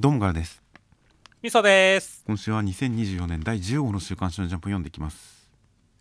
[0.00, 0.62] どうもからです。
[1.42, 2.22] みそです。
[2.24, 5.50] 今週は2024年第10号の週刊誌のジャンプを読んでいきます。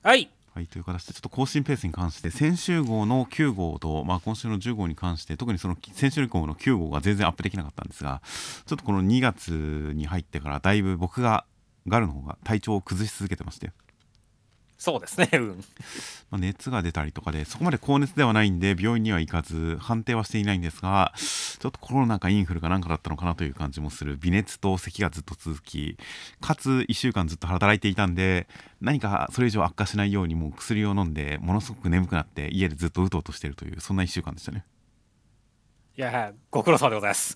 [0.03, 0.29] はい。
[0.53, 8.21] はいという形でちょっと更新ペースに関して先週号の9号と、まあ、今週の10号に関して特にその先週号の9号が全然アップできなかったんですが
[8.67, 9.49] ちょっとこの2月
[9.95, 11.45] に入ってからだいぶ僕が
[11.87, 13.71] ガルの方が体調を崩し続けてまして
[14.77, 15.63] そうですね、 うん。
[16.29, 24.17] ま、熱が出たりとかでそこまで高熱ではないんで病院には行かず判定はしていないんですがちょっとコロナかインフルかなんかだったのかなという感じもする。
[24.17, 25.97] 微熱と咳がずっと続き
[26.41, 28.47] かつ1週間ずっと働いていたんで
[28.79, 34.63] 何かそれ以上悪化しないようにもう薬を飲んでものすごく眠くなって家でずっとうとうとしてるというそんな1週間でしたね。
[35.97, 37.35] いやご苦労様でございます。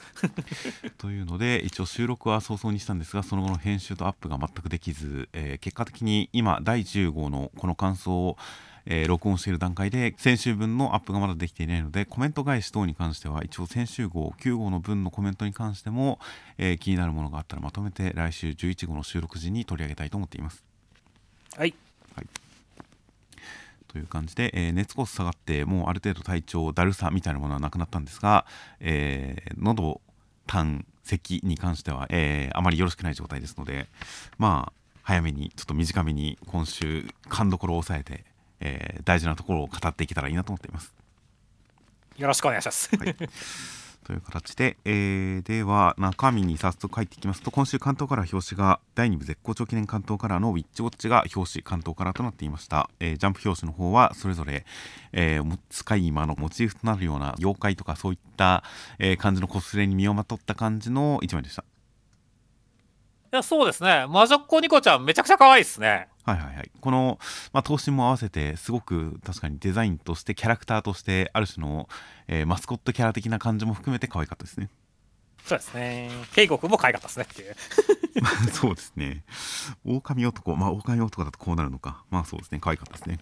[0.99, 8.37] というので一応収録は早々にしたんですがその後の編集とアップが全くできず、えー、結果的に今第10号のこの感想を、
[8.85, 16.20] えー、録音している段階で先週分のアップがまだできていないのでコメント返し等に関しては一応先週号9号の分のコメントに関しても、
[16.59, 20.63] えー、気になるものがあったらまとめて来週11号の収録時に取り上げたいと思っています。
[21.57, 21.73] はい、
[22.15, 22.51] はい
[23.91, 28.45] という感じで、えー、熱こそ下がってもうある程度体調だるさみたいなものはなくなったんですが、
[28.79, 29.99] えー、喉
[30.48, 33.89] 痰咳に関しては、えー、あまりよろしくない状態ですので
[34.37, 38.23] まあ早めにちょっと短めに今週勘どころを抑えて、
[38.61, 40.93] えー、大事なところを語っていけたらいいなと思っています。
[42.17, 43.15] よろしくお願いします、はい
[44.12, 54.65] という形で、えー、では中身に早速入っていきますと今週関東カラー表紙が第2部絶好調記念関東カラーのウィッチウォッチが表紙関東カラーとなっていました、えー、ジャンプ表紙の方はそれぞれ、
[55.13, 58.65] えー、使い魔のモチーフとなるような妖怪とかそういった、
[58.99, 61.63] えー、感じのコスプレに身をまとった感じの一枚でした。
[63.32, 64.07] いやそうですね。
[64.09, 66.09] 魔女っ子ニコちゃんめちゃくちゃ可愛いですね。
[66.23, 67.19] はいはいはい、この、
[67.51, 71.89] まあ、頭身も合わせてすごく確かにデザインとしてキャラクターとしてある種の、
[72.27, 74.69] えー、マスコットキャラ的な感じも含めて可愛かったですね。
[75.45, 76.09] そうですね。
[76.33, 77.55] 圭吾君も可愛かったですねっていう。
[78.53, 79.23] そうですね。
[79.83, 80.55] 狼男。
[80.55, 82.03] まあ狼男だとこうなるのか。
[82.11, 82.59] まあそうですね。
[82.59, 83.19] 可愛かったですね、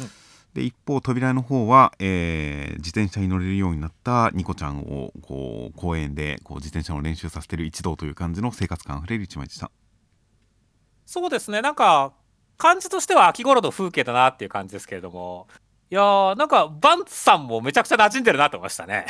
[0.00, 0.10] うん、
[0.54, 9.70] で一方扉の方は、えー、自転車に乗れるようになったニコちゃんをこう公園でこう自転車の練習させてる一同という感じの生活感あふれる一枚でした
[11.06, 12.12] そうですね、なんか、
[12.58, 15.48] 感じとしては秋頃の風景だなっていう感じですけれども、
[15.90, 19.06] いやー、なんか、バンツさんもめちゃくちゃ馴染んでるなと思いましたね。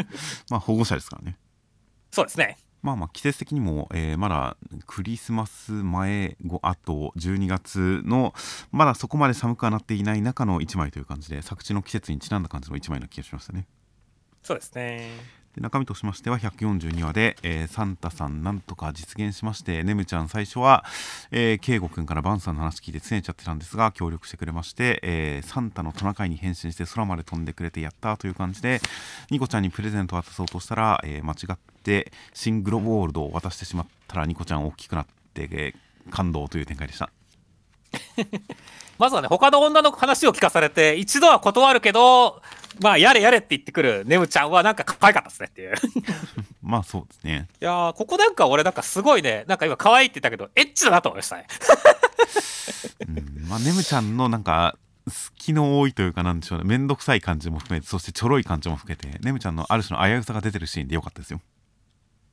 [0.50, 1.36] まあ、保護者ですからね。
[2.10, 2.58] そうですね。
[2.84, 8.34] まあまあ季節的にも、えー、まだクリスマス前後あと12月の
[8.72, 13.66] まだそこまで寒くはなっていない中の1枚という感じで作地の季節にちなんだ感じの1枚な気がしましたね
[14.42, 20.84] そうですねで中身としましては142話で、えー、サンタさんなんとか実現しましてネムちゃん最初は、
[21.30, 28.80] えー、ケイゴくんからバンさんの話聞いてつねちゃってたんですが協力してくれまして、えー、サンタのトナカイに変身して空まで飛んでくれてやったという感じで
[29.30, 37.10] ニコちゃんにプレゼントを渡そうとしたら、えー、間違ってシングロボールドを渡してしまったらニコちゃん大きくなって、えー、感動という展開でした。
[38.98, 42.42] まずはね他の女の話を聞かされて一度は断るけど
[42.80, 45.74] まあやれやれって言ってくるネムちゃんはなんか可愛かったですねっていう。
[46.62, 47.48] まあそうですね。
[47.60, 51.46] いやここなんか俺なんかすごいねなんか今可愛いって言ったけどエッチだなと思いましたね。
[53.08, 54.76] うんまあネムちゃんのなんか
[55.08, 56.64] 隙の多いというかなんでしょうね。
[56.64, 61.40] 面倒くさい感じも含めてそしてちょろい感じも含めてネムちゃんのある種の危うさが出てるシーンでよかったですよ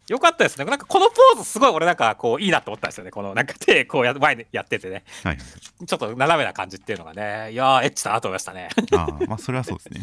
[0.08, 0.66] よかったですね。
[0.66, 3.12] なんかこのポーズすごい俺なんかこういいなと思ったんですよね。
[3.12, 5.04] このなんか手こうや前にやっててね。
[5.24, 5.38] はい。
[5.38, 7.52] ちょっと斜めな感じっていうのがね。
[7.52, 8.70] いやーエッチだなと思いましたね。
[8.94, 10.02] ああ、まあそれはそうですね。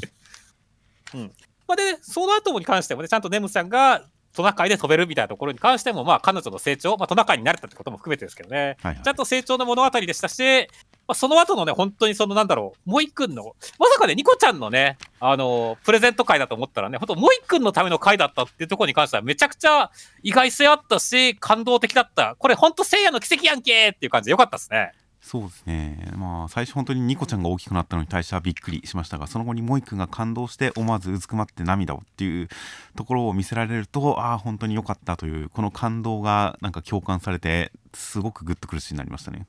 [1.15, 1.33] うん。
[1.67, 8.77] まあで、その後に関してもね、ちゃんとネムさんがトナカイで飛べるみたいなところに関しても、まあ彼女の成長、まあトナカイになれたってことも含めてですけどね。
[8.83, 10.69] はいはい、ちゃんと成長の物語でしたし、
[11.09, 19.91] まあ、その後のね、本当にそのなんだろう、モイくんの、まさかね、ニコちゃんのね、あの、プレゼント会だと思ったらね、本当モイくんのための会だったっていうところに関してはめちゃくちゃ
[20.23, 22.37] 意外性あったし、感動的だった。
[22.39, 24.93] これ本当聖夜の奇跡やんけっていう感じでよかったですね。
[25.21, 32.49] そうですね、まあ、最初、本当にニコちゃんが大きくなったのに対してはびっくりしましたが、その後にモイ君が感動して、思わずうずくまって涙をっていう
[32.97, 39.47] ところを見せられると、ああ、本当に良かったという、この感動がなんか共感されて、すごくグッとくるシーンになりましたね。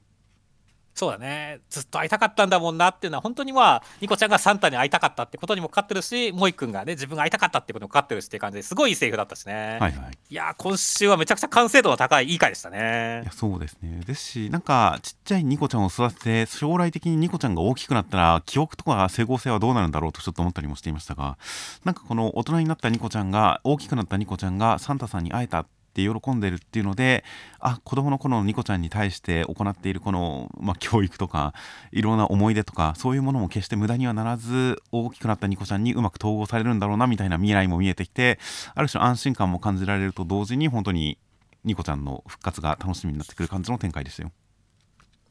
[0.94, 1.62] そうだね。
[1.70, 13.22] ずっと会いたかったんだもんなっていうのは本当にまあニコちゃんがサンタに会いたかったってことにもかかってるしモイ君がね自分が会いたかったってことにもかかってるしっていう感じですごいいいセリフだったしね、はいはい、いや今週はめちゃくちゃ完成度の高いいい回でしたね。
[13.24, 14.02] いやそうですね。
[14.06, 21.38] ですしなんかちっちゃいニコちゃんを育てて将来的にニコちゃんが大きくなったら記憶とか整合性はどうなるんだろうとちょっと思ったりもしていましたが
[21.86, 27.24] なんかこの大人になったニコちゃんが大きくなったニコちゃんがサンタさんに会えたって喜んでるっていうので
[27.60, 31.54] あ子供の頃のニコちゃんに対して行っているこの、まあ、教育とか
[31.92, 38.40] いろんな思い出とかそういうものも決して無駄にはならず大きくなったニコちゃんにうまく統合されるんだろうなみたいな未来も見えてきて
[38.76, 41.18] ある種安心感も感じられると同時に本当に
[41.66, 44.32] ニコちゃんの復活が楽しみになってくる感じの展開でしたよ。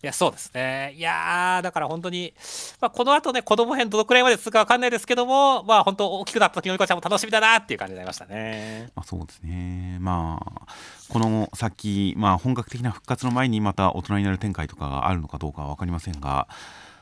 [0.01, 0.95] いや、そうですね。
[0.97, 2.33] いやだから本当に、
[2.81, 8.91] まあ、この後ね、子供編どのくらいまで続くかわかんないですけども、まあ、本当大きくなった時のニコちゃんも楽しみだなっていう感じになりましたね。
[8.95, 9.99] まあ、そうですね。
[10.01, 10.67] まあ、
[11.09, 16.47] この先、まあ、本格的な復活の前にまた大人になる展開とかがあるのかどうかは分かりませんが、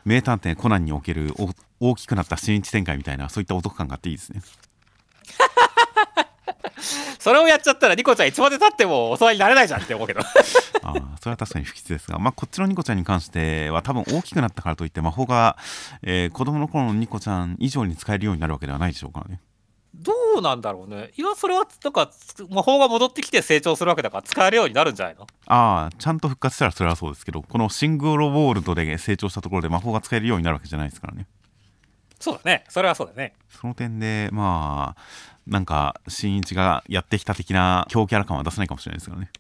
[0.07, 1.35] 名探偵コナンにおける
[1.81, 4.41] 大きくなった新一展開みたいな、そういったお得感があっていいですね。
[7.27, 15.57] それをやっちゃったらニコちゃんいつまでたっても大人になれないじゃんって思うけどあそれは確かに不吉ですが、まあ、こっちのニコちゃんに関しては多分大きくなったからといって魔法が、
[16.05, 19.41] えー、子供の頃のニコちゃん以上に使えるようになるわけではないでしょうからね。
[19.97, 21.11] どうなんだろうね。
[21.17, 22.11] いや、それはなんか
[22.49, 25.27] 魔法が戻ってきて成長するわけだから使えるようになるんじゃないの？
[25.47, 31.27] ああ、ちゃんと復活したらそれはそうですけど、このシングルウォールドで成長したところで魔法が使えるようになるわけじゃないですからね。
[32.19, 32.65] そうだね。
[32.69, 33.35] それはそうだね。
[33.49, 35.03] その点で、まあ、
[35.47, 39.31] なんか、新一がやってきた的な強キャラ感は出せないかもしれないですからね。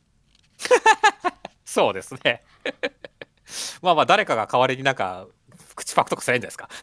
[1.65, 2.43] そうですね。
[3.83, 5.27] まあまあ、誰かが代わりになんか、
[5.77, 6.69] 口パクとかすんじゃないですか。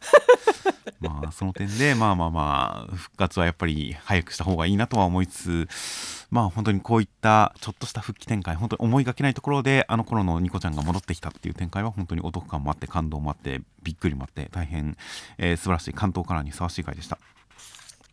[1.00, 14.96] まあ、その点で、まあまあまあ、復活はやっぱり早くした方がいいなとは思いつつ、まあ本当にこういったちょっとした復帰展開、本当に思いがけないところで、あの頃のニコちゃんが戻ってきたっていう展開は本当にお得感もあって、感動もあって、びっくりもあって、大変、
[15.36, 17.18] えー、素晴らしい関東カラーにふさわしい回でした。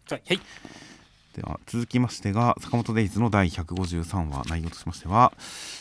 [0.09, 0.41] はい。
[1.35, 5.31] では続きましてが坂本デイズの第153話内容としましては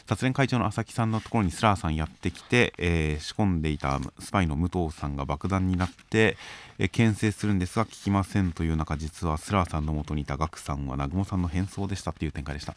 [0.07, 6.37] 殺連会長の朝木さんのところにスラーさんやってきて、えー、仕込んでいたスパイの武藤さんが爆弾になって、
[6.79, 12.75] えー、牽制するんですが聞きませんという中実はスラーさんの元にいたガクさんは南雲さんの変装でしたっていう展開でした。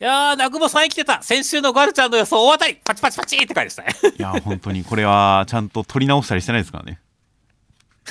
[0.00, 1.20] いやー、南雲さん生きてた。
[1.22, 3.88] 先週のガルちゃんの予想大当たりパチパチパチって書いてしたね。
[4.16, 7.00] いやー、本当にこれはちゃんと取り直したりしてないですからね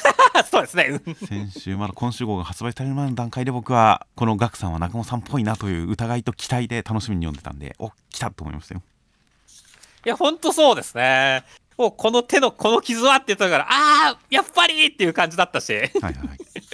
[0.50, 1.00] そうですね。
[1.28, 8.82] 先週まだ今週号が発売される前の段階で僕はこのガクさんは中野さんっぽいなという疑いと期待で楽しみに読んでたんでお来たと思いましたよ。
[10.06, 11.44] いやほんとそうですね。
[11.78, 15.74] もうこの手のこの傷はって言ったからああやっぱりっていう感じだったし。
[15.74, 16.16] はいはい、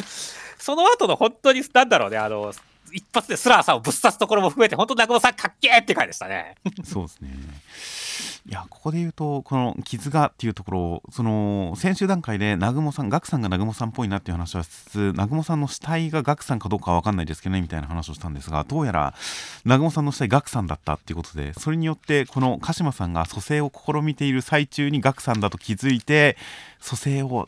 [0.57, 2.53] その後の本当になんだろうねあの
[2.91, 6.55] 一発でスラーさんをぶっ刺すところも含めて本当中野さんかっけーって回でしたね。
[6.83, 7.29] そうですね
[8.45, 19.13] いやここで言うとこの傷がっていうところその先週段階で南雲さんガクさんが南雲さんっぽいなっていう話はしつつ南雲さんの死体がガクさんかどうかは分かんないですけどねみたいな話をしたんですがどうやら
[19.63, 26.35] 南雲さんの死体ガクさんだったっていうことでそれによってこの鹿島さんが蘇生を試みている最中にガクさんだと気づいて
[26.81, 27.47] 蘇生を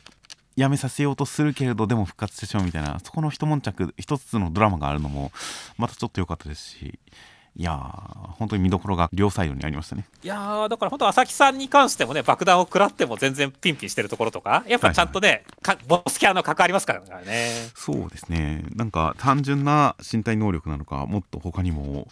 [0.55, 5.33] やめさせようとするけれどでも復活してしまうみたいなそこの一悶着一つのドラマがあるのも
[5.77, 6.97] またちょっと良かったですし
[7.57, 7.73] いや
[8.37, 10.05] 本当に見どころが両サイドにありましたね。
[10.23, 18.65] いやだから本当朝木さんに関してもね爆弾を食らっても全然ピンピンしてるところとかやっぱちゃんとね、はいはい、ボスキャラの関わりますからねそうですね。
[18.75, 22.07] なんか単純な身体能力なのかもっと他にも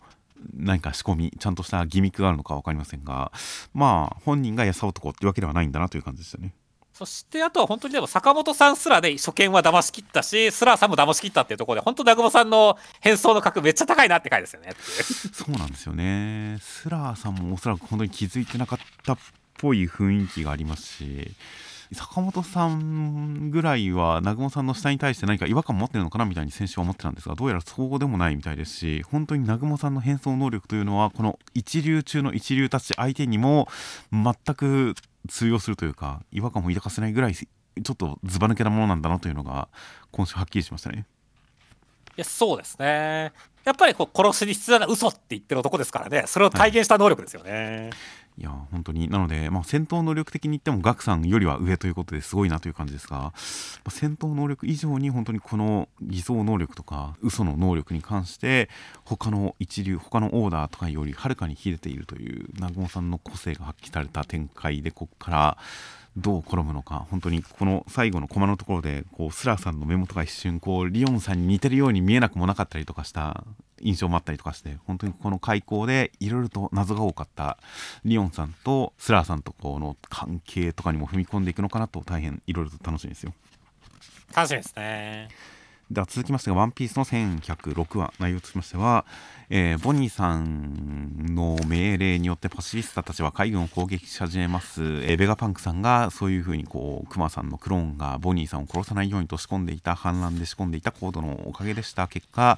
[0.56, 3.32] 何か仕込みちゃんとしたギミックがあるのか分かりませんが
[3.74, 6.54] まあ本人が優男っていうわけではないんだなという感じでしたね
[6.94, 14.74] そしてあとは本当にでも坂本さんすらで初見は騙し切ったし、スラーさんも騙し切ったっていうところで、本当、南雲さんの変装の格めっちゃ高いなって回ですよね。
[15.34, 16.60] そうなんですよね。
[16.62, 19.18] スラーさんもおそらく本当に気づいてなかったっ
[19.58, 21.32] ぽい雰囲気がありますし、
[21.94, 33.68] 坂本さんぐらいは南雲さんの下に対して何か違和感を持ってるのかなみたいに選手は思ってたんですがどうやらそうでもないみたいですし本当に南雲さんの変装能力というのはこの一流中の一流たち相手にも
[34.12, 34.96] 全く
[35.28, 39.68] 通用するというか違和感も抱かせないぐらいちょっとずば抜けなものなんだなというのが
[40.12, 41.06] 今週はっきりしましたね。
[42.16, 47.90] いやそうですねやっぱりこう殺しに必要な嘘って言ってる男ですからねそれを体現した能力ですよね。
[47.92, 49.10] はいいや本当に。
[49.10, 53.34] なので、まあ、戦闘能力的に言ってもガクさんよりは上ということですごいなという感じですが、ま
[53.86, 58.70] あ、戦闘能力以上に本当にこの偽装能力とか嘘の能力に関して
[59.06, 65.58] 他の一流他のオーダーとかよりはるかに秀でているという南雲さんの個性が発揮された展開でここから
[66.16, 73.44] どう転ぶのか本当にこの最後のコマのところでこうスラーさんの目元が一瞬こうリオンさんに似てるように見えなくもなかったりとかした
[73.84, 77.58] 印象もあったりとかして本当にこの開口でいろいろと謎が多かった
[78.06, 83.34] リオンさんとスラーさんとこの関係とかにも踏み込んでいくのかなと大変いろいろと楽しみですよ。
[84.36, 85.28] 楽しみですね。
[85.94, 89.06] では続きましてが、ワンピースの1106話、内容としましては、
[89.50, 94.82] えー、ボニーさんの命令によってパシフィスタたちは海軍を攻撃し始めます。
[94.82, 102.08] えー、ベガパンクさんがそういうふうにこう、クマさんのクローンがボニーさんを殺さないようにと仕込んでいた、反乱で仕込んでいたコードのおかげでした。
[102.08, 102.58] 結果、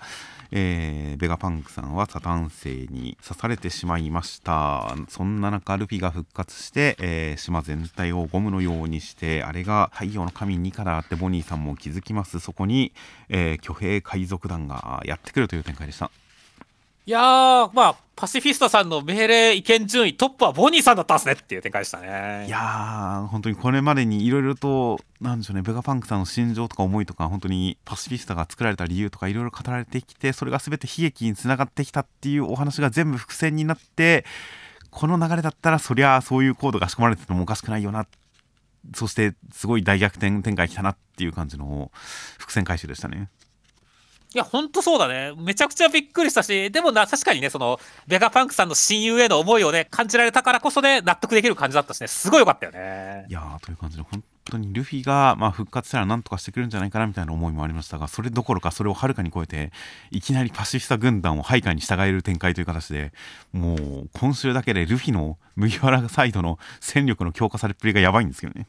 [0.51, 4.95] えー、ベガパンクさんはサタン星に刺されてしまいました。
[5.09, 12.39] そんな中、ルフィが復活して、えー、島全体をゴムのようにして、あれが太陽の神2からあってボニーさんも気づきます。
[12.39, 12.93] そこに、
[13.29, 16.11] えー、巨兵海賊団がやってくるという展開でした。
[17.07, 22.45] いやー、まあ、パシフィスタさんの命令意見順位トップはボニーさんだったんですねっていう展開でしたね。
[22.47, 34.25] いやー、本当にこれまでにいろいろと、なんでしょうね、ベガパンクさんの心情とか思いとか、本当にパシフィスタが作られた理由とかいろいろ語られてきて、それが全て悲劇につながってきたっていうお話が全部伏線になって、
[34.89, 38.07] この流れだったら、そりゃそういうコードが仕込まれててもおかしくないよな、
[38.93, 41.91] そしてすごい大逆転展開きたなっていう感じの
[42.37, 43.29] 伏線回収でしたね。
[44.35, 45.31] いや、ほんとそうだね。
[45.37, 53.27] めちゃくちゃびっくりしたし、でもな、確かにね、その、ベガパンクさんの親友への思いをね、感じられたからこそね、納得できる感じだったしね、すごい良かったよね。
[53.29, 59.71] いやー、という感じで、本当にルフィが、まあ、復活したら何とかしてくれるんじゃないかなみたいな思いもありましたが、それどころかそれをはるかに超えて、
[60.11, 63.13] いきなりパシフィスタ軍団を配下に従える展開という形で、
[63.53, 68.67] もう、今週だけでルフィの麦わらサイドの戦力の強化されっぷりがやばいんですけどね。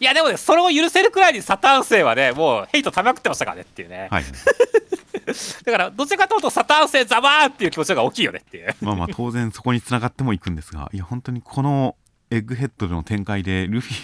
[0.00, 4.08] いやでもね、それを許せるくらいにサタン星はね、もうヘイト溜まくってましたからねっていうね。
[4.10, 4.24] はい、
[5.64, 8.74] だから、どちらかというとサタン星ザバーっていう気持ちが大きいよねっていう。
[8.80, 11.96] まあまあ、当然そこにつながってもいくんですが、いや、本当にこの
[12.30, 13.94] エッグヘッドでの展開でルフィ、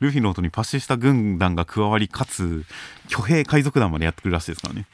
[0.00, 2.64] ルフィの音にパッシした軍団が加わり、かつ、
[3.08, 4.86] 巨兵海賊団までやってくるらしいですからね。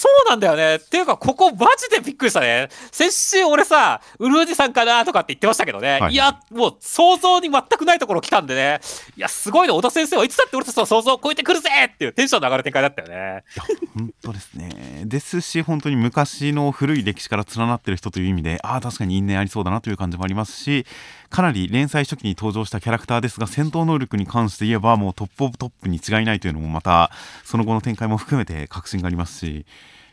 [0.00, 0.76] そうなんだよね。
[0.76, 2.70] っていうか、ここマジでびっくりしたね。
[2.90, 6.00] 先週俺さ、ウルージさんかなとかって言ってましたけどね。
[6.00, 8.80] はい、いや、もう想像に全くないところ来たんでね。
[9.14, 9.74] いや、すごいね。
[9.74, 13.44] 小田先生はいつだって俺たちの想像を超えてくるぜっていうテンションの上がる展開だったよね。
[13.54, 13.64] いや、
[13.94, 15.02] 本当ですね。
[15.04, 20.86] ですし、本当に昔の古い歴史から連なってる人という意味で、ああ、確かに因縁ありそうだなという感じもありますし、
[21.30, 27.10] かなり連載初期に登場したキャラクターですが、戦闘能力に関して言えば、もうトップオブトップに違いないというのもまた、
[27.44, 29.64] その後の展開も含めて確信がありますし、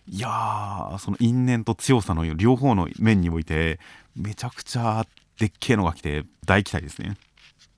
[0.10, 3.78] いやーその因縁と強さの両方の面において
[4.16, 5.06] めちゃくちゃ
[5.38, 7.18] でっけえのが来て大期待ですね。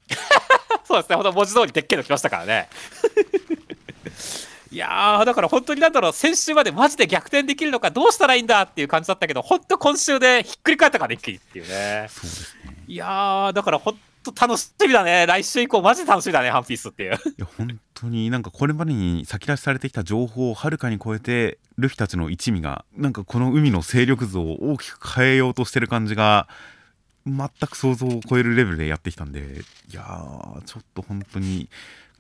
[0.86, 1.16] そうですね。
[1.16, 2.70] ほんと文字通りでっけえの来ましたからね。
[4.72, 12.08] いやーだから本当になんだろう先週までマジで逆転できるのかどうしたらいいんだっていう感じだったけど本当今週でひっくり返ったから一気にっていうね。
[12.10, 15.28] そうですねいやーだから本と楽しみだね。
[15.28, 17.14] 来週以降、マジで楽しみだね、ハンピースっていう。
[17.14, 26.48] いや、本当になんかこれまでに先出しされてきた情報をはるかに超えて、ルフィたちの一味が、なんかこの海の勢力図を大きく変えようとしてる感じが、
[27.28, 31.70] 全く想像を超えるレベルでやってきたんで、いやー、ちょっと本当に、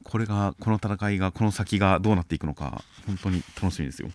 [0.03, 4.09] これが、この戦いが、この先がどうなっていくのか、本当に楽しみですよ。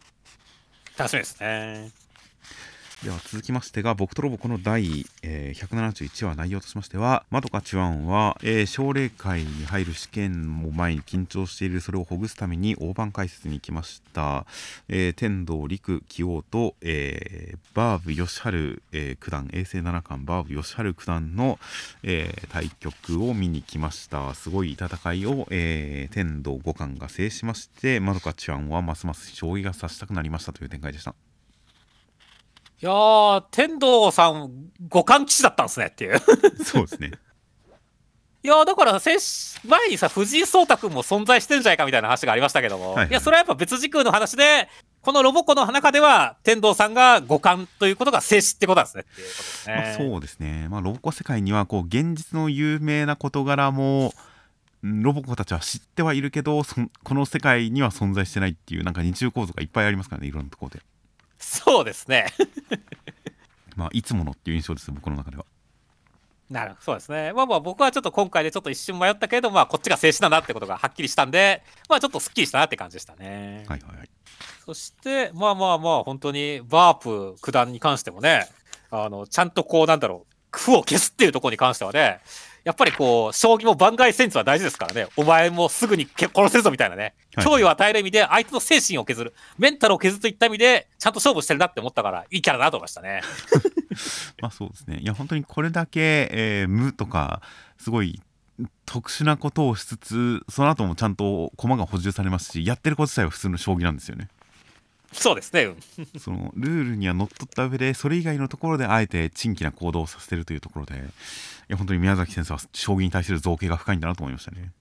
[0.96, 2.03] 楽しみですね。
[3.04, 14.46] では続きましてが、僕とロボコの第、えー、171話内容としましては、まどかチュアンは、えー、奨励会に入る試験を前に緊張しているそれをほぐすために大盤解説に行きました。
[14.88, 18.40] えー、天童陸清王と、えー、バーブ義治、
[18.92, 21.58] えー、九段、衛星七冠バーブ義治九段の、
[22.02, 24.32] えー、対局を見に来ました。
[24.32, 31.14] すごい戦いを、えー、天童五冠が制しまして、まどかチュアンはますます将棋が指したくなりましたという展開でした。
[32.84, 34.50] いやー、天童さん、
[34.90, 36.18] 五冠騎士だったんですねっていう。
[36.62, 37.12] そうですね。
[38.42, 44.68] いやだから、前にさ、藤井聡太君も存在してるんじゃないかみたいな話がありましたけども、はいはい、いや、それはやっぱ別時空の話で、
[45.00, 49.76] このロボコの中では、天童さんが五冠ということが静止ってことなんですねすね。
[49.76, 50.68] まあ、そうですね。
[50.68, 54.12] まあ、ロボコ世界には、こう、現実の有名な事柄も、
[54.82, 56.62] ロボコたちは知ってはいるけど、
[57.02, 60.82] この世界には存在してないっていう、なんか二重構造がいっぱいありますからね、いろんなところで。
[61.44, 62.26] そうですね。
[63.76, 65.44] まあいつものっていう印象です僕の中では。
[66.50, 67.32] なるそうですね。
[67.32, 73.64] まあまあ僕はちょっと今回でちょっと一瞬迷ったけれどまあこっちが静止だなってことがはっきりしたんでまあちょっとすっきりしたなって感じでしたね。
[73.68, 74.10] はいはいはい。
[74.64, 78.48] そしてまあまあまあ本当にバープ九段に関してもね
[78.90, 82.20] あのちゃんとこうなんだろう苦を消すっていうところに関してはね
[82.64, 85.06] やっぱりこう、将棋も番外戦術は大事ですからね。
[85.16, 87.14] お前もすぐに殺せるぞみたいなね。
[87.36, 89.34] 脅威を与える意味で相手の精神を削る。
[89.58, 93.20] メンタルを削るといった意味で、ちゃんと勝負してるなって思ったから、いいキャラだなと思いましたね。
[94.40, 94.98] まあそうですね。
[94.98, 97.42] いや、本当にこれだけ、えー、無とか、
[97.78, 98.22] すごい
[98.86, 104.28] 特殊なことをしつつ、その後もちゃんと駒が補充されますし、やってること自体は普通の将棋なんですよね。
[105.14, 105.68] そうですね、
[106.18, 110.98] そのルールにはのっとった上でそれ以外のところであえて珍奇な行動をさせてるというところでい
[111.68, 114.72] や本当に宮崎先生は将棋に対する造形が深いんだなと思いましたね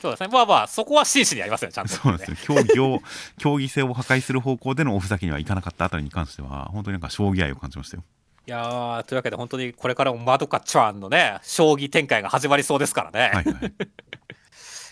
[0.00, 0.28] そうですね。
[0.30, 2.36] まあまあ、そこは真摯にやりますよ、ちゃんと、ね、そうですね。
[2.42, 3.00] 競技を、
[3.38, 8.04] 競技性を破壊する方向でのおふざけにはいかなかったあたりに関しては、本当になんか将棋愛を感じましたよ。
[8.46, 13.30] いやというわけで本当にこれからもまどかちゃんのね、将棋展開が始まりそうですからね。
[13.32, 13.72] はいはいい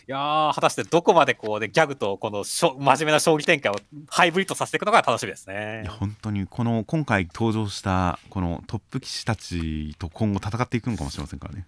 [0.06, 3.76] や果たしてどこまでこう、ね、ギャグとこのしょ真面目な将棋展開を
[4.09, 5.82] ハイブリッドさせていくのが楽しみですね。
[5.85, 11.66] いや本当にこの今回登場したこのトップ棋士たちと今後戦っていくのかもしれませんからね。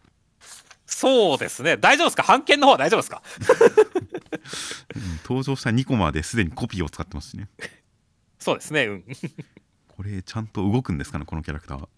[0.87, 1.77] そうですね。
[1.77, 2.23] 大丈夫ですか？
[2.23, 3.23] 判件の方は大丈夫ですか、
[4.95, 7.49] うん、登場した2コマですでにコピーを使ってますしね。
[8.39, 8.85] そうですね。
[8.87, 9.05] うん。
[9.89, 11.89] これちゃんと動くんですかねこのキャラクターは。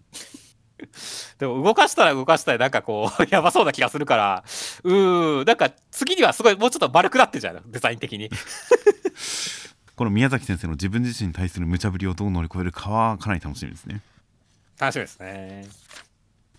[1.39, 4.43] でも動かしたら動かしたらなんかこう やばそうな気がするから
[4.83, 7.71] うーなんか次にはすごいもうちょっと丸くなってんじゃないの？
[7.71, 8.29] デザイン的に。
[9.95, 14.01] この宮崎先生の自分自身に対する無茶ぶりをどう乗り越えるかはかなり楽しみですね。
[14.79, 15.67] 楽しみですね。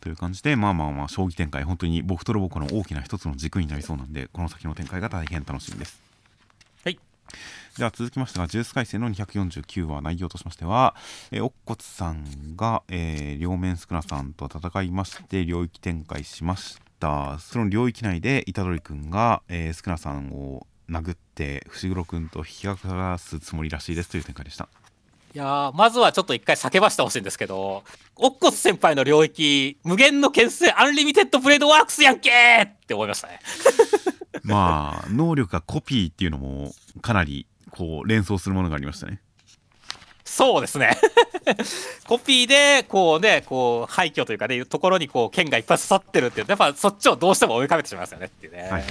[0.01, 6.01] という感じでまあまあまあ将棋展開本当に僕とロボコの大きな一つの軸になりそうなんでこの先の展開が大変楽しみです。
[6.85, 6.99] はい
[7.79, 10.97] では続きましてが、ジュース回戦の249話内容としましては、
[11.31, 17.39] えー、おっこつさんが、えー、両面宿儺さんと戦いまして、領域展開しました。
[17.39, 24.69] その領域内で、虎杖君が、えー、宿儺さんを殴って、伏黒君と引き離すつもりらしいですという展開でした。
[25.35, 27.85] いやまずはちょっと一回叫ばしてほしいんですけど、
[28.17, 33.39] おっこつ先輩の領域、無限の剣製 Unlimited Blade Works やんけーって思いましたね。
[34.43, 39.21] まあ、能力がコピーっていうのもかなりこう連想するものがありましたね。
[40.25, 40.91] そうですね
[42.07, 48.63] コピーでこうねこう廃墟というかねいうところにこう剣がいっぱい刺さってるっていうやっぱそっちをどうしても追いかけてしまいますよねっていうね。
[48.63, 48.85] はいはい、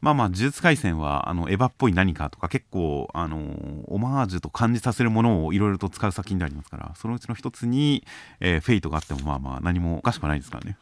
[0.00, 3.38] まあまあ呪術廻戦はあのエヴァっぽい何かとか結構あの
[3.86, 8.04] オマージュと感じさせるものをいろいろと使う作品でありますからそのうちの一つに、
[8.40, 10.76] えー、フェイトがあってもまあまあ何もおかしくないですからね。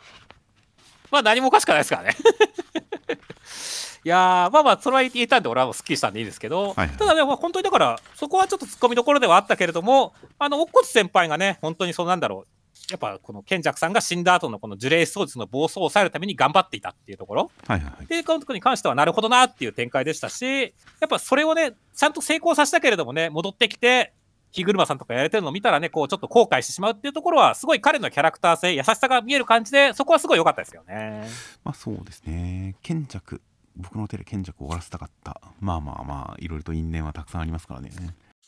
[1.10, 2.16] まあ何もおかしくないですからね
[4.06, 20.66] いやまあまあ、それは言えたんで、俺はもうすっきりしたんでいいですけど、はいはい、ただね、まあ、本当にだから、そこはちょっと突っ込みどころではあったけれども、あの、乙骨先輩がね、本当にそうなんだろう、やっぱこの賢弱さんが死んだ後のこの呪霊装術の暴走を抑えるために頑張っていたっていうところ、はいはい、で、このところに関してはなるほどなっていう展開でしたし、や
[21.06, 24.12] っぱそれをね、ちゃんと成功させたけれどもね、戻ってきて、
[24.52, 31.28] 日車さんとかやれてるのを見たらね、こうちょっと後悔してしまうっていうところは、すごい彼のキャラクター性、優しさが見える感じで、そこはすごい良かったですよね。
[31.64, 32.76] まあそうですね。
[32.82, 33.42] 賢弱
[33.76, 37.90] 僕の手で賢弱を終わらせたかったまあまあまあいろいろと因縁はたくさんありますからね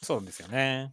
[0.02, 0.92] そうですよね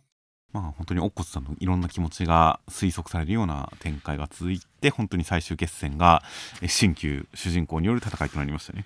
[0.51, 6.23] まあ本当におっこつさんのいろんな気持ちが推測されるような展開が続いて本当に最終決戦が
[6.67, 8.85] 新旧主人公による戦いとなりましたね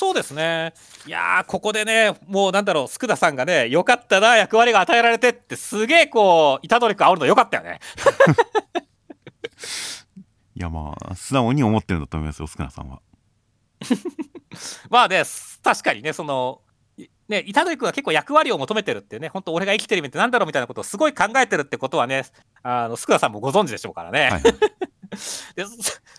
[0.00, 0.72] そうですね。
[1.06, 7.80] いやここでね、もうなんだろう、佃田さんがね、よかったな、役割が与えられてって、すげえこう、虎杖君煽るのよかったよね。
[10.56, 13.02] いやまあ、素直に思ってるんだと思いますよ、佃田さんは。
[14.90, 15.22] まあね、
[15.62, 16.62] 確かにね、その、
[17.28, 22.24] ね、虎杖君は結構役割を求めてるってね、本当俺が生きてる意味ってなんだろうみたいなことをすごい考えてるってことはね、
[22.62, 24.30] あの、スクラさんもご存知でしょうからね。
[24.30, 24.42] はい、
[25.54, 25.64] で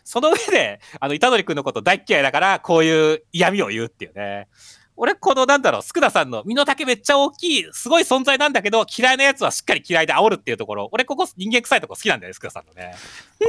[0.04, 4.47] その上で、あの、虎杖君のこと大嫌いだから、こういう嫌味を言うっていうね。
[4.95, 12.93] 俺、この、なんだろう、スクダさんの身の丈めっちゃ大きい、すごい存在なんだけど、嫌いなやつはしっかり嫌いで煽るっていうところ、俺、ここ人間臭いとこ好きなんだよね、スクダさんのね。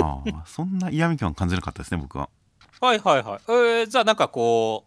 [0.00, 2.30] ああ、そんな嫌味感感じなかったですね、僕は。
[2.82, 3.40] はいはいはい。
[3.46, 4.86] えー、じゃあなんかこ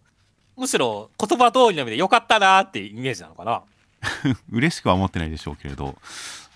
[0.58, 3.64] う、むしろ言葉通りの意味でよかったなっていうイメージなのかな？
[4.52, 5.96] 嬉しくは思ってないでしょうけれど、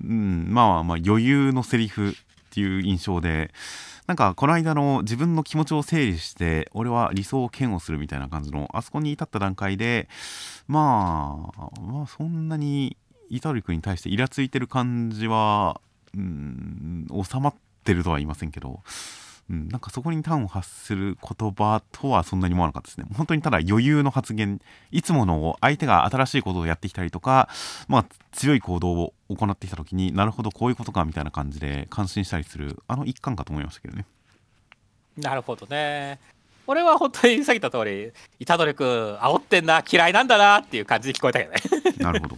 [0.03, 2.13] うん、まあまあ余裕のセリフっ
[2.49, 3.53] ていう印象で、
[4.05, 10.09] なんかこの間の自分の気持ちを整理して俺は理想を嫌悪するみたいな感じのあそこに至った段階で
[10.67, 12.97] まあまあそんなに
[13.29, 15.79] イタリ君に対してイラついてる感じは
[16.15, 18.81] うん収まってるとは言いませんけど
[19.49, 23.07] うん、なんかそこに端を発する言葉とはそんなに思わなかったですね。
[23.15, 27.49] 本当にただ余裕の発言、いつもの相手が新しいことをやってきたりとか、
[27.87, 34.05] まあ強い行動を行ってきた時になるほどこういうことかみたいな感じで感心したりする、あの一環かと思いましたけどね。
[35.17, 36.19] なるほどね。
[36.67, 38.11] 俺は本当にさっき言った通り、
[38.45, 41.59] 虎杖君煽ってんな、嫌いなんだなっていう感じで聞こえたけどね。
[41.97, 42.35] なるほど。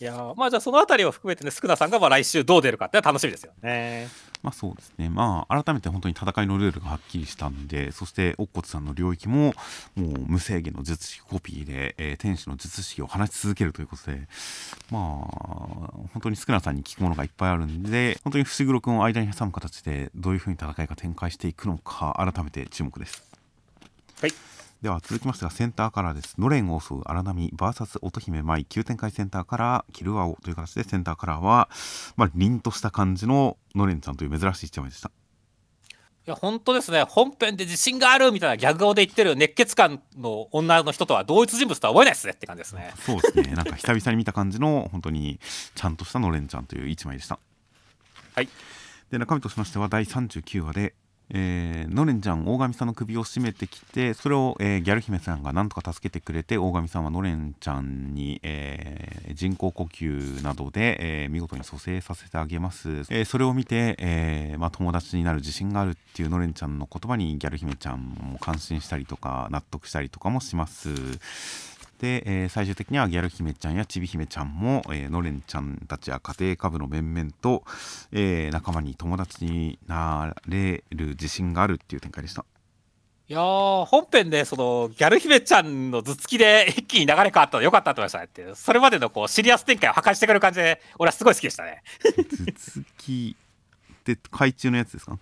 [0.00, 4.08] いやまあじゃあその辺りを含めてね、スクナさんがまあ来週どう出るかって楽しみですよね。
[4.42, 5.08] まあそうですね。
[5.08, 9.52] まあ改めて本当に戦いのルールがはっきりしたんで、そして乙骨さんの領域も
[9.94, 14.28] もう無制限の術式コピーで、えー、天使の術式を話し続けるということで、
[14.90, 23.22] まあ本当にスクナさんに聞くものがいっぱいあるんで、本当に伏黒君を間に挟む形でどういうふうに戦いが展開していくのか改めて注目です。
[24.20, 24.57] はい。
[24.82, 26.36] では続きましてはセンターカラーです。
[26.38, 28.64] ノレンを襲う荒波 VS 乙姫舞。
[28.64, 31.68] 急展開センターカラーキルアオという形でセンターカラーは、
[32.16, 35.08] まあ、凛とした感じのノレンちゃんという珍しい一枚でした。
[35.08, 35.10] い
[36.28, 37.02] いや本当ですね。
[37.02, 42.92] 本編で自信があるみたいなギャグ顔で言ってる熱血感の女の人とは同一人物とは思えないですねって感じですね。
[43.00, 43.56] そうですね。
[43.56, 45.40] なんか久々に見た感じの本当に
[45.74, 47.40] ちゃんとしたのれんちゃんという一枚でした。
[48.36, 48.48] はい。
[49.10, 50.94] で中身としましては第39話で
[51.30, 70.88] えー、のれんちゃん大神さんの首を絞めてきてそれを、えー、ギャル姫さんがなんとか助けてくれて大神さんはのれんちゃんに、えー、人工呼吸などで、えー、見事に蘇生させてあげます、えー、それを見て、えーまあ、友達になる自信があるっていうのれんちゃんの言葉にギャル姫ちゃんも感心したりとか納得したりとかもします。
[71.98, 77.64] で、えー、最終的にはギャル姫ちゃんやちび姫ちゃんも、えー、のれんちゃんたちや家庭科部の面々と、
[78.12, 82.44] えー、仲間に友達になれる自信があるっていう展開でした。
[83.30, 91.82] いや本編でそのギャル姫ちゃんの頭突きで一気に流れ変わったのよかったと思いましたねってそれまでのこうシリアス展開を破壊してくる感じで俺はすごい好きでしたね。
[92.02, 93.36] 頭突き
[93.92, 95.18] って海中のやつですか？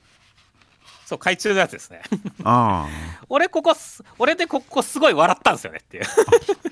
[1.06, 2.02] そう海中のやつですね。
[2.42, 2.88] ああ。
[3.30, 3.76] 俺ここ
[4.18, 6.04] 俺でここすごい笑ったんですよねっていう。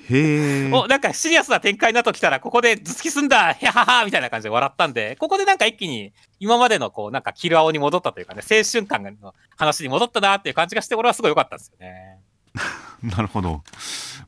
[0.09, 0.71] へえ。
[0.75, 12.19] おなんかシリアスな展開になっときたらここで頭突きすんだへははみたいな感じで笑ったんでここでなんか一気に今までのこうなんかキルアオに戻ったというかね青春感の話に戻ったなっていう感じがして俺はすごい良かったんですよね。
[13.03, 13.63] なるほど。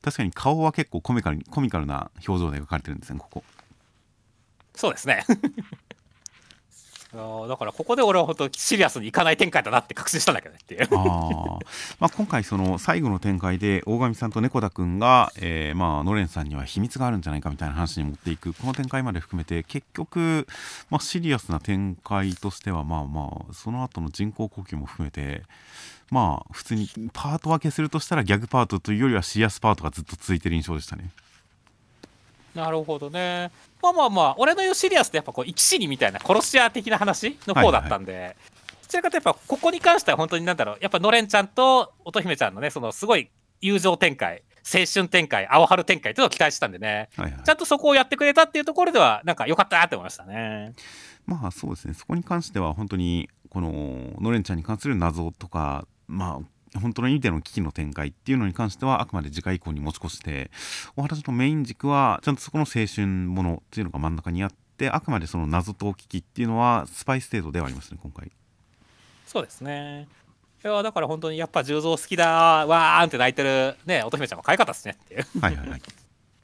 [0.02, 3.44] 確かに顔は結構コミカルコミカルな表情で描かれてるんですねここ。
[4.74, 5.26] そうですね
[7.14, 20.48] だからここで俺は本当シリアスにいかない展開だなって確信したんだけどねっていう、まあ、今回その最後の展開で大神さんと猫田君が、えー、まあのれんさんには秘密があるんじゃないかみたいな話に持っていくこの展開まで含めて結局、
[20.90, 25.44] まあ、シリアスな展開としてはまあまあその後の人工呼吸も含めて
[26.12, 31.10] まあ普通にパート分けするとしたらギャグパートというよりはシリアスパートがずっと続いてる印象でしたね。
[32.58, 33.52] なるほどね。
[33.84, 38.36] まあまあまあ、俺の言うシリアスってやっぱこう、生き死にみたいな殺し屋的な話の方だったんで、はいはい、
[38.82, 43.30] どちらかとやっぱここに関しては本当になんだろう、やっぱのれんちゃんと乙姫ちゃんのね、そのすごい
[43.62, 50.74] 友情展開、青春展開、青春展開っていうのを期待してたんでね、はいはい、ちゃんとそこをやってくれたっていうところでは、なんか良かったなって思いましたね。
[51.28, 53.72] まあそうですね、そこに関しては本当に、この
[54.20, 60.52] のれんちゃんに関する謎とか、まあ本当の意味での危機の展開っていうのに関してはあくまで次回以降に持ち越して
[60.96, 68.32] お話のメイン軸はちゃんとそこの青春ものっていうのが真ん中にあってあくまでその謎と危機っていうのはスパイス程度ではありますね今回。
[69.26, 70.08] そうですね。
[70.64, 75.26] いやだから本当にやっぱ重蔵好きだわーんって泣いてるね乙姫ちゃんも可愛かったですねっていう。
[75.40, 75.82] はいはいはい。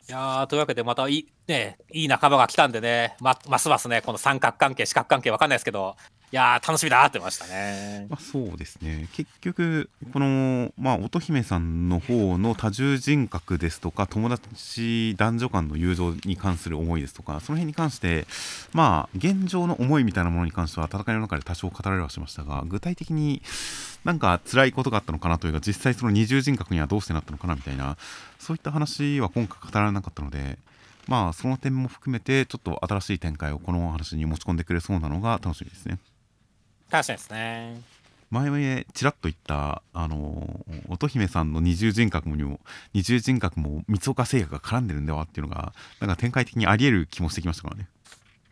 [0.06, 8.08] いやというわけでまたいい,、ね、いい仲間が来たんでね、まますますねこの三角関係四角関係わかんないですけどいや楽しみだってましたね。
[8.10, 18.26] まあ、そうですね結局この、まあ、乙姫さんの方の多重人格ですとか友達男女間の友情に関する思いですとかその辺に関して
[18.74, 23.44] まあ現状の思いみたいなものに関しては戦いの中で多少語られはしましたが具体的に
[24.04, 27.96] なんか辛いことがあったのかなというか実際その二重人格にはどうしてなったのかなみたいな
[28.40, 30.58] そういった話は今回語られなかったので。
[31.06, 36.00] まあその点も含めてちょっと新しい展開をこの話に持ち込んでくれそうなのが楽しみですね。
[36.90, 37.82] 確かにですね。
[38.34, 42.60] 前々ちらっと言ったあの乙姫さんの二重人格にも
[42.92, 47.88] 二重人格も三岡製薬が絡んでるんではっていうのがなんか展開的にありえる気もしてきましたからね。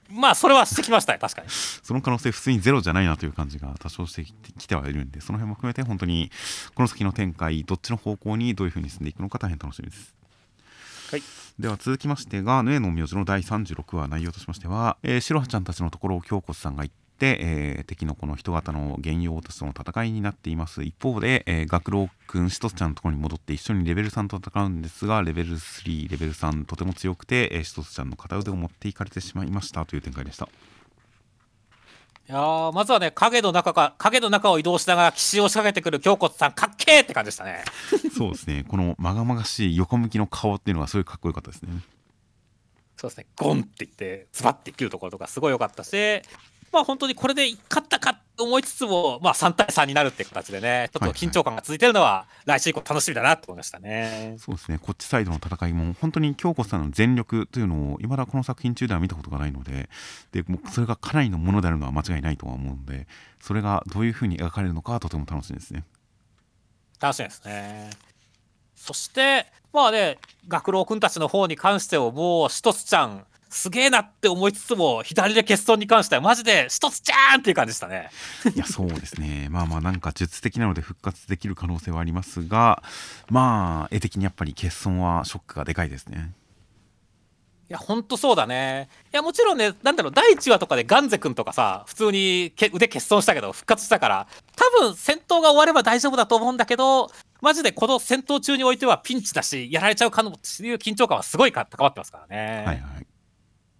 [0.08, 1.48] まあそれはしてきましたね確かに。
[1.50, 6.32] その可能性普通にゼロじゃないなという感じが多少してきてはいるんでその辺も含めて本当に
[6.76, 10.13] この先の展開どっちの方向にどういうふうに進んでいくのか大変楽しみです。
[11.12, 11.24] はい、
[11.58, 20.84] では続きましてが「ヌエの名字」の第36話内容としましては、えー、白羽ちゃんたちのところを京子さんが行って、えー、敵のこの人型の原用としての戦いになっています。
[20.84, 29.86] 一方で、えー、学郎くんしとつちゃんのところに戻って一緒にレベル3と戦うんですがレベル3レベル3とても強くて、えー、しとつちゃんの片腕を持っていかれてしまいました。
[29.86, 30.47] という展開でした。
[32.29, 37.63] いやまずはね影の中か影の中を移動しながら奇襲を仕掛けてくる京骨さんかっけーって感じでしたね。
[38.15, 38.63] そうですね。
[38.67, 41.81] このまがまがしい横向きの顔っていうのがすごいかっこよかったですね。
[42.95, 43.25] そうですね。
[43.36, 46.21] ゴンって言ってズバッて切るところとかすごい良かったし
[46.71, 54.36] まあ本当にこれで勝ったかと思いつつも、まあ3対3になるっていう形でね、ちょっと緊張感が続いてるのは、来週以降楽しみだなと思いましたね。
[54.39, 59.89] そうですね、こっちサイドの戦いも、本当に京子さんの全力というのを、いまだこの作品中では見たことがないので、
[60.31, 63.07] でもそれがかなりのものであるのは間違いないとは思うので、
[63.41, 65.84] それがどういうふうに描かれるのか、とても楽しみですね。
[66.99, 67.89] 楽しみですね。
[68.75, 78.09] そして、まあね、学郎君たちの方に関しては、もう、しとつちゃん、すげえなって思いつつも左で欠損に関してはマジで一つじゃーんっていう感じでしたね
[78.55, 82.81] いやそうですね まあまあなんか術的なので復活できる可能性はありますが
[83.29, 86.31] まあ絵的にやっぱり欠損はショックがでかいですね
[87.69, 88.89] いや、ほんとそうだね。
[89.13, 97.09] いや、もちろんね、なんだろう、第1話とかでガンゼ君とかさ、普通にけ腕欠損したけど、復活したから、多分戦闘が終われば大丈夫だと思うんだけど、
[97.41, 102.63] マジでこの戦闘中においてはピンチだし、やられちゃうかもっていう緊張感はすごい高まってますからね。
[102.65, 103.07] はいはい。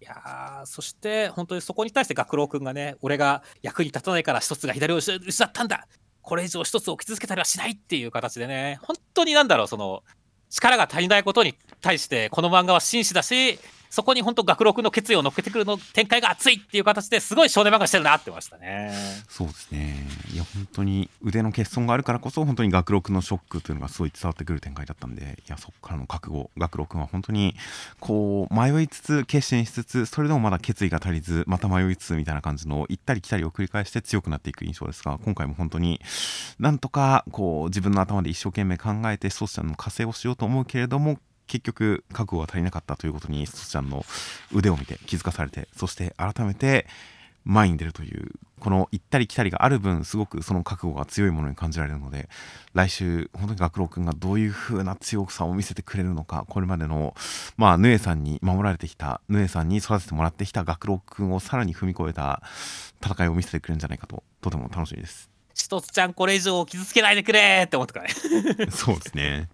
[0.02, 5.86] いやそして本当にそこに対して学郎君がね、俺が役に立たないから一つが左を失ったんだ。
[6.22, 10.02] これ以上一つ置き続けたりはしないっていう形でね、本当になんだろう、その、
[10.50, 13.60] 力が足りないことに対して、この漫画は真摯だし、
[13.92, 18.90] そこに本当学録の決意を乗っけてくるの展開が熱いっていう形ですごい少年漫画してるなってましたね。
[19.28, 20.08] そうですね。
[20.32, 27.54] いや本当に腕の欠損があるからこそ本当に学録のショックというのがすごい伝わってくる展開だったんで、いやそこからの覚悟、学録は本当に
[28.00, 36.00] こう迷いつつ決心しつつ、それでもまだ決意が足りず、また迷いつつみたいな感じの行ったり来たりを繰り返して強くなっていく印象ですが、今回も本当に
[36.58, 44.04] なんとかこう自分の頭で一生懸命考えてソースちゃんの加勢をしようと思うけれども結局覚悟が足りなかったということにソちゃんの
[44.52, 46.86] 腕を見て気づかされてそして改めて
[47.44, 52.28] 前に出るというこの行ったり来たりがある分すごくその覚悟が強いものに感じられるので
[52.74, 57.14] 来週本当に学郎君がどういう風な強さを見せてくれるのかこれまでの
[57.56, 62.42] まあヌエさんに守られてきたヌエさんに育ててもらってきた学郎君をさらに踏み越えた
[63.04, 65.31] 戦いを見せてくれるんじゃないかととても楽しみです。
[65.54, 68.14] 一つちゃんこれ以上傷つけないでくれって思ってからね。
[68.70, 69.48] そうですね。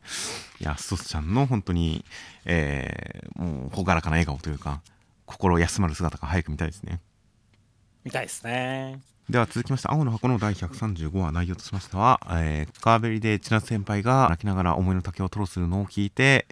[0.61, 2.05] いや一つちゃんの本当に
[2.45, 4.81] えー、もう朗らかな笑顔というか
[5.27, 7.01] 心休まる姿が早く見たいですね。
[8.05, 9.01] 見たいですね。
[9.29, 16.47] では続きまして青の箱の第135話内容としましては、えー、川べりで千夏先輩が泣きながら思いの丈を吐露するのを聞いて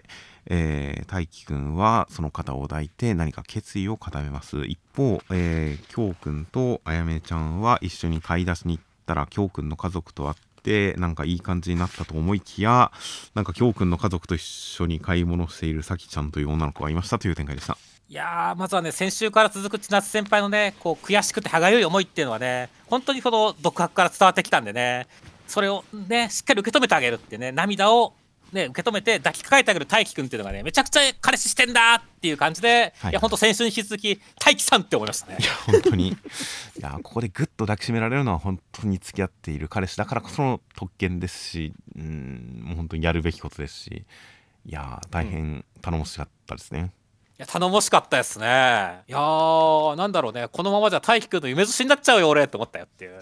[0.49, 4.65] えー、大輝くんはその肩を抱いて何か決意を固めます。
[4.65, 12.91] 一方、えー、京くんとあやめちゃんは一緒に買い出しに行ったら京くんの家族と会ってなんかいい感じになったと思いきや
[13.33, 17.77] なんか京くんの家族と一緒に買い物しているさきちゃんという女の子がいましたという展開でした。
[18.09, 25.07] いやまずはね先週から続く千夏先輩のねこう悔しくて歯がゆい思いっていうのはね本当にその独白から伝わってきたんでね
[25.45, 28.13] それをねしっかり受け止めてあげるってね涙を
[28.51, 35.37] ね、受け止めて抱きかかえてあげる大輝くんっていうのがねめちゃくちゃ彼氏してんだっていう感じで、はい、いや本当先週に引き続き大輝さんって思いましたね。
[35.39, 36.09] いや本当に。
[36.09, 36.15] い
[36.79, 44.05] やここでぐっと抱きしめられるのは本当に付き合っている彼氏だからこその特権ですしうんもう本当にやるべきことですし
[44.65, 46.91] いや大変頼もしかったですね、うん
[47.39, 48.45] いや、頼もしかったですね。
[49.07, 50.47] いやー、なんだろうね。
[50.51, 53.19] このままじゃ大輝くんの夢寿司になっちゃうよ、俺って思ったよっていう。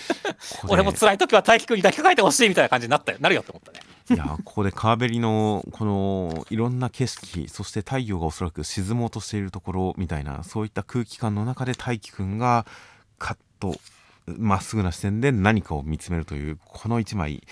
[0.68, 3.80] 俺も辛い時は大輝くんに抱きかかえてほしいみたいな感じになったよ、なるよって思ったね。
[4.08, 12.66] いやここで川べりのこのいろんな景色そして太陽がおそらく沈もうとしているところみたいなそういった空気感の中で大輝くんが
[13.18, 13.74] カッと
[14.26, 17.42] まっすぐな視線で何かを見つめるというこの1枚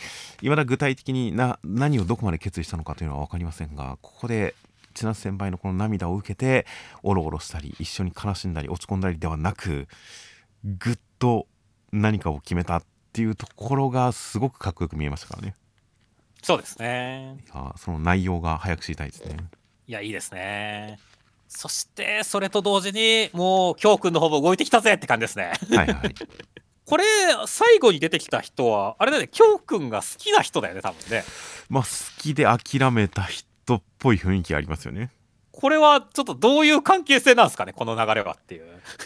[0.42, 4.54] いまだ具体的にな何をどこまで決意したのかというのは分かりませんがここで
[4.94, 6.66] 千夏先輩のこの涙を受けて
[7.02, 9.88] おろおろしたり一緒に悲しんだり落ち込んだりではなく
[10.64, 11.46] ぐっと
[11.92, 15.54] 何かを決めたっていうところがすごくかっこよく見えましたからね。
[16.42, 17.38] そうですね。
[17.52, 19.37] あその内容が早く知りたいですね。
[19.87, 20.98] いや、いいですね。
[21.48, 25.52] そして、それと同時に、もう、京くんの方も動いてきたぜって感じですね。
[25.70, 26.14] はいはい。
[26.85, 27.04] これ、
[27.46, 31.24] 最後に出てきた人は、あれだね、京くんが好きな人だよね、多分ね。
[31.68, 35.11] まあ、好きで諦めた人っぽい雰囲気ありますよね。
[35.50, 38.64] これはちょっとどういう関係性なんですかね、この流れはっていう。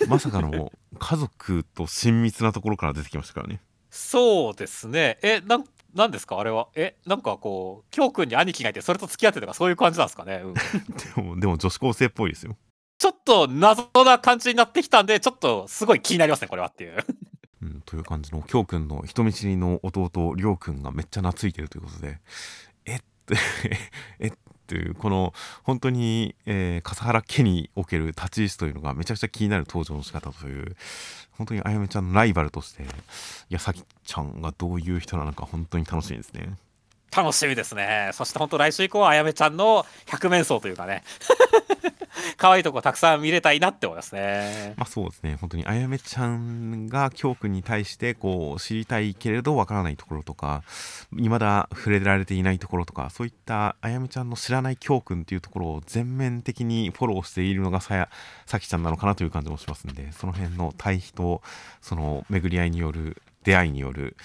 [0.09, 3.61] まさかの家族と親密なところから出てきましたからね。
[3.91, 5.19] そうですね。
[5.23, 6.69] え、なん何ですかあれは？
[6.75, 10.55] えなんかこう京くんに兄貴がいてそれと付き合ってとかそういう感じなんですかね、うん、
[11.17, 12.57] でもでも女子高生っぽいですよ
[12.99, 16.99] ちょっと謎な感じになってきたんでちょっとすごい気になりますねこれはっていう
[17.63, 22.21] うん、という感じの京くんの人見知りの弟りょうくんがめっちゃ懐いてるということで
[22.85, 23.01] えっ
[24.21, 24.33] え
[24.69, 30.77] っていうこの本当に、えー、笠原家における立ち位置というのがめちゃくちゃ気になる登場の仕方という
[31.39, 32.87] 本当にあやめちゃんのライバルとして、い
[33.49, 36.51] やさきちゃんがどういう人なのか本当に楽しみですね。
[37.17, 38.11] 楽しみですね。
[38.13, 41.03] そして本当来週以降はあやめちゃんの百面相というかね
[42.37, 44.75] 可愛いとこたくさん見れたいなって思いますね。
[44.77, 45.37] まあそうですね。
[45.41, 50.63] 本当にあやめちゃんが京くんに対してこう知りたいけれどわからないところとか、
[51.13, 58.09] 未だ触れられていないところとか、そういったあやめちゃんの知らない京くんっていうところを全面的にフォローしているのがさや
[58.47, 61.43] さきちゃんなのかなという感じもしますんで、その辺の対比と
[61.81, 64.17] その巡り合いによる出会いによる、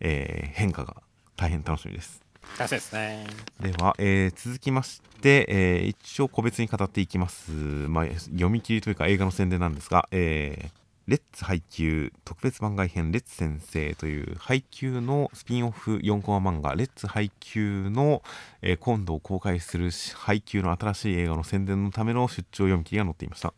[0.00, 0.96] えー、変化が
[1.36, 2.22] 大変楽しみです。
[2.58, 3.26] ですね。
[3.60, 10.70] では、えー、続きまして、えー、一応個別に語っていきます、まあ、読み切りというか映画の宣伝なんですが、えー、
[11.06, 18.22] レッツ配給特別番外編レッツ先生という配給のスピンオフ4コマ漫画レッツ配給の、
[18.62, 23.52] えー、今度公開する配給の新しい映画の宣伝のための出張読み切りが載っていました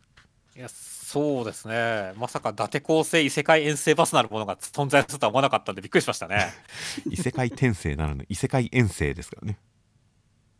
[1.12, 2.14] そうですね。
[2.16, 6.46] まさか伊達構成異世界遠征バスなるものが存在するとは思わなかったんでびっくりしましたね。
[7.10, 9.58] 異世界転生ならぬ異世界遠征ですからね。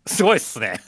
[0.06, 0.78] すごいっすね。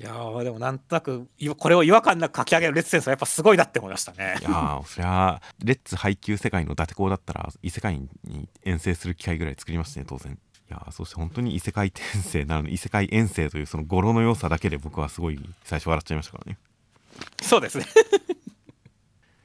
[0.00, 0.10] いや
[0.42, 4.34] でもなんとなくこれを違和感なく書き上げるレッツセンスはやっぱすごいなって思いましたね。
[4.40, 10.32] いやそりゃレッツ配給世界の伊達校だったら異世界に遠征する機会ぐらい作りましたね当然。
[10.32, 10.36] い
[10.72, 16.58] やそして本当に異世界転生なのに異世界遠征というその語呂の良さだけで僕はすごい最初笑っちゃいましたからね
[17.42, 17.86] そうですね。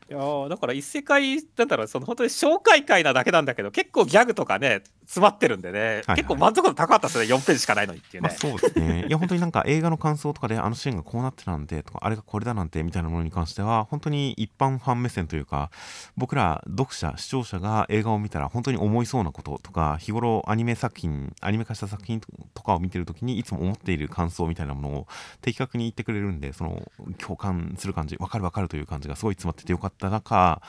[0.10, 9.06] いやだから異世界だろうその本当に紹介会なだけなんだけど結構ギャグとかね詰まってるんでね、はいはい、結構満足度高かったですね4ページしかないのにっていうね、まあ、そうですね。
[9.08, 15.72] いや本当になんか映画の感想とかであのシーンがこうなってたんでとかあれがこれだなんてみたいなものに関しては本当に一般ファン目線というか
[16.16, 22.22] 僕ら読者視聴者が映画を見たら本当に思いそうなこととか日頃アニメ作品アニメ化した作品
[22.54, 25.08] とかを見てる時にいつも思っている感想みたいなものを
[25.42, 26.82] 的確に言ってくれるんでその
[27.18, 30.62] 共感する感じ分かる分かるという感じがすごい詰まっててよかった中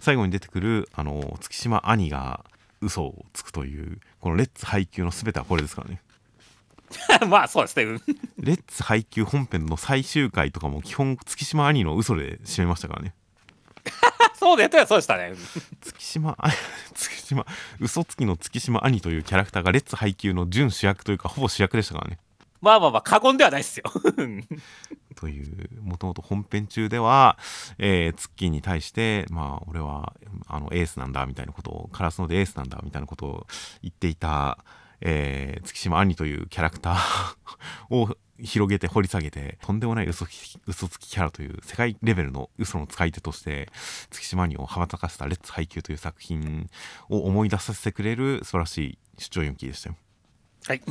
[0.00, 2.44] 最後に出てくるあの月島兄が
[2.80, 6.00] 嘘をつくというこのレッツ配給の全てはこれですからね。
[7.28, 8.00] まあそうですね。
[8.38, 13.14] レッツ配給本編の最終回とかも基本月島兄の嘘で締めましたからね。
[14.38, 15.32] そうでそうでしたね。
[15.80, 16.36] 月島
[16.94, 17.46] 月島
[17.80, 22.18] 嘘つきの月島兄というキャラクターがレッツ配給の準主役というかほぼ主役でしたからね。
[22.60, 23.84] まあまあまあ過言ではないですよ
[25.16, 27.38] というもともと本編中では、
[27.78, 30.12] えー、ツッキーに対してまあ俺は
[30.46, 33.46] あのエースなんだみたいなことをカラスのでエースなんだみたいなことを
[33.82, 34.58] 言っていた、
[35.00, 36.96] えー、月島兄というキャラクター
[37.90, 40.26] を広げて掘り下げてとんでもない嘘
[40.66, 43.70] 嘘つきキャラという世界レベルの嘘の使い手として
[44.10, 46.68] 月島兄を羽ばたかせた「レッツ配給」という作品
[47.08, 49.96] を思い出させてくれる素晴らしい出張読み切りでしたよ。
[50.66, 50.82] はい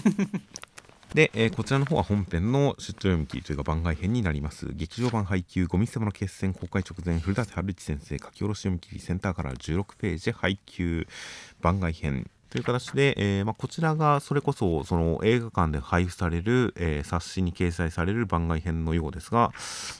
[1.16, 4.68] で、えー、こちらの方は本編の出張読み切りというか番外編になります。
[4.74, 11.08] 劇場版配給ゴミ捨て物決戦公開直前、古舘春一先生書き下ろし読み切りセンターから16ページ配給
[11.62, 19.54] 番外編という形で、えーまあ、こちらがそれこそその映画館で配布される、えー、冊子に掲載される番外編のようですが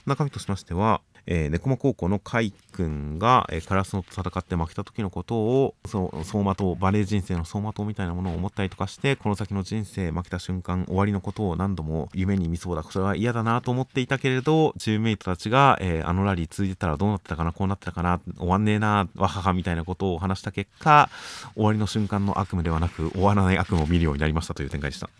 [0.04, 21.08] 中身としましては、えー、猫間高校の海君が、えー、カラスのと戦って負けた時のことをその走馬灯バレー人生の走馬灯みたいなものを思ったりとかしてこの先の人生負けた瞬間終わりのことを何度も夢に見そうだそれは嫌だなと思っていたけれどチームメイトたちが、えー、あのラリー続いてたらどうなってたかなこうなってたかな終わんねえなわははみたいなことを話した結果
[21.54, 25.10] 終わりの瞬間の悪夢ではなく終わらない悪夢を見るようになりましたという展開でした。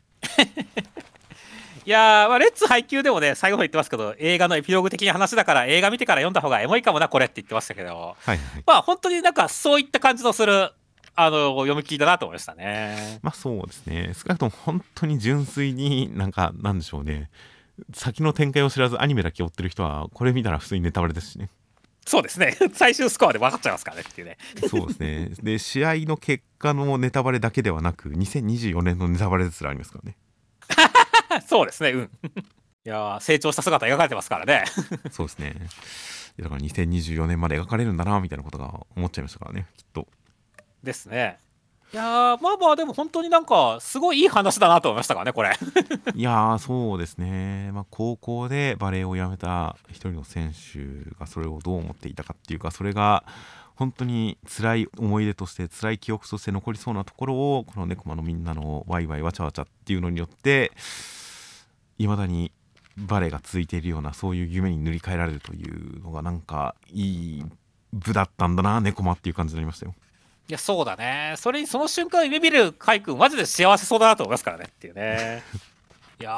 [1.87, 10.73] いやー、まあ、レッツ配給でもね、最後の言ってますけど、映画のエピローグ的な話だから、映画見てから読んだ方がエモいかもな、これって言ってましたけど、はいはい、まあ、本当になんかそういった感じのする、
[11.15, 13.21] あの、読み切りだなと思いましたね。
[13.23, 14.13] まあ、そうですね。
[14.15, 17.31] 少なくとも本当に純粋になんか、なんでしょうね。
[17.95, 21.51] 先の展開を知らずアニメだけ追ってる人は、これ見たら普通にネタバレですしね。
[22.05, 22.57] そうですね。
[22.75, 24.39] 最終スコアで分かっちゃいますからねっていうね。
[24.69, 25.31] そうですね。
[25.41, 30.17] で、試合の結果のネタバレだけではなく、2024年のネタバレですらありますからね。
[31.47, 31.91] そうですね。
[31.91, 32.11] うん。
[32.85, 34.65] いや成長した姿描かれてますからね。
[35.11, 35.55] そうですね。
[36.41, 40.07] だから2024年まで描かれるんだなみたいなことが思っちゃいましたからねきっと。
[40.83, 41.39] ですね。
[41.93, 42.03] いや
[42.43, 45.57] まあまあでも本当になんかすごいいい話だなと思いましたからねこれ。
[46.15, 53.25] いやそうですね、まあ、高校でバレーをやめた一人の選手がそれをどう思っていたかっていうかそれが
[53.77, 60.73] 本当に辛い思い出として辛い記憶として残りそうなところをこの猫間のみんなのワイワイわちゃわちゃっていうのによって
[61.99, 62.53] いまだに
[62.97, 67.45] バレエが続いているようなそういう夢に塗り替えられるというのがなんかいい
[67.93, 69.95] 部だったんだな猫間っていう感じになりましたよ。
[70.49, 71.35] いやそうだね。
[71.37, 75.43] それにその瞬間夢見る海君マジで幸せそうだなと思いますからねっていうね
[76.19, 76.31] いや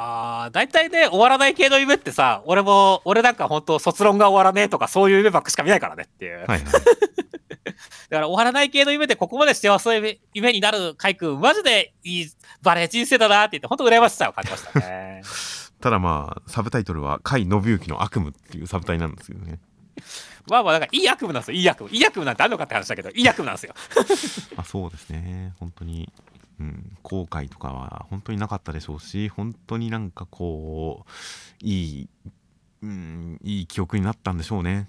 [0.48, 6.60] ー大体ね終わらない系の夢ってさ俺も俺なんか本当卒論が終わらねえとかそういう夢ばっかしか見ないからねっていう、はいはい。
[8.10, 12.26] だから終わらない系の夢でここまで幸せな夢になる海君マジでいい
[12.62, 15.22] バレエ人生だなって言って本当羨ましさを感じましたね。
[15.80, 19.60] ただまあサブタイトルは甲斐信之の悪夢っていうサブタイなんですけどね。
[20.48, 21.56] まあまあなんかいい悪夢なんですよ。
[21.56, 21.92] いい悪夢。
[21.92, 23.74] いい悪夢なんてあるのかって話だけどいい悪夢なんですよ。
[24.56, 25.52] あそうですね。
[25.60, 26.10] 本当に
[26.60, 32.08] うん、後悔とかは本当になかったでしょうし本当になんかこういい、
[32.82, 34.88] うん、いい記憶になったんでしょうね。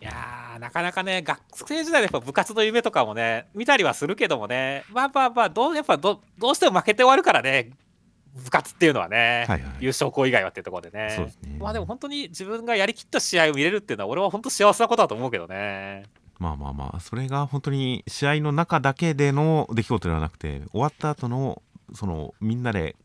[0.00, 7.70] いやなかなかね学生時代でやっぱ部活の夢とかもね見たりはするけどもねまあまあまあどうやっぱどどうしても負けて終わるからね
[8.34, 16.04] 部活っていうのはね、はいはい、優勝校以外はっていうところでね、ね、まあでも本当に自分がやりきった試合を見れるっていうのは俺は本当幸せなことだと思うけどね
[16.40, 21.62] まあまあまあそれが本当に試合の中だけでの出来事ではなくて終わった後の
[21.94, 22.96] そのみんなで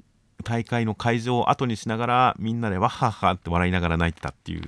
[0.44, 4.64] 大会の会場を後にしながらみんなでわっはっはって笑いながら泣いてたっていう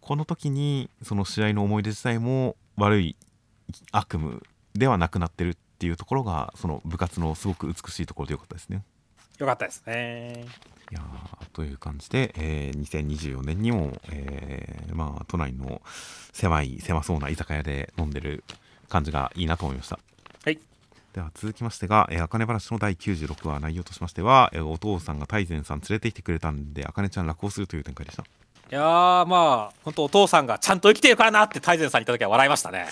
[0.00, 3.16] この時にその試合の思い出自体も悪い
[3.90, 4.36] 悪夢
[4.74, 8.84] ではなくなってるっていうところがその部活のすごく美しいところでよかったですね。
[9.38, 10.46] よかったですね。
[10.90, 11.02] いや
[11.52, 15.82] という感じで、えー、2024年にも、えー、まあ、都内の
[16.32, 18.42] 狭い狭そうな居酒屋で飲んでる
[18.88, 19.98] 感じがいいなと思いました。
[20.44, 20.58] はい。
[21.12, 28.24] では続きましてが、えー、あかね話の第96話内容としましては、えー、お父さんが大善さん連れてきてくれたんで、あかねちゃん落語するという展開でした。
[28.70, 32.86] いやー、まあ、本当お父さんがちゃんと生きてるからなって大善さんに言った時は笑いましたね。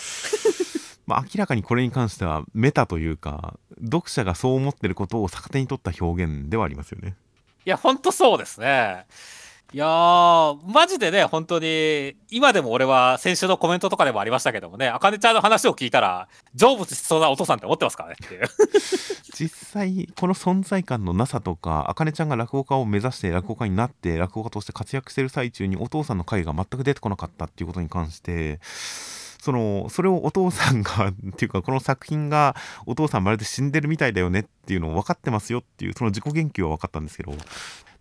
[1.07, 7.15] まあ、明らかにこれに関してはメタというか読者がそう思ってることを逆手に取った表現ではありますよね。
[7.67, 9.07] いや、ほんとそうですね。
[9.73, 18.47] いやー、マジでね、本当に、今でも俺は先週のコメントとかでもありましたけどもね、あかねちゃんの話を聞いたら、成仏しそうなお父さんって思ってますからねっていう。
[19.35, 28.61] 実際、この存在感のなさとか、あかねちゃんが落語家を目指して落語家になって、落語家として活躍してる最中にお父さんの回が全く出てこなかったっていうことに関して、
[29.47, 37.33] そのそれをお父さんがっていうかこの作品がお父さんまるで死んでるみたいだよねっていうのを分かってますよっていうその自己言及は分かったんですけど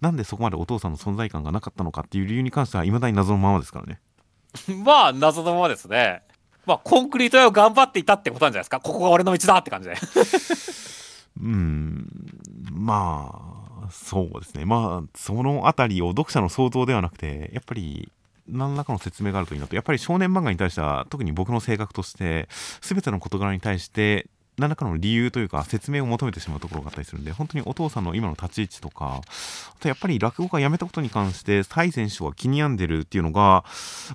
[0.02, 4.00] なんでそこまでお父さんの存在感がなかったのかっていう理由に関してはいまだに謎のままですからね。
[4.84, 6.24] まあ謎のままですね。
[6.66, 8.80] まあコンクリート屋を頑張っていたってことなんじゃないですか。
[8.80, 9.96] ここが俺の道だって感じで。
[11.42, 12.08] うん。
[12.72, 14.66] まあそうですね。
[14.66, 18.12] まあその辺りを読者の想像ではなくてやっぱり
[18.48, 22.48] 何らかの説明があるといいなとやっぱり少年漫画に対しては特に僕の性格として
[22.82, 24.28] 全ての事柄に対して
[24.58, 33.66] 何らかの理由というか説明を求めてしまうところがあったりするんで本当にお父さんの今の立ち位置とかあとやっぱり落語家辞めたことに関して蔡選手は気に病んでるっていうのが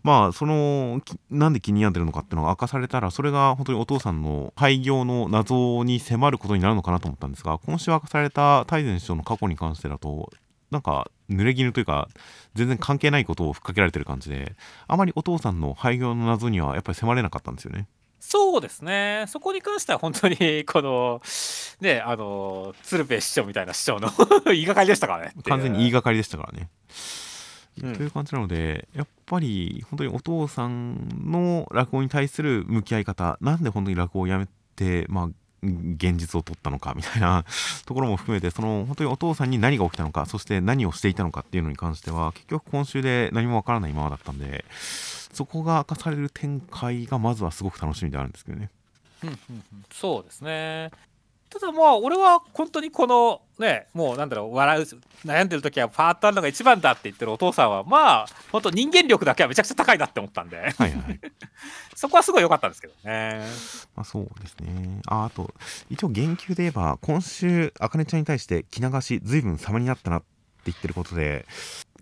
[0.03, 10.31] まあそのなんで気に病んでるのかっていうのが明かされたらそれが本当にお父さんの廃業の謎に迫ることになるのかなと思ったんですが今週明かされた蔡前首の過去に関してだと
[10.71, 12.09] なんか濡れ衣というか
[12.55, 14.55] 全然関係ないことをふっかけられてる感じで
[14.87, 17.87] あまりお父さんの廃業の謎にはやっぱり迫れなかったんですよね。
[18.21, 19.25] そうですね。
[19.29, 21.23] そこに関しては本当に、この、
[21.81, 24.11] ね、あの、鶴瓶師匠みたいな師匠の
[24.45, 25.33] 言いがかりでしたからね。
[25.49, 26.69] 完全に言いがかりでしたからね。
[27.83, 35.29] うん、という感じなので、やっぱり本当にお父さんの落語に対する向き合い方、なんで本当に落語をやめて、まあ、
[35.63, 37.45] 現実を取ったのかみたいな
[37.87, 44.65] ところも含めてその本当にお父さんに何が起きたのかそして何をしていたのかっていうのに関しては結局今週で何もわからないままだったんで
[45.33, 48.71] そこが明かされる展開がまずはすごく楽しみであるんですけどね。
[49.93, 50.91] そうですね
[51.51, 54.87] ただまあ俺は本当にこのねもうなんだろう笑う
[55.27, 61.21] 悩んでる時はパートあるのが一番だって言ってるお父さんはまあ本当人間力だけはめちゃくちゃ高いなって思ったんで、はいはい、
[61.97, 63.45] そこはすごい良かったんですけどね。
[63.97, 65.01] まあそうですね。
[65.07, 65.53] ああと
[65.91, 70.27] 一応言及で言えば今週あかねちゃんに対して着流し随分様になったなって
[70.67, 71.47] 言ってることで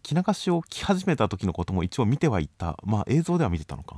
[0.03, 2.77] 着流しを着始めた時のことも一応見てはいた。
[2.85, 3.97] まあ映像では見てたのか、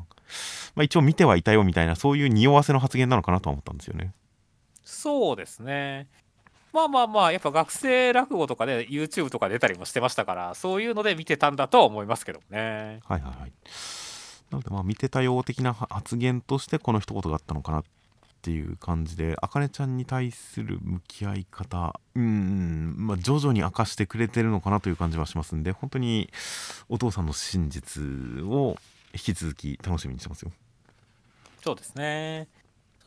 [0.77, 4.13] まあ、一応見てはいたよみたいなそういう匂わせの発言なのかなとは思ったんですよね。
[4.85, 6.09] そうですね。
[6.73, 13.01] まあまあまあ、やっぱ学生落語とかで、ね、YouTube とか出たりもしてましたから、そういうので見てたんだとは思いますけどね。
[13.05, 13.53] はいはいはい。
[14.51, 17.85] なので、まあ、見てたよう的な発言として、この一言があったのかなっ
[18.43, 26.31] ていう感じで、あかねちゃんに対する向き合い方、うん、まあ、徐々に明かしてくれてるのかなという感じはしますんで、本当に
[26.89, 28.03] お父さんの真実
[28.45, 28.77] を
[29.13, 30.53] 引き続き楽しみにしてますよ。
[31.63, 32.49] そうですね。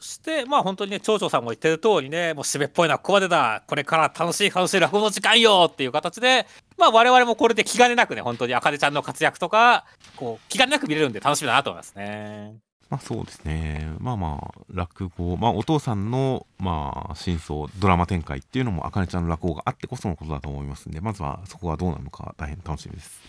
[0.04, 6.46] して、まあ本当にね、町長さんも言ってる通りね、もう締めっぽいのはここまでだ、これから楽しい楽しい落語の時間よっていう形で、
[6.78, 9.86] まあ我々もこれで気兼ねなくね、本当にあかねちゃんの活躍とか、
[10.16, 12.56] こう、気兼ねなく見れるんで楽しみだなと思いますね。
[12.90, 13.92] まあそうですね。
[13.98, 23.20] まあまあ、落語、まあお父さんの、まあ、真相、ドラマ展開っていうのも、あかねちゃんの落語があってこそのことだと思いますんで、まずはそこがどうなるのか大変楽しみです。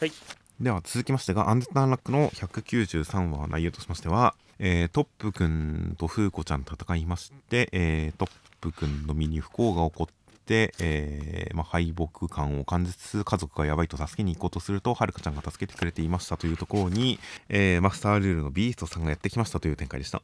[0.00, 0.12] はい。
[0.60, 8.30] では続きましてが、アンデッドアンラックの193話内容としましては、えー、トップくんとフーコちゃん戦いまして、えー、トッ
[8.60, 10.06] プくんの身に不幸が起こっ
[10.46, 20.22] て、えー、まあ、敗北感を感じつつ家族がやばいと助けに行こうとするとはるかちゃんが助けてくれていましたというところに、えマスタールールのビーストさんがやってきましたという展開でした。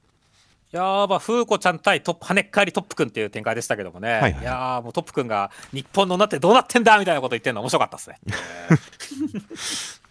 [0.74, 4.14] いやー、まあ、風子ちゃん対トップ、跳ねっ返りトップくんっていう展開でしたけどもね。
[4.14, 8.18] はいはい、いやもうトップくんが日本のなってどうなってんだみたいなこと言ってるの面白かったですね。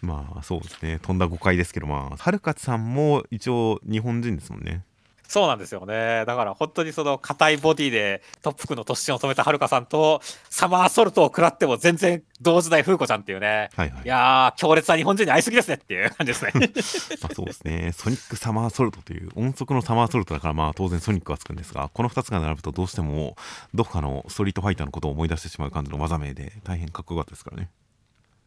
[0.00, 1.00] まあ、そうですね。
[1.02, 4.84] とんだ誤解ですけど、まあ、はるかさんも一応日本人ですもんね。
[5.28, 6.24] そうなんですよね。
[6.26, 10.20] だから本当にその硬いボディでトップ区の突進を止めたはるかさんと、
[10.50, 13.70] サマーソルトを食らっても全然同時代風子ちゃんっていうね。
[13.74, 16.52] はいはい、いやー、強烈な日本人に会いすぎですねっていう感じですね。
[17.22, 17.92] まあそうですね。
[17.92, 23.36] ソニックサマーソルトという音速のサマーソルトだからまあ当然ソニックはつくんですが、この2つが並ぶとどうしても
[23.72, 27.70] どこかのストリートファイターのことを思い出してしまう感じの技名で大変かっこよかったですからね。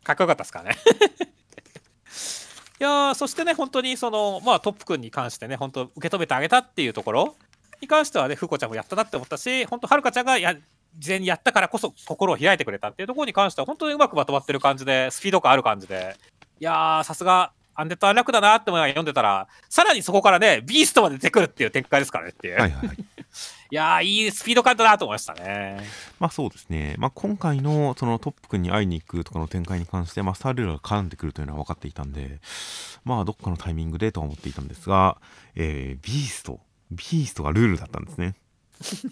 [0.04, 0.78] かっこよかったですからね。
[2.80, 7.36] いやそしてね、本当にその、まあ、トップ君に関してね、本当、受け止めてあげたっていうところ
[7.82, 10.56] に関してはね、ふこちゃんもやったなって思ったし、本当、はるかちゃんがや
[10.98, 16.16] 事前にやったからこそ心を開いてくれたっていうところに関しては、本当にうまくまとまってる感じで、スピード感ある感じで、
[16.60, 22.60] いやー、さすが、アンデッド・アンラックだなって思いながら読んでたら、さらにそこからね、ビーストまで出てくるっていう展開ですからねっていう。
[22.60, 23.06] はいはい、い
[23.76, 25.80] やー、いいスピード感だなと思いましたね。
[26.20, 26.96] まあそうですね。
[26.98, 32.40] まあ今回のそのトップ君に会いに行くとかの展開に関して、まあスタールーラが絡んでくるというのは分かっていたんで、
[33.04, 35.18] まあどっかのタイミングでとは思っていたんですが、
[35.56, 36.60] えー、ビースト、
[36.92, 38.36] ビーストがルールだったんですね。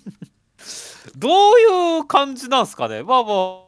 [1.18, 3.03] どういう感じなんですかね？
[3.03, 3.66] まあまあ、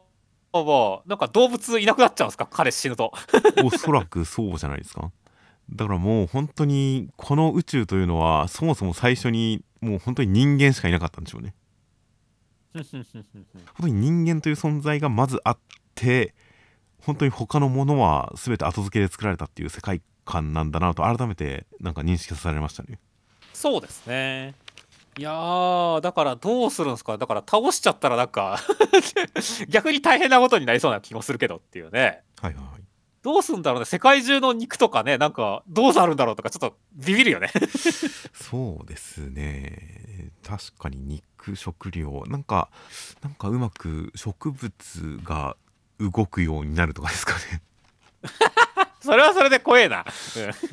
[0.52, 2.48] まあまあ、なんか動物いなくなっちゃうんですか？
[2.50, 3.12] 彼死ぬと。
[3.62, 5.10] おそらくそうじゃないですか。
[5.70, 11.54] だからもう本当にこの宇宙というのはそもそも最初にもう本当に人間しかいなかったんでしょうね。
[12.74, 12.84] 本
[13.80, 15.58] 当に人間という存在がまずあっ
[15.94, 16.34] て
[17.02, 22.98] 本当に他のものは全て後付けで作られたっていう世界観なんだなと改めてなんか認識されましたね。
[23.52, 24.54] そうですね。
[25.16, 28.60] いやだからどうするんですかだから倒しちゃったらなんか
[29.68, 32.22] 逆に大変なことになりそうな気もするけどっていうね。
[32.40, 32.87] はいはい。
[33.22, 33.84] どうすんだろうね。
[33.84, 37.50] 世界中の肉とかねなんかどうなるんだろうとかちょっとビビるよね。
[38.32, 40.30] そうですね。
[40.46, 42.68] 確かに肉食料なんか
[43.22, 45.56] なんかうまく植物が
[45.98, 47.62] 動くようになるとかですかね。
[49.00, 50.04] それはそれで怖えな、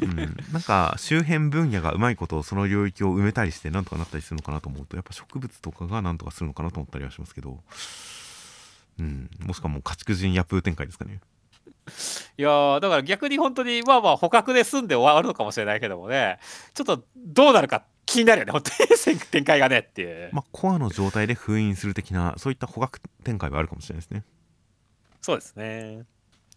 [0.01, 0.15] うん、
[0.51, 7.59] なんか周辺分野がうまいことその領域を埋めたりしてなんとかなったりするのかなと思うとやっぱ植物とかがなんとかするのかなと思ったりはしますけど、
[8.99, 11.19] うん、もしくはもう家畜人ヤプー展開ですかね
[12.37, 16.39] いやだから逆に本当にまあまあ捕獲で済んで終わるのかもしれないけどもね。
[16.73, 18.51] ちょっとどうなるか気になるよね。
[18.51, 20.29] 本当に展開がねっていう。
[20.31, 24.23] まあコアの状態で封印する的なそういった捕獲展開はあるかもしれないですね。
[25.21, 26.05] そうですね。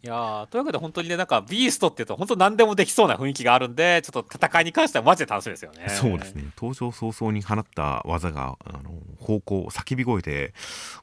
[0.00, 5.88] いやというわけで本当にねなんかビーストっていうと本当何でもできそうな雰囲気があるんでちょっと戦いに関してはマジで楽しみですよね。
[5.88, 6.44] そうですね。
[6.56, 10.54] 登場早々に放った技があの方向叫び声で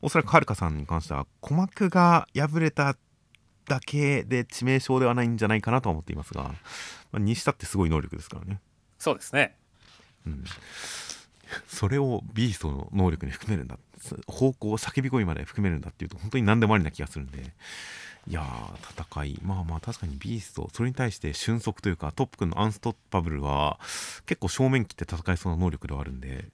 [0.01, 2.95] おそらくはるかさんに関しては鼓膜が破れた
[3.67, 6.53] だけで致命傷ではないんじゃないかなとは思っていますが、ま
[7.13, 8.59] あ、にしたってすごい能力ですからね。
[8.99, 9.55] そうですね。
[10.25, 10.43] うん。
[11.67, 13.77] それをビーストの能力に含めるんだ。
[14.27, 17.53] 方向叫び声まで含めるんだっていうと本当に何でもありな気がするんで。
[18.27, 19.39] いやー戦い。
[19.43, 23.79] まあまあ確かにビーストそれに対して俊足というかトップ君のアンストッパブルは
[24.25, 26.45] 結構正面切って戦いそうな能力ではあるんで。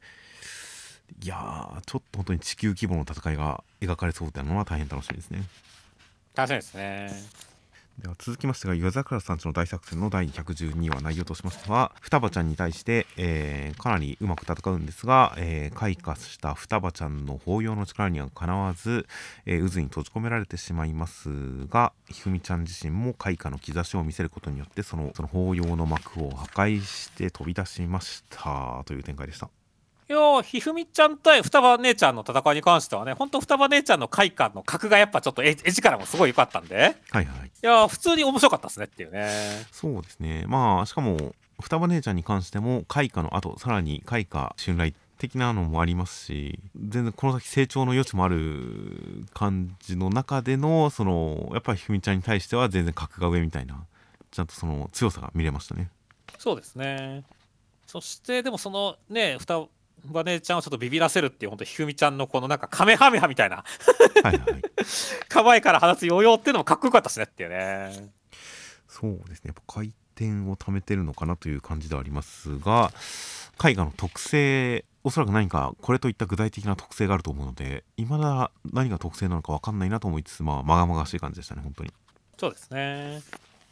[1.23, 5.43] いやーちょっと本当に地球規模の戦いが描かれそうっていうのは大変楽しみですね
[6.35, 7.41] 楽しみですね
[8.01, 19.05] では続きましてが夜桜さんちの大作戦の第112話内容としましては双葉ちゃんに対して、えー、かなりうまく戦うんですが、えー、開花した双葉ちゃんの抱擁の力にはかなわず、
[19.45, 29.49] えー、渦に閉じ込められてしまいますがひふみちゃん自身も開花の兆しを見せることによってそのその抱擁の膜を破壊して飛び出しましたという展開でした。
[30.11, 37.47] いやひふみちゃん対双葉姉ちゃんの戦いに関してはね、ほんと双葉姉ちゃんの快感の格がやっぱちょっと絵力もすごい良かったんで、はいはい。
[37.47, 39.29] いや普通に面白かったですねっていうね。
[39.71, 40.43] そうですね。
[40.49, 53.81] まあ、しかも、双葉姉ちゃんに関しても、開花の後、さらに開花襲来的なのもありますし、全然この先成長の余地もある感じの中での、その、やっぱりひふみちゃんに対しては全然格が上みたいな、
[54.29, 55.89] ちゃんとその強さが見れましたね。
[56.37, 57.23] そうですね。
[57.91, 59.65] そしてでもそのね双
[60.05, 63.63] バネちゃんをちょっとビビらせるっていう本当ひふみちゃんのこのなんかカメハメハみたいな。
[64.23, 64.61] はい、はい、
[65.29, 68.09] 構えから放つヨーヨーっていうのもかっこよかったしねっていうね。
[68.87, 69.49] そうですね。
[69.49, 72.91] やっぱ回転を貯めてるのかなという感じではありますが
[73.63, 81.91] 絵画の特性おそらく何かこれといった具体的な特性があると思うので未だ何が特性なのか分かんないなと思いつつまあまがまがしい感じでしたね本当に。
[82.37, 83.21] そうですね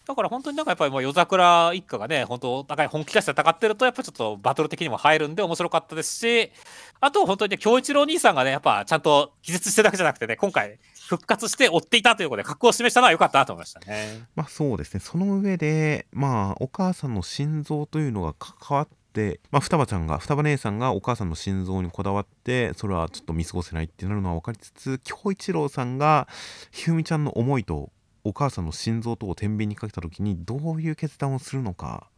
[0.10, 6.52] だから本当になんかやっぱりもう夜桜一家がね、本当お互い本気出して戦ってると、やっぱちょっとバトル的にも入るんで面白かったですし、
[7.00, 14.24] あと本当にね、京一郎兄さんがね、やっぱちゃんと気絶してるだけじゃなくてね、今回復活して追っていたということで、格好を示したのは良かったなと思いましたね。
[14.36, 26.28] まあそうですね、その上で、まあお母さんの心臓というのが関わって、まあ、双葉ちゃんが双葉姉さんがお母さんの心臓にこだわってそれはちょっと見過ごせないってなるのは分かりつつ京一郎さんが
[26.72, 27.92] ひふみちゃんの思いと
[28.24, 32.10] お母さんの心臓とを天秤にかけた時にどういう決断をするのか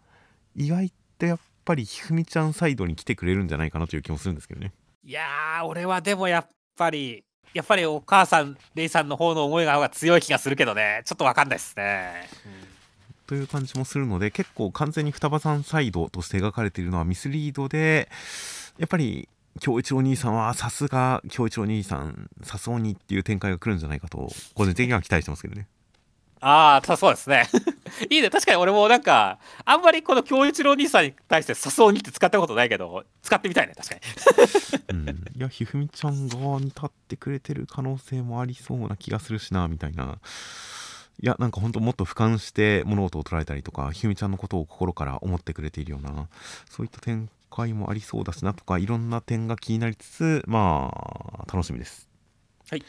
[0.56, 4.74] 意外とやっぱりひふみちゃんサイドに来てくれるんじゃないかなという気もするんですけどね。
[5.04, 7.24] いやー俺はでもやっぱり
[7.54, 11.02] やっぱりお母さんレイさんの方の思いが強い気がするけどね。
[11.06, 12.52] ちょっと分かんないですね、うん。
[13.28, 18.10] という感じもするので結構完全に双葉さんサイドとして描かれているのはミスリードで
[18.78, 19.28] やっぱり
[19.60, 25.68] 京一郎兄さんはさすが京一郎兄さんさそうにっていう展開が来るんじゃないかと個人的には期待してますけどね。
[26.42, 27.48] ああ、そうですね。
[28.10, 28.30] いいね。
[28.32, 34.02] 確かに俺もなんか、あんまりこの京一郎兄さんに対して誘うにって使ったことないけど、使ってみたいね、確かに。
[34.90, 40.18] うん、いや、ひふみちゃん側に立ってくれてる可能性もありそうな気がするしな、みたいな。
[41.22, 46.28] いや、なんか本当もっと俯瞰して物事を捉えたりとか、ひふみちゃんのことを心から思ってくれているような、
[46.68, 50.92] そういった展開もありそうだしなとか、いろんな点が気になりつつ、ま
[51.48, 52.10] あ、楽しみです。
[52.72, 52.84] はい。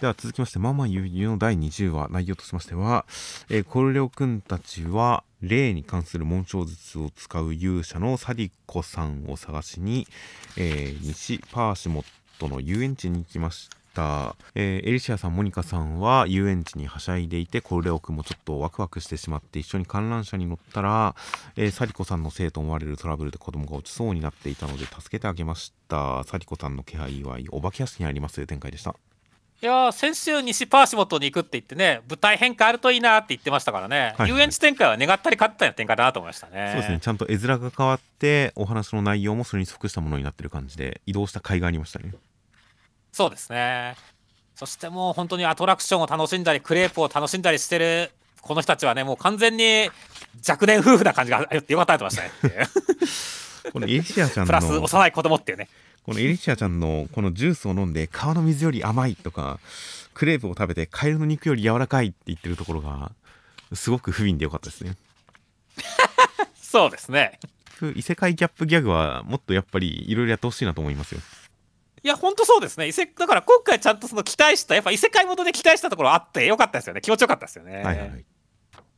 [0.00, 3.06] では続きまして、ママゆうの第20話、内容としましては、
[3.48, 10.08] えー、コルレオ君たちは、霊に関する紋章術を使う勇者のサディコさんを探しに、
[10.56, 12.06] えー、西パーシモッ
[12.40, 14.34] トの遊園地に行きました。
[14.56, 21.14] えー、エリシアさん、モニカさんは遊園地にはしゃいでいて、コルレオ君もちょっとワクワクしてしまって一緒に観覧車に乗ったら、
[21.54, 26.24] えー、サリコさんのせいと思われるトラブルで子供が落ちそうになっていたので助けてあげました。
[26.24, 28.96] サリコさんの気配はお化け屋敷にありますという展開でした。
[29.64, 34.14] いや先週西パーシモットに行くって言ってね舞台変化あるといいなって言ってましたからね、はい。
[34.18, 36.68] はい、遊園地展開は願ったり勝ったような展開だなと思いましたね。
[36.72, 37.00] そうですね。
[37.00, 42.12] ちゃんと絵面が変わってお話の内容もそれに即したものになってる感じで移動した甲斐がありましたね。
[43.10, 43.96] そうですね。
[44.54, 48.10] そしてもう本当にアトラクションを楽しんだりクレープを楽しんだりしてる
[48.42, 49.88] この人たちはねもう完全に
[50.46, 52.68] 若年夫婦な感じがあってよかったと思いましたね。
[53.72, 55.70] このエシアちゃんの プラス幼い子供っていうね
[56.04, 59.58] このエリシアちゃんのこのジュースを飲んで川の水より甘いとか
[60.12, 63.12] クレープを食べてカエルの肉より柔らかいって言ってるところが
[63.72, 64.96] すごく不憫でよかったですね
[66.54, 67.38] そうですね
[67.96, 71.20] 異世界ギャップギャグはもっとやっぱりいろいろやってほしいなと思いますよ
[72.02, 72.86] いや、ほんとそうですね。
[72.86, 77.00] 異世だから今回ちゃんとその期待した、やっぱ異世界元で期待したところあってよかったですよね。
[77.00, 77.76] 気持ちよかったですよね。
[77.76, 78.20] はいはいはい。
[78.20, 78.24] い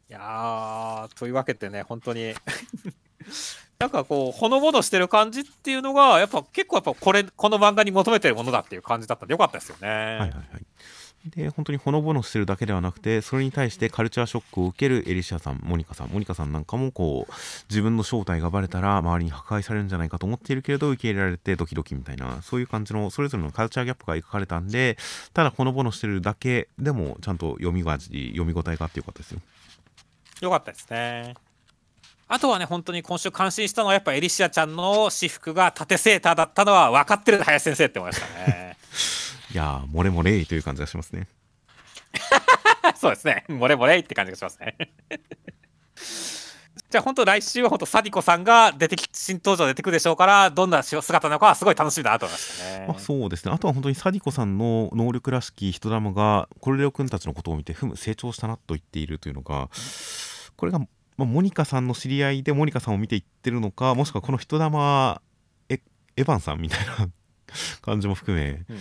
[0.09, 2.34] やというわけでね、本当に
[3.79, 9.89] なんかこう、ほのぼのしてる感じっていうのが、やっぱ結構やっぱこれ、この漫画に求めてるものだっていう感じだったんでよかったですよね。
[9.89, 10.66] はいはいはい。
[11.31, 17.33] で本当にほのぼのしてるだけではなくてそれに対してカルチャーショックを受けるエリシアさんモニカさんモニカさんなんかもこう
[17.68, 24.97] 自分の正体がバレたら周りに破壊されるんじゃないかと思っているけれど受け入れられてドキドキみたいなそういう感じのそれぞれのカルチャーギャップが描かれたんで
[25.35, 29.41] ただほのぼのしてるだけでもちゃんと読みが読み応えがあってよかったですよ
[30.43, 31.35] よかったですね
[32.29, 38.77] あとはね、本当に今週感心したのは、やっぱエリシアちゃんの私服が縦セーターだったのは分かってる林先生って思いましたね。
[39.55, 41.29] いやー、漏れ漏れという感じがしますね。
[42.97, 43.45] そうですね。
[43.49, 44.77] 漏れ漏れって感じがしますね。
[46.89, 52.87] じゃあ本当来週は本当サディコさんが出てき新登場出てくるでしょうからどんな姿なのかはすごい楽しみだなと思いましたね。
[52.89, 59.68] あそうですねあとは本当にサディコさんの能力らしき人玉がコルレオ君たちのことを見てふむ成長したなと言っているというのが
[60.57, 60.81] これが、
[61.17, 65.23] まあ、モニカさんの知り合いでモニカさんを見ていってるのかもしくはこの人玉
[65.69, 65.81] エ
[66.17, 67.09] エヴァンさんみたいな
[67.81, 68.79] 感じも含め、うん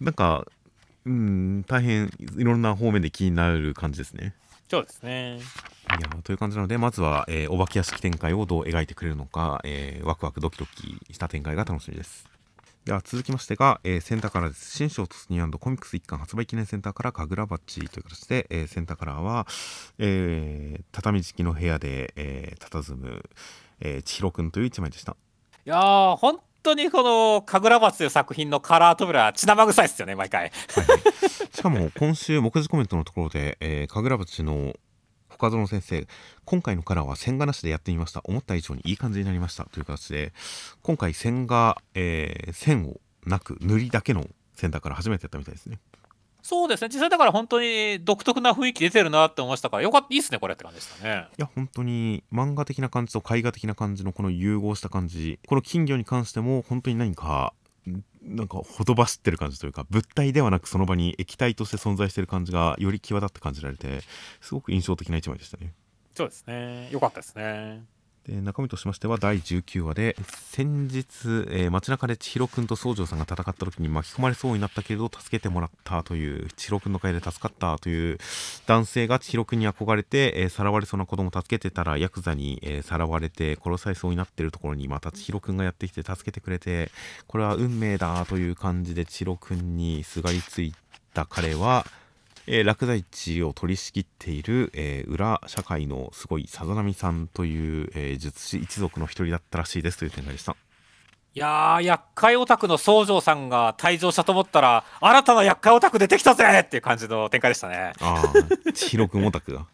[0.00, 0.46] なんか、
[1.04, 4.34] うん、大変いろんな方面で気になる感じですね。
[4.68, 5.38] そうですね。
[5.38, 12.28] いやという感じなので、まずは、えー、お化け屋敷展開をどう描いてくれるのか、えー、ワクワクドキドキした展開が楽しみです。
[12.84, 14.76] では続きましてが、えー、センターカラーです。
[14.76, 19.46] 新章突入コミックス一巻発売記念センターカラー神楽バッジという形で、えー、センターカラーは、
[19.98, 23.22] えー、畳敷きの部屋で、えー、佇む、
[23.80, 25.16] えー、千尋くんという一枚でした。
[25.64, 30.52] いやー、本当にこの「神楽松」という作品のカラー扉血生臭いですよね毎回、はい、
[31.54, 34.74] しかも今週目次コメントのところで、えー、神楽松の
[35.50, 36.06] 深園先生
[36.44, 38.22] 今回のカラーは線画なしでやってみました。
[38.24, 39.64] 思った以上にいい感じになりました。
[39.64, 40.32] という形で
[40.82, 45.78] 今回線画、えー、線をなく塗りだけのセンターから初めてやったみたいですね。
[46.42, 46.88] そうですね。
[46.88, 51.26] 実際だから本当に独特な雰囲気出てるなって思いましたからよかったいいっすねこれって感じでしたね。
[51.38, 57.54] いや本当に漫画的な感じと絵画的な感じのこの融合した感じこの金魚に関しても本当に何か
[58.22, 64.00] なんかほとばしってる感じというか物体ではなくその場に液体として存在してる感じがより際立って感じられて
[64.40, 65.74] すごく印象的な一枚でしたね。
[66.14, 66.88] そうですね。
[66.90, 67.82] よかったですね。
[68.26, 70.16] で中身としましては第19話で
[70.50, 71.04] 先日、
[71.50, 78.18] えー、街中で千尋くんと宗城さんが戦った時に巻き込まれそうになったけど助けてもらったという千尋くんの会で助かったという
[78.66, 86.90] 男性が千尋くんに憧れて、えー、さらわれそうな子供を助けてたらヤクザに、えー、さらわれて殺されそうになってるところにまた千尋くんがやってきて助けてくれて
[87.26, 90.72] これは運命だという感じで千尋くんにすがりつい
[91.12, 91.84] た彼は
[92.46, 100.56] えー、落第地を取り仕切っている、えー、裏社会のすごいさざ波さんという、えー、術師一族の一人だったらしいですという展開でした。
[101.36, 107.92] いやー、厄介オタクの宗城さんが退場したと思ったら、新たな厄介オタク出てきたぜっていう感じの展開でしたね。
[108.00, 109.66] ああ、千尋くんオタクが。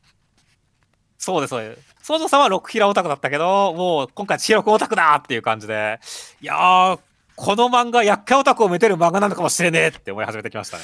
[1.18, 1.96] そうです、そうです。
[2.02, 6.00] 宗城さんは六平オタクだったけど、もう今回千尋くんオタクだっていう感じで、
[6.40, 6.98] いやー、
[7.40, 10.82] この漫画、厄介オタクをめてる漫画なのかもしれねえって思い始めてきましたね。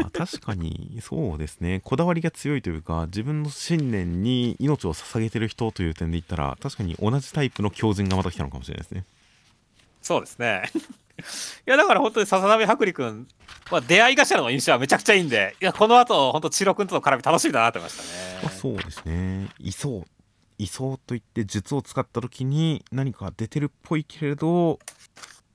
[0.00, 1.82] あ確かに、そうですね。
[1.84, 9.04] こだわりが強いというか、自分の信念に命を捧げてる人という点で言ったら、確かに同じタイプの狂人がまた来たのかもしれないですね。
[10.00, 10.62] そうですね。
[11.66, 13.28] いや、だから本当に笹波白里君、
[13.70, 18.40] まあ、出会い頭の印象はめちゃくちゃいいんで、いや、この後、本当、千尋君との絡み楽しみだなと思いましたね。
[18.44, 19.50] まあ、そうですね。
[19.58, 20.04] いそう。
[20.58, 24.78] いそうといって術を使った時に何か出てるっぽいけれど、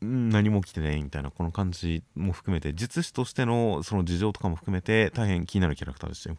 [0.01, 6.37] 何も起きてないみたいなこの感じも含めて術師としてのその事情とかも含めて大変気になるキャラクターでしたよ。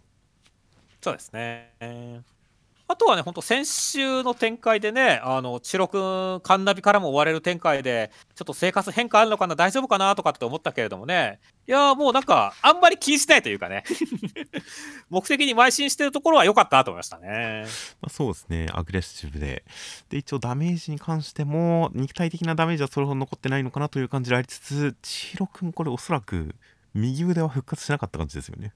[1.00, 2.22] そうですね。
[2.92, 13.84] あとはね、本当先週の展開でね、あの、チロ君、カンナビからも追われる展開で、ちょっと生活変化あるのかな、大丈夫かなとかって思ったけれどもね、いやもうなんか、あんまり気にしないというかね、
[15.08, 17.64] 目的に邁進してるところは良かったなと思いましたね。
[18.02, 19.64] まあ、そうですね、アグレッシブで。
[20.10, 26.54] で、一応ダメージに関しても、肉体的なダメージはそれほど残ってないのかなという感じでありつつ、千尋君、これおそらく、
[26.92, 28.74] 右腕は復活しなかった感じですよね。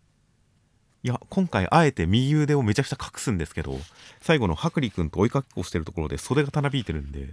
[1.07, 3.79] いや今回あえて右腕をめちゃくちゃ隠すんですけど
[4.21, 7.29] 最後の白里君と追いかけっこしてるところで袖がたなびいてるんで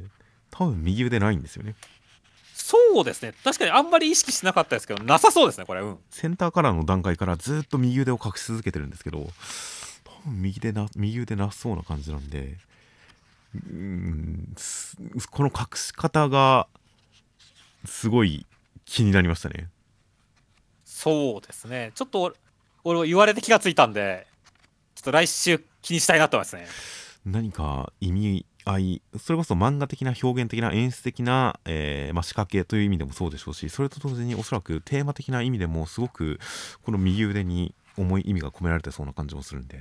[0.52, 1.74] 多分右腕ないんですよね。
[2.54, 3.34] そうですね。
[3.44, 5.82] 確かにあんまり意識しなかったですけどなさそうですねこれ。
[5.82, 5.98] うん。
[6.12, 9.28] センターカラーの段階からずっと右腕を隠し続けてるんですけど
[10.04, 12.58] 多分右手な右腕なそうな感じなんで
[13.56, 14.54] うん
[15.32, 16.68] この隠し方が
[17.86, 18.46] すごい
[18.86, 19.68] 気になりましたね。
[20.86, 21.92] そうですね。
[21.96, 22.36] ちょっと
[22.84, 24.28] 俺言われて気がついたんで、
[24.96, 26.68] ちょっと来週気にしたいなと思いますね。
[27.26, 36.40] 何か意味合い、それこそ漫画的な表現的な演出的な、えー、まあ、仕掛けという意味でもそうでしょうし、それと同時におそらくテーマ的な意味でもすごく
[36.84, 39.80] この右腕に重い意味が込められてそうな感じもするんで、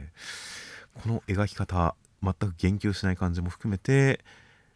[1.03, 4.21] この描き方、全く言及しない感じも含めて、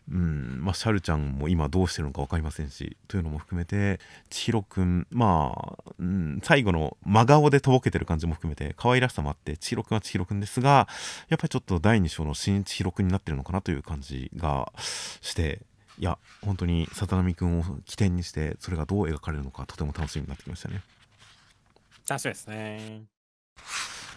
[0.08, 3.98] うんまあ、シャルちゃんも今どうしてるのか分かりませんしというのも含めて
[4.30, 10.86] 千尋くんまあ、うん、最後の真顔でとぼけてる感じも含めて可愛らしさもあって千尋くんは千尋くんですが
[11.28, 14.72] やっぱりちょっと第2章の新千尋くんになってるのかなという感じが
[15.22, 15.60] して
[15.98, 20.82] いや本当に里波くんを起点にしてそれがどう描かれるのかとても楽しみになってきましたね。
[22.08, 23.02] 楽しみですね。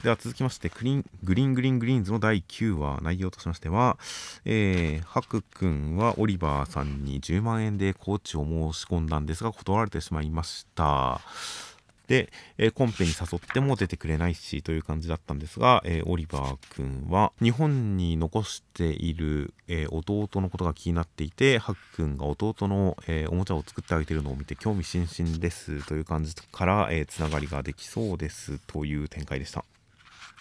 [0.04, 3.98] では続きましてグリーン、グリーングリーングリーンズの第9話、内容としましては、
[4.46, 11.20] えー、ハク君はオリバーさんに10万円でコーチを申し込んだんですが、断られてしまいました。
[12.08, 29.66] で、えー、コンペに誘っても出てくれないしという感じだったんですが、えー、オリバー君は日本に残している、えー、弟のことが気になっていて、ハク君が弟の、えおもちゃを作ってあげてるのを見て興味津々ですという感じから、つながりができそうですという展開でした。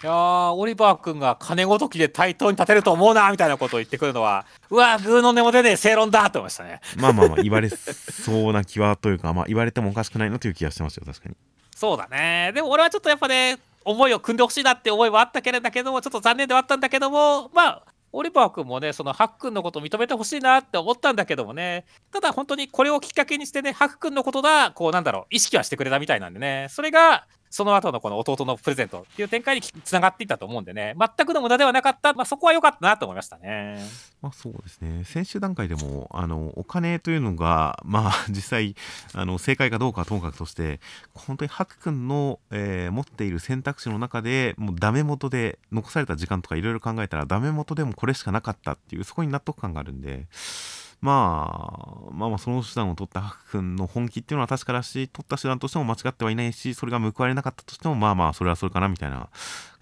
[0.00, 6.80] いやー、オリバー君が金ごときで対等に立てると思うなみたいなことを言ってくるのは、うわー、グーの根も出ねえ正論だと思いましたね。
[6.96, 11.34] まあまあまあ、言われそうな気はというか、まあ、言われてもおかしくないなという気がしてますよ、確かに。
[11.74, 12.52] そうだね。
[12.54, 17.82] でも俺はちょっとやっぱね、思いを組んでほしいなって思いはあったけれども、ちょっと残念ではあったんだけども、まあ、
[18.12, 33.78] オリバー君もね、そのハックンのことを認めてほしいなって思ったんだけどもね、ただ本当にこれをきっかけにしてね、ハックンのことだ、こうなんだろう、意識はしてくれたみたいなんでね、それがその後のこの弟のプレゼントっていう展開につながっていったと思うんでね、全くの無駄ではなかった、まあ、そこは良かったなと思いましたね。
[34.20, 38.74] まあ、そうですね、先週段階でもあのお金というのが、 まあ、実際
[39.14, 40.80] あの、正解かどうかはともかくとして、
[41.14, 50.26] 本当にハク君の、えー、持っている選択肢の中でもうダメ元で残された時間とかいろいろ考えたら、ダメ元でもこれしかなかったっていう、そこに納得感があるんで。
[51.00, 59.28] まあ、まあまあその手段を取ったハク君の本気っていうのは確かだし、取った手段としても間違ってはいないし、それが報われなかったとしても、まあまあ、それはそれかなみたいな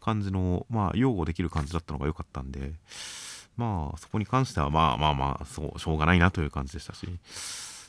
[0.01, 2.73] 感じの、まあ、擁護できる感じだったのが良かったんで、
[3.57, 7.09] まあ、そこに関しては、まあまあまあ、そう、しょうがないなという感じでしたし、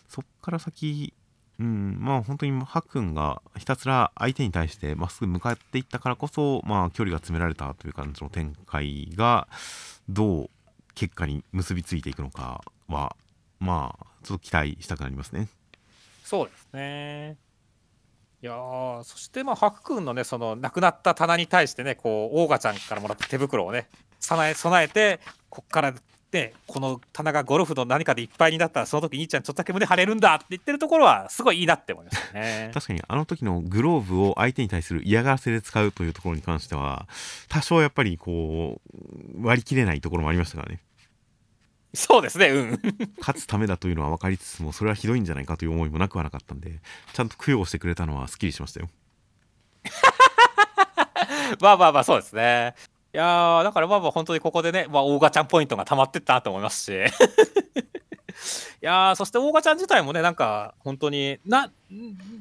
[0.08, 1.14] そっから先、
[1.60, 9.48] うん、まあ本当にハク君がひたすら相手に対してまっすぐ向かっていったからこそ、まあ距離が詰められたという感じの展開が、
[10.08, 10.50] どう
[10.98, 13.16] 結果に結びついていくのかは、
[13.60, 15.48] まあ、ちょっと期待したくなりますね。
[16.24, 17.38] そうですね。
[18.42, 18.54] いや
[19.04, 23.90] そして、まあ、ハク君のね、その、亡くなった棚に対してね、こう、オーガちゃんからもらった手袋をね、
[24.20, 25.20] 備え、備えて、
[25.50, 25.94] こっから
[26.32, 37.08] でこの棚がゴルフの何かでいっぱいになったらその時兄ちゃんちょっとだけ胸張れるんだって言ってるところはすごいいいなって思いましたね 確かにあの時のグローブを相手に対する嫌がらせで使うというところに関しては
[37.48, 40.82] 多少やっぱりこう割り切れないところもありましたからね
[41.96, 42.82] そうですねうん。
[43.20, 46.80] 勝つためだというのは分かりつつもそれはひどいんじゃないかという思いもなくはなかったんで
[47.14, 48.90] ちゃんと供養してくれたのはすっきりしましたよ。
[51.62, 52.76] まあまあまあそうですね。
[53.14, 56.92] いやだからまあまあ本当にここでね、まあ、大ガチャンポイントがたまってったなと思いますし
[58.82, 61.72] いやそして大ガちゃん自体もねなんか本当にな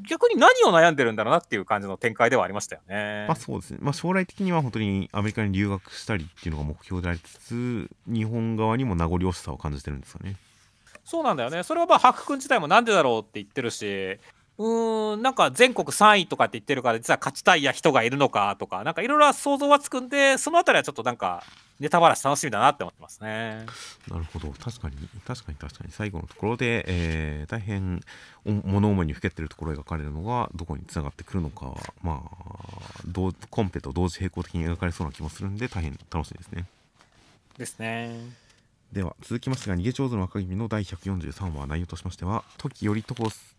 [0.09, 3.27] 逆に何を悩んでるんだろうなっていう感じの展開ではありましたよね。
[3.29, 10.37] まあそうですね、まあ、将来的には本当にアメリカに留学したりっていうのが目標でありつつ日本側にも名残惜しさを感じてるんですよね。
[11.05, 14.19] そうなんだよねそれはまあハク君自体もなんでだろうって言ってるし
[14.59, 21.45] うんなんか全国3位とかって言ってるから実は勝ちたいや人がいるのかとかなんかいろいろ想像はつくんでそのあたりはちょっとなんか
[21.79, 23.67] ネタバラシ楽しみだなって思ってますね。
[24.09, 24.97] なるほど確かに
[25.27, 28.01] 確かに確かに最後のところで、えー、大変
[28.45, 32.87] 物思いにふけてるところを描かれるのがどこにつながってくるのかまあ
[33.51, 36.65] コンペと同時並行的に描かれそうな気もするんで大変楽しいですね。
[37.59, 38.47] ですね。
[38.93, 43.15] では続きましてが逃げ上手の若君の第143話内容としましては時頼朝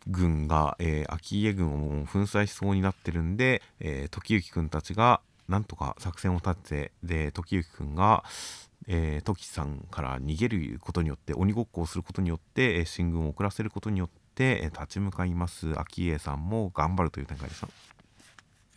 [0.08, 8.24] 軍が、えー、秋家軍を粉砕しそうになってるんで、えー、時行君たちがなんとか作戦を立てで時行くんが、
[8.88, 17.68] えー、時さんから逃げることによって鬼ごっこをすることによって、進軍を遅らせることによって、立ち向かいます昭恵さんも頑張るという展開でした。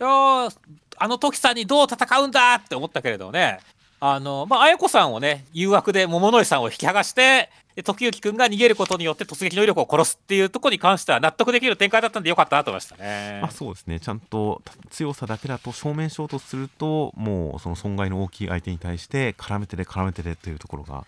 [0.01, 0.51] よ
[0.97, 3.61] あの時さんにどう戦うんだって思ったけれどね
[4.01, 7.51] あの、まあ、綾子さんをね、誘惑で桃の井さんを引き剥がして、
[7.84, 13.40] 時行くんが逃げることによって突撃の威力を殺すっていうところに関しては納得できる展開だったんでよかったなと思いましたね。
[13.44, 14.01] あそうですね。
[14.01, 21.07] ちゃんと強さだけだと正面衝突すると、もうその損害の大きい相手に対して絡めてで絡めてでというところが、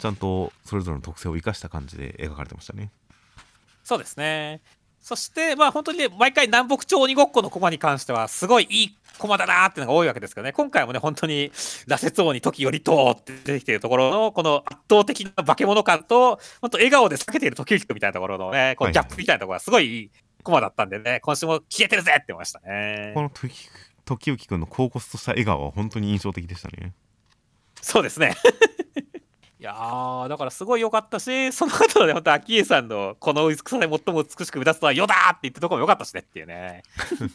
[0.00, 2.90] ちゃんとそれぞれの特性を生かした感じで描かれてましたね。
[3.84, 4.60] そうですね。
[5.02, 11.50] そして、まあ本当にね、毎回南北朝鬼ごっこの駒に関しては、すごいいい駒だなーっていうのが多いわけですけどね、今回もね、本当に、
[11.88, 20.10] 羅刹王に時頼とって出てきているところの、この圧倒的な化け物感と、本当笑顔で避けている時行みたいなところのね、このギャップみたいなところがすごいいい
[20.44, 23.12] 駒だったんでね、今週も消えてるぜって思いましたね。
[23.14, 23.68] この時
[24.04, 26.92] 時行君の高骨とした笑顔は本当に印象的でしたね。
[27.80, 28.36] そうですね。
[29.62, 36.82] いやー、だからすごい良かったし、 その後のね、本当、昭恵さんのこの美しさで最も美しく目立つのは、よだって言ったとこも良かったしねっていうね。
[37.06, 37.34] そうで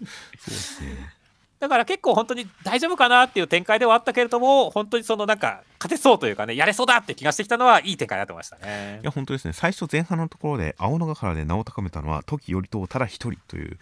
[0.51, 1.13] すね。
[1.59, 8.99] だから結構本当に大丈夫かなっていう展開ではあったけれども、本当にそのなんか、勝てそうというかね、やれそうだって気がしてきたのは、いい展開になってましたね。
[9.01, 9.53] いや、本当ですね。
[9.53, 13.79] 最初前半のところで、青野ヶ原で名を高めたのは、時頼朝ただ一人という、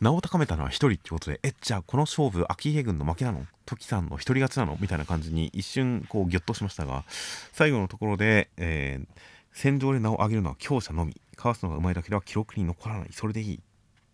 [0.00, 7.04] 名を高めたのは一人ってことで、え、じゃあこの勝負、秋家軍の負けなの時さんの一人勝ちなのみたいな感じに一瞬、こう、ぎょっとしましたが、
[7.52, 9.06] 最後のところで、えー、
[9.52, 11.20] 戦場で名を上げるのは強者のみ。
[11.38, 13.08] かわすのがうまいだけでは記録に残らない。
[13.12, 13.60] それでいい。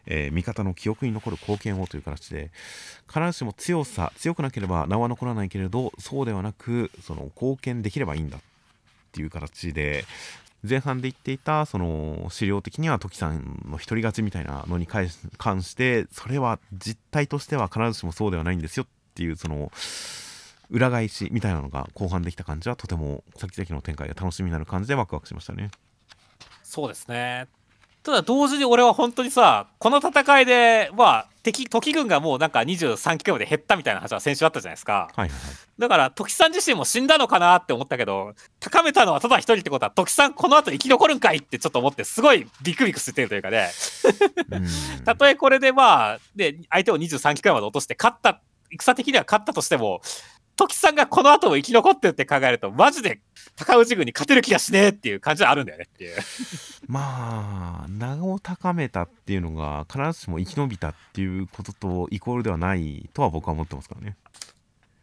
[0.06, 2.50] えー、味方の記憶に残る貢献をという形で
[3.08, 8.40] 必ずしも強さ強くなければ名は残らないけれどそうではなくその貢献できればいいんだっ
[9.12, 10.04] ていう形で
[10.68, 19.70] 前半で言っていたその資料的には時さんの独り勝ちみたいなのに関してそれは実態としては必ずしもそうではないんですよっていうその
[20.70, 25.70] 裏返しみたいなのが後半できた感じはとても先々の展開が楽しみになる感じでワクワクしましたね。
[26.62, 27.46] そうですね
[28.04, 35.10] ただ同時に俺は本当にさ、この戦いで、まあ、敵、時軍がもうなんか23機まで減ったみたいな話は先週あったじゃないですか。
[35.14, 35.38] はいはい、
[35.78, 43.70] だから、時さん自身も死んだのかなって思ったけど、高めたのはただ一人ってことは、時さんこの後生き残るんかいってちょっと思って、すごいビクビクしてるというかね。
[45.06, 50.02] たとえこれでまあ、で、相手を23機まで落として勝った、戦的には勝ったとしても、
[50.56, 53.20] 時さんがこの後も生き残ってるって考えると、マジで
[53.56, 56.16] 高氏軍に勝てる気がしねえっていう感じはあるんだよねっていう。
[56.86, 64.16] まあ、名を高めたっていうのが、必ずしも生き延びたっていうこととイコールではないとは僕は思ってますからね。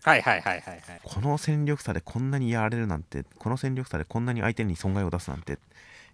[0.04, 0.82] はいはいはいはい、はい。
[1.04, 5.60] この戦力差でこんなにやられるなんて、この戦力差でこんなに相手に損害を出すなんて、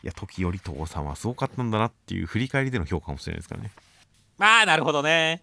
[0.04, 3.72] いや、時頼朝さんはすごかったんだなっていう振り返りでの評価かもしれないですからね。
[4.38, 5.42] まあ、なるほどね。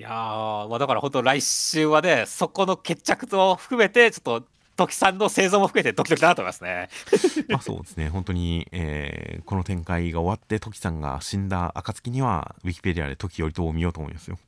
[0.00, 6.88] いやまあ、だから本当来週はね、そこの決着を含めて、ちょっと、時さんの生存も含めてドキドキだなと思いますね。
[7.52, 14.38] まあそうですね、本当に、えー、この展開が終わって、時さんが死んだ暁には、ウィキペディアで時頼朝を見ようと思いますよ。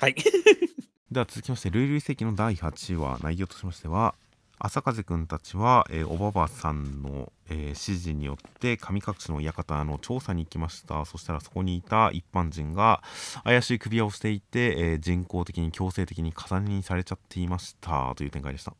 [0.00, 0.16] はい。
[1.12, 4.16] では続きまして、ルイルイ世紀の第8話、内容としましては、
[4.64, 11.04] 朝風くんたちは、えー、おばばさんの、えー、指示によって神隠しの館の調査に行きました。
[11.04, 13.02] そしたらそこにいた一般人が
[13.44, 18.14] 怪しい首輪をしていて、えー、人工的に強制的に重ねにされちゃっていました。
[18.16, 18.72] という展開でした。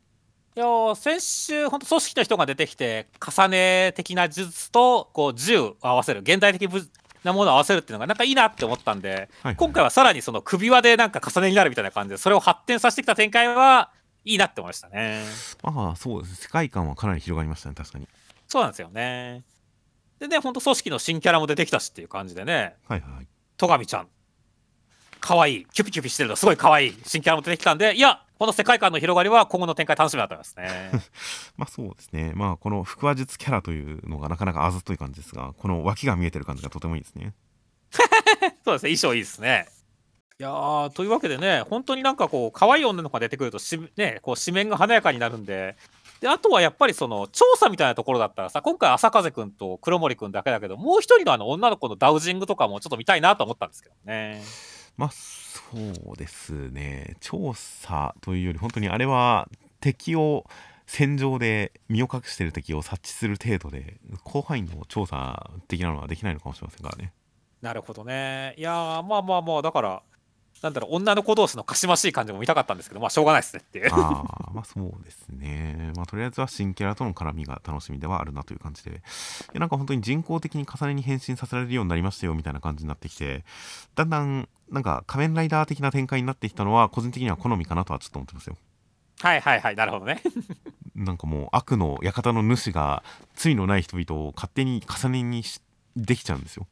[0.55, 0.65] いや
[0.95, 6.67] 先週、本当組織の人が出てきて、重ね的な術とこう銃を合わせる、現代的
[7.23, 13.91] なものを合わせるっていうのが、なんかいいなって思ったんで、はいはい、今回はさらにその首輪でなんか重ねになるみたいな感じで、それを発展させてきた展開は
[14.25, 15.23] いいなって思いましたね。
[15.63, 18.07] まあそうです、世界観はかなり広がりましたね、確かに。
[18.47, 19.43] そうなんですよね。
[20.19, 23.27] でね、本当組織の新キャラも出てきたしっていう感じでね、はいはい。
[23.57, 24.07] 戸上ちゃん、
[25.19, 25.65] 可愛い。
[25.71, 26.97] キュピキュピしてるのすごい可愛い。
[27.05, 30.91] 新キャラも出てきたんでいやこの世界観の広がりは今後の展開楽しみだと思いますね。
[31.55, 32.33] まあそうですね。
[32.35, 37.33] まあこの腹話術キャラというのがなかなかあざとい感じですがこの脇が見えてる感じがとてもいいですね。
[38.65, 38.95] そうですね。
[38.95, 39.67] 衣装いいですね
[40.37, 45.77] いやというわけでね本当になんかこう可愛い女の子が出てくるとし、ね、こう紙面が華やかになるんで。
[46.21, 54.41] であとはやっぱりその調査みたいなところだったらさ今回朝風くんと黒森くんだけだけどもう一人のあの女の子のダウジングとかもちょっと見たいなと思ったんですけどね。
[54.95, 57.17] まあそうですね。
[57.19, 59.49] 調査というより本当にあれは
[59.81, 60.45] 敵を
[60.87, 67.11] 戦場で身を隠している敵を察知する程度で広範囲の調査的なのはできないのかもしれませんからね。
[67.61, 68.53] なるほどね。
[68.57, 68.71] いや
[69.07, 70.01] まあまあまあだから
[70.65, 73.89] なんだろう女の子同士のかしましい感じも見たかったんですけどまあしょうがないですねっていう。
[73.93, 75.91] ああまあそうですね。
[75.95, 79.03] まあとりあえずは新キャラとの絡みが楽しみではあるなという感じで。
[79.53, 83.45] いなんか本当に人工的に重ねに変身させられるようになりましたよみたいな感じになってきて
[83.93, 88.57] だんだんなんか仮面ライダー的な展開になってきたのは個人的には好みかなとはちょっと思ってますよ。
[89.19, 90.23] はいはいはいなるほどね。
[90.95, 93.03] なんかもう悪の館の主が
[93.35, 95.43] 罪のない人々を勝手に重ねに
[95.95, 96.65] できちゃうんですよ。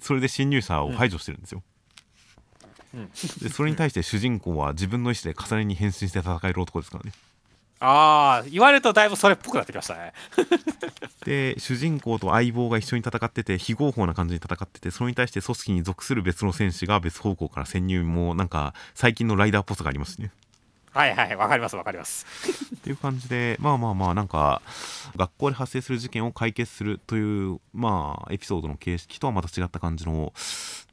[0.00, 1.64] それで侵入者を排除してるんですよ、うん、
[3.42, 7.12] でそれに対して主人公は自分の意思で重ねに変身して戦える男ですからね。
[7.80, 10.12] ああ言われるとだいぶそれっぽくなってきましたね。
[11.24, 18.02] で主人公と相棒が一緒に戦ってて非合法な感じに戦っててそれに対して組織に属する別の戦士が別方向から潜入。
[18.02, 20.32] もなんか最近のライダーっぽさがありますね
[20.92, 22.26] はいはいわかりますわかります。
[22.76, 24.62] っていう感じでまあまあまあなんか
[25.16, 30.32] 学校で発生する事件を解決するというまあエピソードの形式とはまた違った感じの、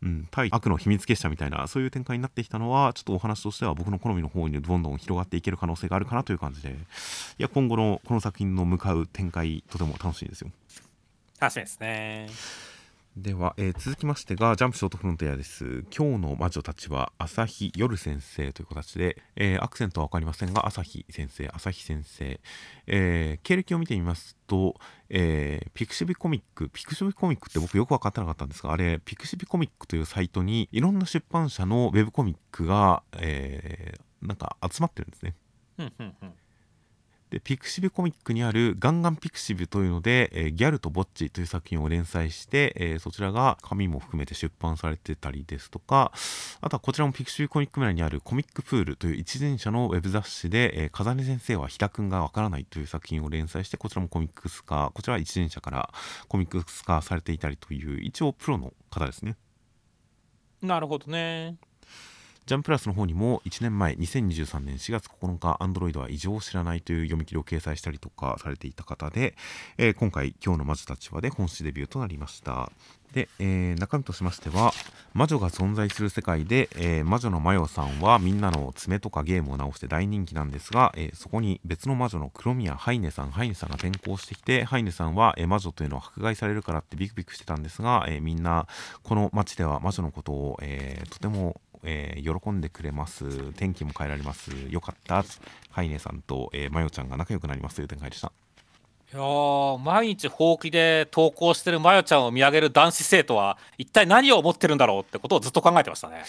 [0.03, 6.69] うん、対悪の秘密結社みたいなそういう展開になってきたのはちょっとお話としては僕の好みの方にどんどん広がっていける可能性があるかなという感じで。
[6.69, 6.73] い
[7.37, 10.51] や今後のこの作品の向かう展開とても楽しいですよ。
[11.39, 12.27] 楽しみですね
[13.18, 15.86] では、えー、続きましてがジャンプショートフロンティアです。
[15.95, 22.41] 今日の魔女たちは朝日夜先生という形で、えー、アクセントは分かりませんが朝日先生、朝日先生、
[22.88, 24.76] えー、経歴を見てみますと、
[25.07, 35.36] え、ピクシビコミック、ピクシビコミックって僕よく分かってなかったんですが、あれ、ピクシビコミックというサイトにいろんな出版社のウェブコミックが、え、なんか集まってるんですね。
[37.30, 46.11] でピクシブコミックにあるガンガンピクシブというので、えー、ギャルとボッチという作品を連載して、えー、そちらが紙も含めて出版されてたりですとか
[46.61, 55.89] あとはこちらもピクシブコミック村にあるコミックプールという一前者のウェブ雑誌で、えー、風根先生は日田くんがわからないという作品を連載してこちらもコミックス化こちらは一前者から
[56.28, 59.36] コミックス化されていたりという一応プロの方ですね。
[60.61, 61.57] なるほどね。
[62.45, 69.33] ジャンプラスの方にも1年前2023年4月9日 Android は異常を知らないという読み切りを掲載したりとかされていた方で、
[69.79, 72.71] えー、今回今日の魔女たちはで本誌デビューとなりました。
[73.13, 74.73] で、えー、中身としましては
[75.13, 88.67] 魔女が存在する世界で、えー、魔女のマヨさんはみんなの爪とかゲームを直して大人気なんですが、えー、そこに別の魔女の黒宮ハイネさんハイネさんが転校してきてハイネさんは、え魔女というのは迫害されるからってビクビクしてたんですが、えみんな
[89.01, 93.53] この街では魔女のことを、えとてもえー、喜んでくれます。
[93.53, 94.51] 天気も変えられます。
[94.69, 95.23] よかった。
[95.69, 98.31] ハイネさんと、えー、マヨちゃんが仲良くなりますという展開でした。
[99.13, 99.21] いや
[99.83, 106.23] 毎日ほうきで投稿してるマヨちゃんを見上げる男子生徒は一体何を思ってるんだろうってことをずっと考えてましたね。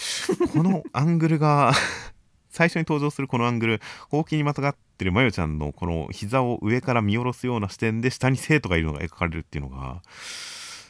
[0.52, 1.72] このアングルが
[2.50, 3.80] 最初に登場するこのアングル
[4.10, 10.02] ほうきにまたがってるマヨちゃんのこの膝を上から見下ろすような視点で下に生徒がいるのが描かれるっていうのが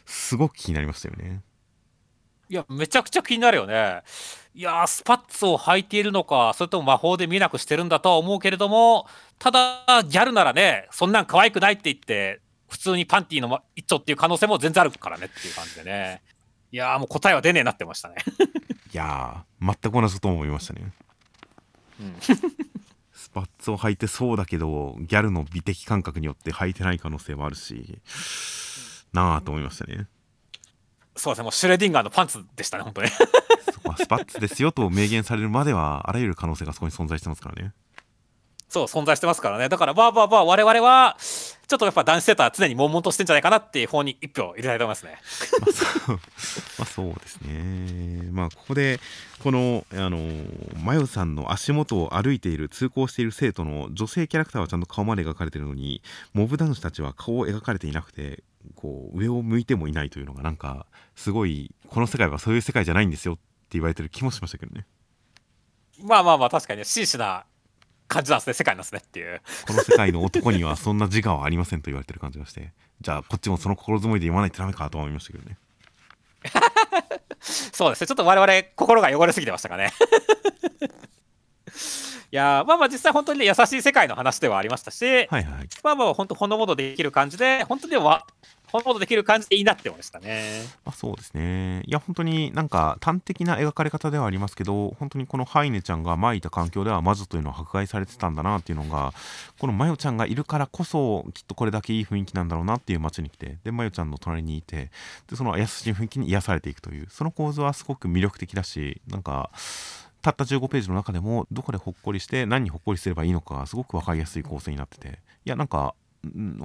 [0.06, 1.40] すごく気になりましたよね
[2.48, 4.02] いやめちゃくちゃ気になるよね
[4.56, 9.06] いやスパッツを履いているのか、それとも魔法で見えなくしてるんだとは思うけれども、
[9.38, 16.22] ただ、ギャルならね、そんなん可愛くないって言って、普通にパンティーの一丁っていう可能性も全然あるからねっていう感じでね。
[16.72, 18.16] いやもう答えは出ねえなってましたね
[18.92, 20.90] いや全く同じこと思いましたね。
[22.00, 22.16] うん、
[23.12, 27.98] スパッツを履いてそうだけど、ギャルの美的感覚によって履いてない可能性もあるし、
[29.12, 30.08] なあと思いましたね。
[31.16, 33.10] そうですね、もうシュレディンガーのパンツでしたね、本当に。
[33.84, 37.72] まあ、スパッツですよと明言されるまではあらゆる可能性がそこに存在してますからね。
[38.68, 39.68] そう存在してますからね。
[39.68, 45.18] だからまあまあまあ我々はちょっとやっぱ男子セーターは常に悶々としてんじゃないかなっていう方に一票入れたいと思いますね。
[45.60, 46.16] まあそう。
[46.78, 48.28] まあそうですね。
[48.32, 49.00] まあここで
[49.42, 50.18] このあの
[50.82, 56.02] マヨさんの足元を歩いている通行している生徒の女性キャラクターはちゃんと顔まで描かれてるのに
[56.34, 58.42] モブ男子たちは顔を描かれていなくて
[58.74, 63.42] こう上を向いてもいないというのがなんかすごいこの世界はそういう世界じゃないんですよって
[63.72, 64.86] 言われてる気もしましたけどね。
[66.02, 67.44] まあまあまあ確かに真摯な
[68.08, 69.40] 感じなんですね世界なんですねっていう。
[69.66, 72.72] この世界の男にはそんな自我はありませんと言われてる感じがして。
[73.00, 75.58] じゃあこっちもその心づもりで読まないとダメかと思いましたけどね。
[77.40, 78.06] そうですね。
[78.06, 79.92] ちょっと我々心が汚れすぎてましたかね。
[82.32, 85.44] いやまあまあ実際本当にね優しい世界の話ではありましたし、はいはい、
[85.82, 88.26] まあまあ本当ほのぼのできる感じで本当には
[88.76, 90.62] ほのぼのできる感じでいいなって思いましたね。
[90.84, 91.82] あ、そうですね。
[91.86, 99.12] いや本当になんか端的な描かれ方ではありますけど本当にこのハイネちゃんが巻いた環境では魔女というのは迫害されてたんだなっていうのが
[99.58, 104.90] このマヨちゃんがいるからこそきっとこれだけいい雰囲気なんだろうなっていう街に来てでマヨちゃんの隣にいて
[105.28, 109.50] でその優しい雰囲気に癒されていくというその構図はすごく魅力的だしなんか
[110.22, 115.94] たった15ページの中でもどこでほっこりして何にほっこりすればいいのかすごく分かりやすい構成になってていやなんか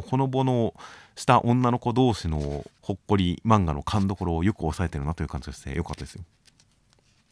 [0.07, 0.73] ほのぼの
[1.15, 6.23] した女の子同士のほっこり漫画の勘どころをよく抑えてるなという感じがしてよかったですよ。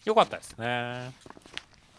[0.06, 1.12] よかったですね。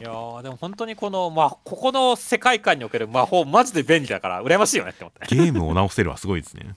[0.01, 0.11] いや
[0.43, 5.35] でも本当にこの、まあ、ここの世界観における魔法マジで便利だから羨ましいよねって思って。
[5.35, 6.74] ゲームを直せるはすごいですね。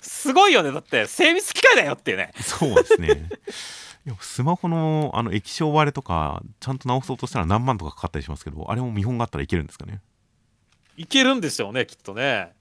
[0.00, 2.32] すごいよねだって精密機械だよっていうね。
[2.40, 3.28] そうですね。
[4.20, 10.00] スマホのあの液晶割れとかちゃんと直そうとしたら何万とかかかったりしますけどあれも見本があったらいけるんですかね
[11.00, 12.52] いけるんでしょうねきっとね。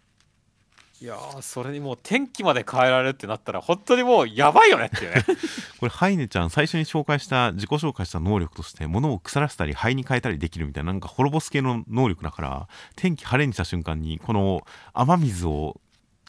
[1.02, 5.26] いやそれにもう天気まで変えられるってなったら本当にもうやばいよねっていうね。
[5.80, 15.82] これハイネちゃん最初に紹介した自己紹介した能力として物を腐らせたり灰に変えたりできるみたいななんか滅ぼす系の能力だから天気晴れにした瞬間にこの雨水を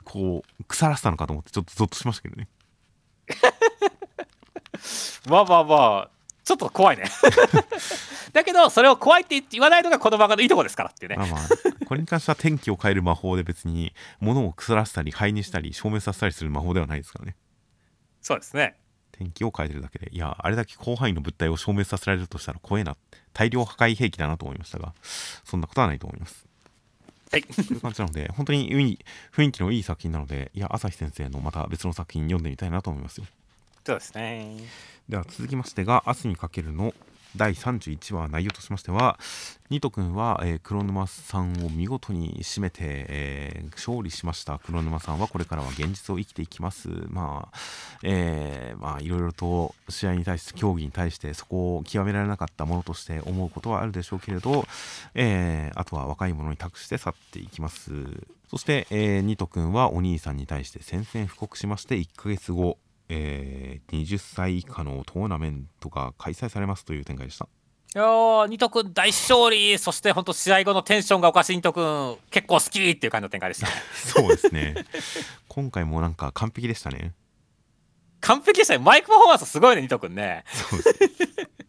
[0.03, 2.49] こう腐らせたのかと思ってちょっとゾッとしましたけどね。
[5.29, 6.11] まあまあまあ
[6.51, 7.05] ちょっと怖いね。
[8.35, 11.41] だけどそれを怖いって言わないのがこの漫画のいいとこですからっていうね、まあまあ、
[11.87, 17.37] これに関しては天気を変える魔法で別に物を腐らせたり灰にしたり消滅させたりする魔法ではないですからね。
[18.21, 18.75] そうですね。
[19.13, 22.97] 天気を変えてるだけでいやあれだけ広範囲の物体を消滅させられるとしたら怖えな
[23.33, 24.93] 大量破壊兵器だなと思いましたが
[25.45, 26.47] そんなことはないと思います。
[27.31, 28.99] はい、という感じなので本当に
[29.33, 33.27] 雰囲気のいい作品なのでいや朝日先生のまた別の作品読んでみたいなと思いますよ。
[33.87, 34.57] そうですね
[35.11, 36.95] では続きましてが「明日にかける」の
[37.37, 39.19] 第31話内容としましては
[39.69, 44.61] ニト君は、えー、黒沼さんを見事に締めて、えー、勝利しました。
[44.61, 46.89] 黒沼さんはこれからは現実を生きていきます。
[47.09, 47.59] まあ
[48.05, 54.65] えー、まあいろいろと試合に対して競技に対してそこを極められなかったものとして思うことはあるでしょうけれど、
[55.15, 57.93] え、あとは若い者に託して去っていきます。
[58.49, 62.79] そして、えー、ニト君はお兄さんに対して宣戦布告しまして1ヶ月後
[63.13, 67.49] えー、20歳以下のトーナメントが開催されますという展開でした。
[67.93, 73.67] いやー、ニト君大勝利、そして本当、試合後のテンションがおかしいニト君、結構好きっていう感じの展開でした。
[73.95, 74.77] そうですね。
[75.49, 77.15] 今回もなんか完璧でしたね。
[78.21, 78.79] 完璧でしたね。
[78.79, 80.45] マイクパフォーマンスすごいね、ニト君ね。
[80.53, 81.60] そうです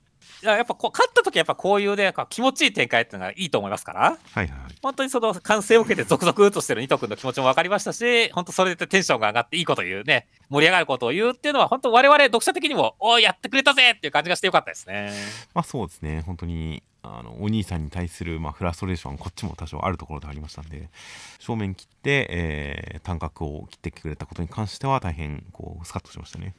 [0.44, 4.50] やっぱこう勝った時はやっぱこういうね気持ちいい展開っていうのがいいと思いますから、はいはい、
[4.82, 15.12] 本当にその歓声を受けて続々としてるニト君の気持ちも分かりましたし本当それでテンションが上がっていいこと言うね盛り上がることを言うっていうのは本当我々読者的にもおやってくれたぜっていう感じがしてよかったですね。
[15.54, 20.90] まあそうですね本当にあのお兄さんに対する、まあ、フラストレーションこっちも多少あるところでありましたんで
[21.40, 26.54] 正面切って、えー、短角を切ってくれたことに関しては大変こうスカッとしましたね。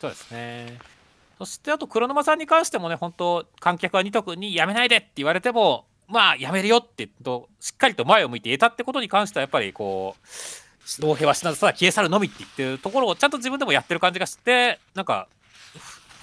[0.00, 1.01] そうですね
[1.42, 15.26] そしてあと黒沼さんに関してもね本当観客は二徳にやめないでって言われてもまあやめるよってとしっかりと前を向いて得たってことに関してはやっぱりこう老兵は死なずただ消え去るのみって言ってるところをちゃんと自分でもやってる感じがしてなんか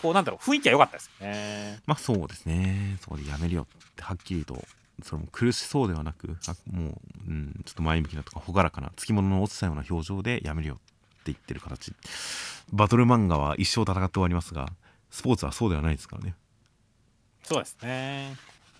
[0.01, 1.81] こうなんだろう雰囲気は良かったですね。
[1.85, 2.97] まあそうですね。
[3.01, 4.63] そこでやめるよってはっきりと
[5.03, 6.27] それも苦しそうではなく
[6.71, 10.83] もう、うん、ちょっと前向きなとか朗らかなつきものの落ちたような表情でやめるよって
[11.25, 11.93] 言ってる形。
[12.71, 14.69] バトル漫画は一生戦って終わりますが
[15.09, 16.35] スポーツはそうではないですからね。
[17.43, 18.35] そうですね。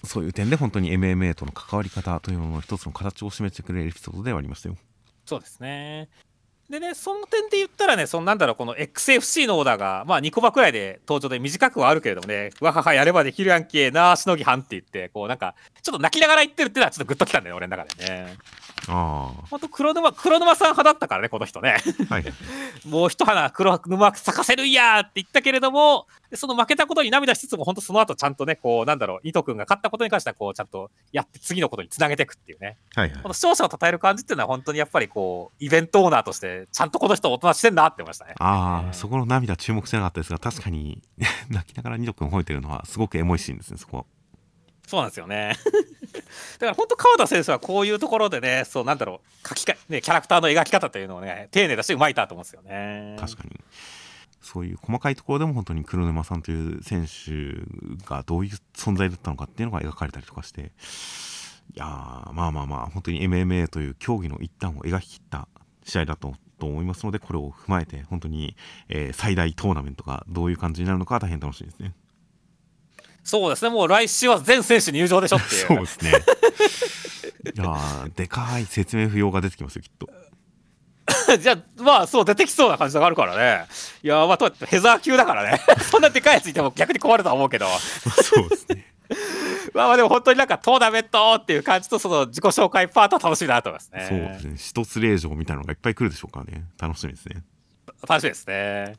[0.06, 4.78] そういう点で本当に MMA との関わり方というのの一つの形を示してくれるエピソードではありましたよ。
[5.26, 6.10] そうですね。
[6.70, 18.38] でね、その点で言ったらね、そのなんだろう、この XFC のオーダーが、まあ2コマくらいで登場で短くはあるけれどもね、わははやればできるやんけな、しのぎはんって言って、こうなんか、ちょっと泣きながら言ってるっていうのはちょっとグッときたんだよ、俺の中でね。
[18.88, 19.48] ああ。
[19.50, 21.78] ほんと黒沼、黒沼さん派だったからね、この人ね。
[22.10, 22.26] はい。
[22.88, 32.78] もう一花黒沼咲かせるんやって言ったけれども、その負けたことに涙しつつも、本当その後ちゃんとね、こう、なんだろう、伊藤君が勝ったことに関しては、こう、ちゃんとやって次のことにつなげていくっていうね。
[32.96, 38.36] はい、はい、この勝者を称える感じっていうのは、本当にやっぱりこう、イベントオーナーとして、ちゃんとこの人大人してんなって思いましたね。
[38.40, 41.02] ああ、そこの涙注目してなかったですが、確かに
[41.50, 44.06] 泣きながら二度君吠えてるのは、すごくエモいシーンですね、そこ。
[44.90, 45.54] そうなんですよね。
[46.58, 53.16] だから本当川田先生はこういうところでね、そうなんだろう、書きか、ね、キャラクターの描き方というのをね、丁寧だし、うまいなと思うんですよね。
[53.20, 53.60] 確かに。
[54.42, 60.72] そういう細かいところでも本当に黒沼さんという選手がどういう存在だったのかっていうのが描かれたりとかして、
[61.76, 65.48] いやまあまあまあ、本当に MMA という競技の一端を描き切った
[65.84, 68.56] 試合だとと思いますので、これを踏まえて、本当に、
[68.90, 71.94] えー、最大トーナメントがどういう感じになるのか大変楽しみですね。
[73.24, 75.68] そうですね、もう来週は全選手入場でしょっていう。
[75.68, 76.12] そうですね。
[77.56, 80.10] いやでかい説明不要が出てきますよ、きっと。
[81.40, 83.66] じゃあ、まあ、そう、出てきそうな感じがあるからね。
[84.04, 85.60] いや、まあ、とヘザー級だからね。
[85.90, 87.68] そんなでかいやついても逆に困るとは思うけど。
[88.24, 88.86] そうですね。
[89.74, 94.06] まあまあでも本当になんかトーナメントっていう感じとその自己紹介パートは楽しみだなと思いますね。
[94.08, 94.54] そうですね。
[94.58, 96.66] 一つ令状みたいなのがいっぱい来るでしょうからね。
[96.80, 97.44] 楽しみですね。
[98.08, 98.96] 楽しみですね。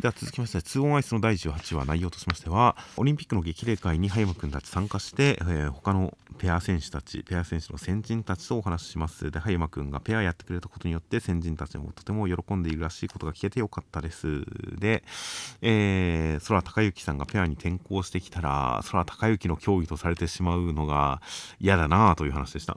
[0.00, 9.30] では続きまして2オンアイスの第18話内容としましてはオリンピックの激励会に葉山君たち参加して、えー、他のペア選手たちペア選手の先人たちとお話しします。
[9.30, 14.44] で葉山君がペアやってくれたことによって先人たちもとても喜んでいるらしいことが聞けてよかったです。
[14.78, 15.04] で、
[15.60, 21.22] えー、空高之さんがペアに転向してきたら空高之の競技とされてしまうのが
[21.60, 22.76] 嫌だなという話でした。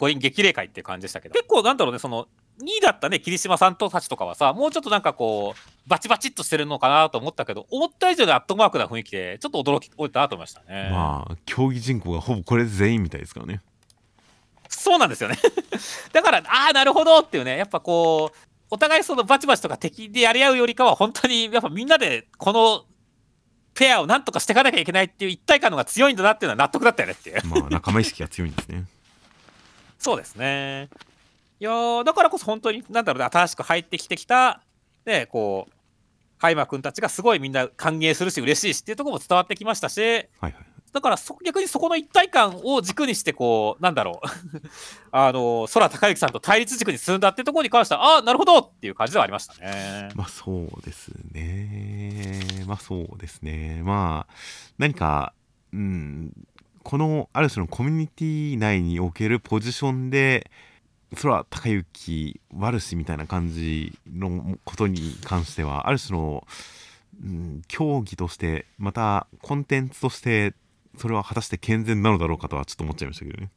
[0.00, 1.34] 五輪激励会って感じでしたけど。
[1.34, 2.26] 結構なんだろうねその
[2.62, 10.90] 2位だったね霧島さんとたちとかはさもうちょっとなんかこうバチバチっとしてるのかなと思ったけど思った以上にアットマークな雰囲気でちょっと驚き終えたなと思いましたね。
[10.92, 13.62] まあ競技人口がほぼこれで全員みたいですからね。
[14.68, 15.38] そうなんですよね。
[16.12, 17.56] だからああなるほどっていうね。
[17.56, 18.36] やっぱこう
[18.70, 22.84] お互いそのバチバチとか敵でやり合うよりかは本当にやっぱみんなでこの
[23.72, 27.46] ペアをなんとかしていかなきゃいけないっていう一体感のが強いんだなっていうのは納得だったよねっていう。
[27.46, 28.84] まあ仲間意識が強いんですね。
[29.98, 30.90] そうですね。
[31.60, 34.62] いやだからこそ本当に、なんだろうね、新しく入ってきてきた、
[35.04, 35.72] ね、こう、
[36.38, 40.54] 海馬君たちがすごいみんな歓迎するし、嬉しいしっていうところも伝わってきましたし、はいはい、
[40.92, 44.28] だからそ逆にそこの一体感を軸にして、こう、なんだろう、
[45.12, 50.10] あの、空高之さんと対立軸に進んだっていうところに関しては、ああ、なるほどっていう感じではありましたね。
[50.14, 52.64] まあそうですね。
[52.66, 53.82] まあそうですね。
[53.84, 54.34] まあ、
[54.78, 55.34] 何か、
[55.72, 56.32] うん、
[56.82, 60.50] このある種のコミュニティ内におけるポジションで、
[61.14, 66.46] 空高之悪しみたいな感じのことに関してはある種の、
[67.22, 70.54] うん、競技としてまたコンテンツとして
[70.98, 73.50] それは果たして健全なのだろうかとはちょっと思っちゃいましたけどね。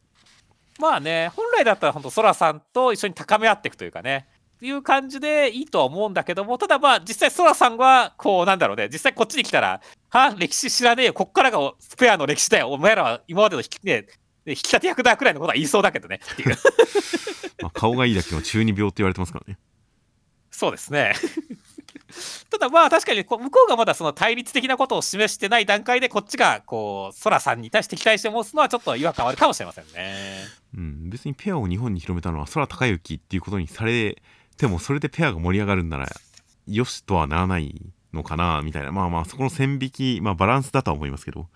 [0.79, 4.27] まあね本来だったら本当空さんと一緒に高め合っていくというかね。
[4.63, 8.89] いう感じでいいとは思うんだけどもただまあ実際空さんはこうなんだろうね。
[8.91, 11.13] 実際こっちに来たらは歴史知らねえよ。
[11.13, 12.71] こっからがスペアの歴史だよ。
[12.71, 14.05] お前らは今までの引き,、ね、
[14.45, 16.19] 引き立て役だくらいのことは言いそうだけどね。
[16.33, 16.55] っていう
[17.61, 19.57] まあ、顔がいいだけの中二病って言われてますからね。
[20.49, 21.13] そうですね。
[22.49, 30.43] ただまあ確かに向こうがまだその対立的なことを示してない段階でこっちがこうソラさんに対して期待して持つのはちょっと違和感あるかもしれませんね。
[30.75, 34.21] うん、別にペアを日本に広めたのは空高之っていうことにされ
[34.57, 36.07] てもそれでペアが盛り上がるんなら
[36.67, 41.47] よしとはならないのかなみたいなまあまあそこの線引きまあバランスだとは思いますけど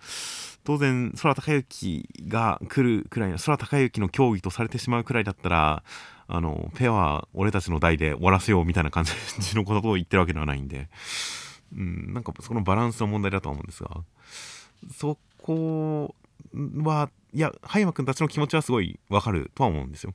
[0.66, 5.84] 当然空高之が来るくらいの空高之の競技とされてしまうくらいだったら
[6.26, 10.88] あのペアは俺たちの代で終わらせようみたいな感じのことを言ってるわけではないんで、
[11.72, 13.90] うん、なんかそのバランスの問題だとは思うんですが
[14.92, 16.16] そこ
[16.82, 20.14] はいや葉山君たちの気持ちはすごいわかるとは思うんですよ。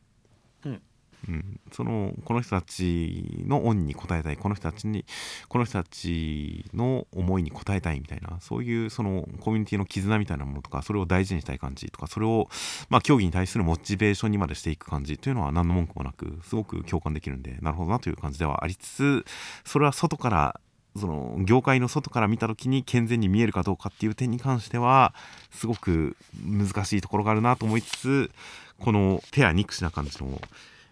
[1.27, 5.05] うん、そのこの人たちの恩に応えたいこの人たちに
[5.47, 12.49] この人たちの思いに応えたいみたいなそういうそのコミュニティの絆みたいなものとかそれを大事にしたい感じとかそれを
[12.89, 19.25] まあ競技に対するモチベーションにまでしていく感じというのは何の文句もなくすごく共感できるんでなるほどなという感じではありつつ
[19.65, 20.59] それは外から
[20.97, 25.13] その業界の外から見た時に健全に見えるかどうかっていう点に関しては
[25.51, 28.31] すごく難しいところがあるなと思いつつ
[28.79, 30.41] このペア憎しな感じの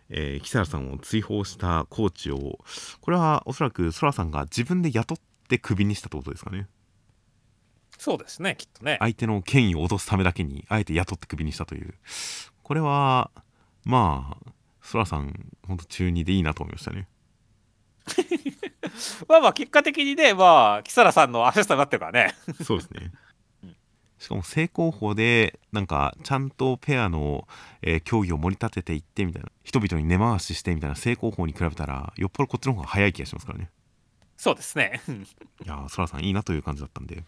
[0.09, 2.59] えー、木更さんを追放したコーチを
[3.01, 5.17] これはおそらく空さんが自分で雇っ
[5.47, 6.67] てクビにしたってことですかね
[7.97, 11.93] そうですねきっとね相手の権威を落とすためだけにあえて雇ってクビにしたという
[12.63, 13.29] これは
[13.83, 14.49] まあ
[14.89, 15.31] そらさん、
[15.67, 17.07] 本当中2でいいなと思いましたね。
[19.29, 22.35] まあまあ、結果的にね、まあ、木更さんのアシストになってるからね。
[22.65, 23.11] そうですね。
[24.19, 27.47] しかも正攻法でなんかちゃんとペアの、
[27.81, 33.69] えー、競技を盛り立てていってみたいな人々に根回ししてみたいな正攻法に比べたらよっぽどこっちの方が早い気がしますからね。
[34.35, 35.01] そうですね。
[35.65, 37.23] いやそらさんいいなという感じだったんで。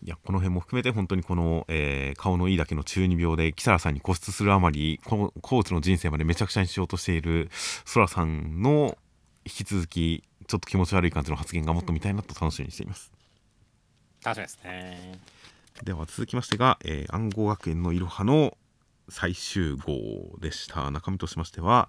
[0.00, 7.50] いやこの辺も含めて本当にこの、えー、顔のいいだけの中二病で木更さんに固執するあまりこのコーチの人生までめちゃくちゃにしようとしている
[7.84, 8.96] そらさんの
[9.44, 13.10] 引き続きちょっと気持ち悪い感じの発言がもっと見たいなと楽しみにしています。
[14.24, 15.37] 楽しみですね
[15.84, 18.56] では続きましてが、えー、暗号学園のいろはの
[19.10, 20.90] 最終号でした。
[20.90, 21.88] 中身としましては、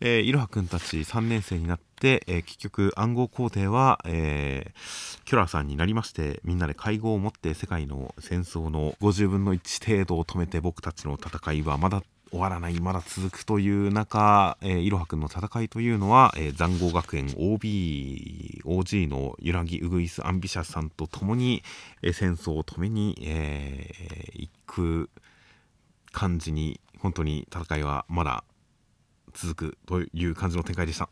[0.00, 21.62] え、いろはくんたち3年生になって、えー、結局暗号皇帝は、えー、キョラーさんになりましてみんなで会合を持って世界の戦争の50分の1程度を止めて僕たちの戦いはまだ終わらないまだ続くという中、えー、いろはくんの戦いというのは、えー、残酷学園 OB、OG の揺らぎウグイスアンビシャスさんと共に、
[22.02, 25.10] えー、戦争を止めに、えー、行く
[26.12, 28.44] 感じに本当に戦いはまだ
[29.32, 31.08] 続くという感じの展開でした。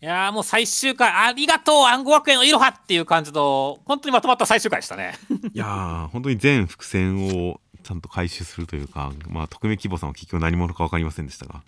[0.00, 5.14] いやもう最終回、ありがとう、暗号学園のいろはっていう感じの、本当にまとまった最終回でしたね。
[5.52, 11.62] いや本当に全伏線をちゃんと回収するというか、まあ、匿名希望さんは結局何者か分かりませんでしたが、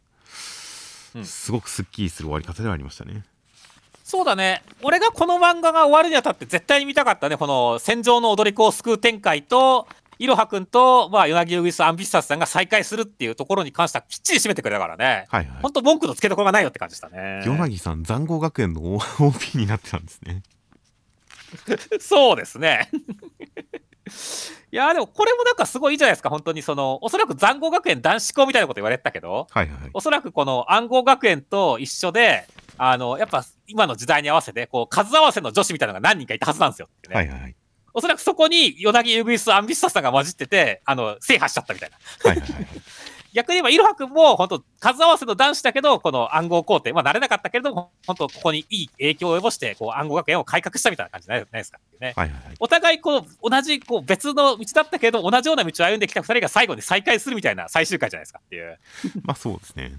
[1.15, 3.25] うん、すごくすっきりする終わり方ではありましたね。
[4.05, 9.87] そうだね俺がこの漫画が終わるにあたって絶対に見たかったねこの戦場の踊り子を救う展開と
[10.19, 15.25] いろはくんと、まあ、ヨナギウグイス・アンビシサスさんが再会するっていうところに関してはきっちり締めてくれたからね。
[15.31, 15.63] はいはい。
[15.63, 17.43] 本当文句のつけどころがないよって感じでしたね。
[17.47, 20.43] ヨナギさん、残酷学園の OP になってたんですね。
[22.01, 22.91] そうですね。
[24.73, 32.47] いやでもこれもなんかすごいいいじゃないですか、本当にその、おそらく残酷学園男子校みたいなこと言われてたけど、はいはい、おそらくこの暗号学園と一緒で、
[32.79, 37.55] あの、やっぱ今の時代に合わせて、こう、数合わせの女子みたいなのが何人かいたはずなんですよ、ね、はいはい。
[37.93, 41.97] おそらくそこに、ヨナギユグイス・アンビスタさんが混じってて、あの、制覇しちゃったみたいな。
[42.31, 42.67] はいはいはい。
[43.33, 52.13] 逆に言えば、いろはくんも、本当数合わせの男子だけど、この暗号工程、まあ、慣れなかったけれども、本当ここにいい影響を及ぼして、こう、暗号学園を改革したみたいな感じじゃないですかね。
[52.17, 58.79] はいはいはい、お互い、こう、同じ、こう、別の道だったけど、同じような道を歩んできた二人が最後に再会するみたいな最終回じゃないですかっていう。
[59.23, 59.93] まあ、そうですね。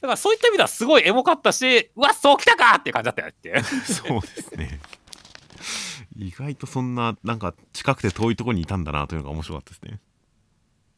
[0.00, 3.62] だからそういった意味ではすごいエモかったし、うわ、そうきたかっていう感じだったよっていう。
[3.84, 4.80] そうですね。
[6.16, 10.00] 意外とそんな、なんか近くて遠いところにいたんだなというのが面白かったですね。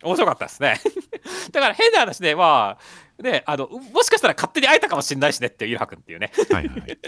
[0.03, 0.81] 面白かったですね。
[1.53, 2.79] だから変な話で、ま
[3.19, 6.33] あ、ね、あの、もしかしたら勝手に会えたかもしれないしねっていう、イラ君っていうね。
[6.51, 6.99] はいはい。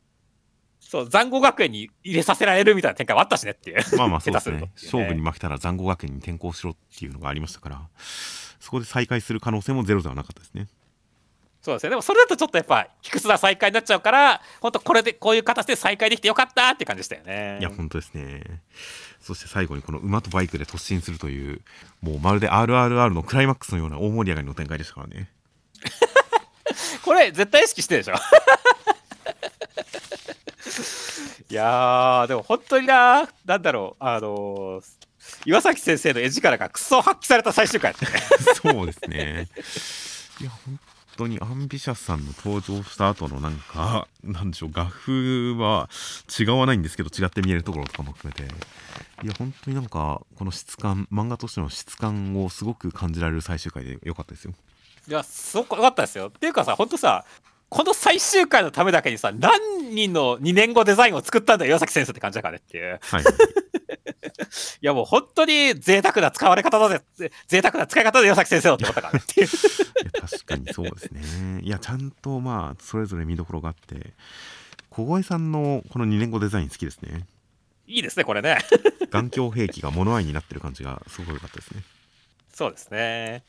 [0.80, 3.96] そう、残酷学園に入れさせられるみたいな展開はあったしねっていう。
[3.96, 4.56] まあまあそうですね。
[4.56, 7.82] ね勝負に負けたら残酷学園に転校しろっていうのがありましたから、
[8.58, 10.66] そこで再開する可能性もゼロではなかったですね。
[11.62, 11.90] そうですね。
[11.90, 17.58] でもそれだとちょっとやっぱ、卑屈な再会になっちゃうから、本当これで、こういう形で再会できてよかったって感じでしたよね。
[17.60, 18.62] いや、本当ですね。
[19.20, 21.60] そして最後にこの馬とバイクで突進するという、
[22.00, 25.30] もうまるで RRR のクライマックスのような大盛り上がりの展開でしたからね。
[27.04, 28.16] これ、絶対意識してるでしょ。
[31.50, 34.82] いやでも本当にな、なんだろう、あのー、
[35.46, 37.92] 岩崎先生の絵力がクソ発揮された最終回。
[38.62, 39.48] そうですね。
[40.40, 40.78] いや、本
[41.20, 45.90] 当にアンビシャスさんの登場した後のなんか、 なんでしょう、画風は
[46.38, 48.52] 違わないんですけど、違って見えるところとかも含めて、
[49.22, 54.54] いや、本当になんか、この質感、漫画としての質感をすごく感じられる最終回で良かったですよ。
[55.08, 56.28] いや、すごく良かったですよ。
[56.28, 57.24] っていうかさ、本当さ、
[57.70, 62.98] この最終回のためだけにさ、何人の2年後デザインを作ったんだよ、岩崎先生って感じだからねっていう。
[63.00, 63.24] はい。
[64.82, 69.48] いやもう本当に贅沢な使われ方だぜ、贅沢な使い方で岩崎先生だって思ったからねっていう。
[70.20, 71.60] 確かにそうですね。
[71.62, 74.14] いや、ちゃんとまあ、それぞれ見どころがあって、
[74.90, 77.26] 小越さんのこの2年後デザイン好きですね。
[77.86, 78.58] いいですね、これね。
[79.12, 81.82] 眼鏡兵器が物合いになってる感じがすごい良かったですね。
[82.52, 83.44] そうですね。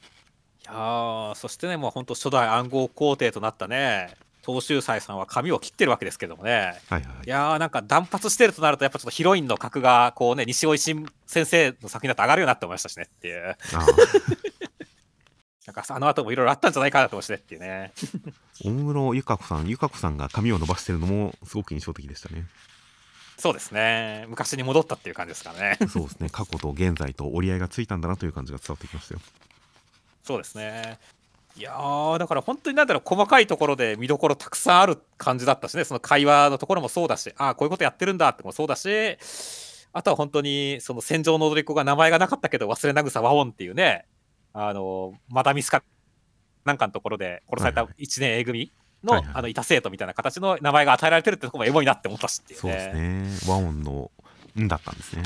[0.63, 4.15] いやそしてね、もう本当初代暗号皇帝となったね、
[4.45, 13.55] 東秀斎さんは髪を切ってるわけですけどもね、はいはい、いやーなんか断髪してるとなるとやっぱちょっとヒロインの格がこうね西尾維新先生の作品だと上がるようになって思いましたしねっていう。
[15.67, 17.93] なんかあの後もいろいろあったんじゃないかなと思ってっていうね。
[18.65, 22.45] 大室由香子さん由香子さんが髪を伸ばしてるのもすごく印象的でしたね。
[23.37, 24.25] そうですね。
[24.27, 25.77] 昔に戻ったっていう感じですかね。
[25.87, 26.29] そうですね。
[26.29, 29.21] 過去と現在と折り合いがついたんだなという感じが伝わってきましたよ
[30.23, 30.99] そうですね
[31.57, 39.17] いやーだから本当になんだろう細かいところで見どころたくさんある感じだったしねその会話のところもそうだしああこういうことやってるんだってもそうだし
[39.93, 44.05] あとは本当にその戦場の踊り子が名前がなかったけど忘れなぐさ和音っていうね
[44.53, 45.83] あのマダミスカ
[46.63, 48.71] なんかのところで殺された1年 A 組
[49.03, 53.51] の、はいはい、あの、いた生徒みたいな形の名前が与えられてるってとこもエモいなって思ったしっていう、ね、そうですね。
[53.51, 54.11] 和音の、
[54.59, 55.23] んだったんですね。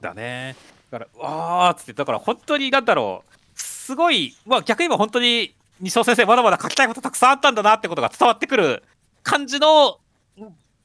[0.00, 0.56] だね。
[0.90, 3.36] だから、わーっつって、だから本当になんだろう、
[3.82, 8.84] すごい、まあ逆に言えば本当に西尾先生まだまだ書きたいことたくさんあったんだなってことが伝わってくる
[9.24, 9.98] 感じの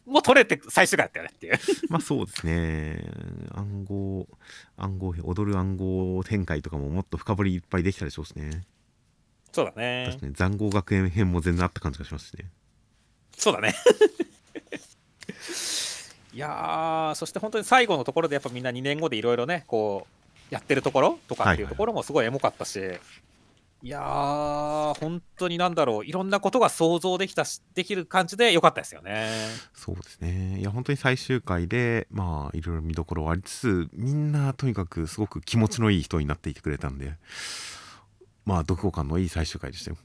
[0.07, 1.60] もう取れて最終回だったよねっていう。
[1.90, 3.03] まあそうですね。
[3.53, 4.28] 暗号
[4.78, 8.64] 暗号踊る暗号展開とかももっと深掘りいっぱいできたでしょうしね。
[9.52, 10.07] そうだね。
[10.07, 12.45] 確かに残酷学園編も全然あった感じがしますしね。
[13.38, 13.76] そうだね。
[16.34, 20.16] いやそして本当に最後のところでやっぱみんな2年後でいろいろねこう
[20.49, 22.99] やってるところとかっていうところもすごいエモかったし、はいはい
[23.84, 29.30] いやー、本当になんだろう、いろんなことが想像できたし、できる感じでよかったですよね。
[29.76, 30.60] そうですね。
[30.60, 37.14] いや、本当に最終回で、まあ、いろいろ見どころはありつつ、みんなとにかくすごく気持ちのいい人になっていてくれたんで、
[38.45, 39.98] まあ、読後感のいい最終回でしたよ。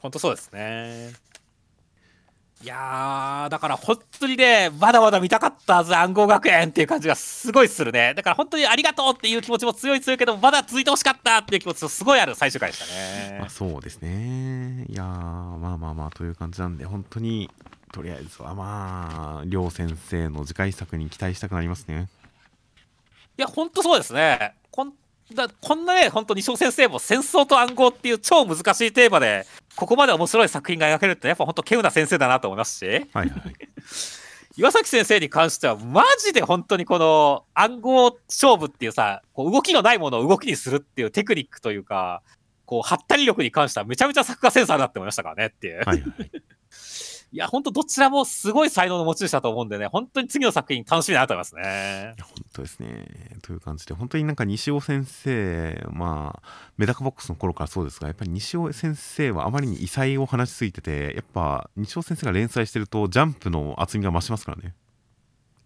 [0.00, 1.10] 本当そうですね。
[2.60, 8.14] いやー、だから本当にね、まだまだ見たかったはず、暗号学園っていう感じがすごいするね。
[8.14, 12.86] だから本当にありがとうっていう気持ちも強い強いけど、まだ続いてほしかったっていう気持ちもすごいある最終回でした
[13.32, 13.38] ね。
[13.38, 14.86] まあ、そうですね。
[14.88, 17.48] いやー、まあまあまあという感じなんで、本当に、
[17.92, 22.08] とりあえずはまあ、両先生の次回作に期待したくなりますね。
[23.38, 24.54] いや、本当そうですね。
[24.72, 24.92] こん
[25.32, 29.46] だこんなね、本当に西尾先生も戦争と暗号っていう超難しいテーマで、
[29.78, 33.30] ここまで面白い作品が描けるって、やっぱ本当、稀有な先生だなと思いますし、はいはい、
[34.56, 42.22] 岩崎先生に関しては、マジで本当にこの暗号勝負っていうさ、こう動きのないものを動きにするっていうテクニックというか、
[42.66, 45.84] こう、はったり力に関してはめちゃめちゃ作画センサーだって思いましたからねっていう。
[45.84, 46.30] はいはい
[47.30, 52.14] いや、本当どちらもすごい才能の持ち主だと思うんでね、本当に次の作品楽しみだなと思いますね。
[52.22, 53.06] 本当ですね。
[53.42, 56.48] という感じで、本当になんか西尾先生、まあ、
[56.78, 64.74] メダカボックスの頃からそうですが、やっぱり西尾先生はあまりに異彩を話しすぎてて、やっぱ西尾先生が連載してると、ジャンプの厚みが増しますからね。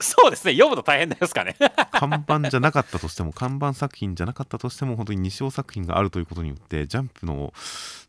[0.03, 1.57] そうですね、読むと大変ですかね。
[1.93, 7.55] 看板じゃなかったとしても、看板作品じゃなかったとしても、本当に西尾作品があるということによって、ジャンプの、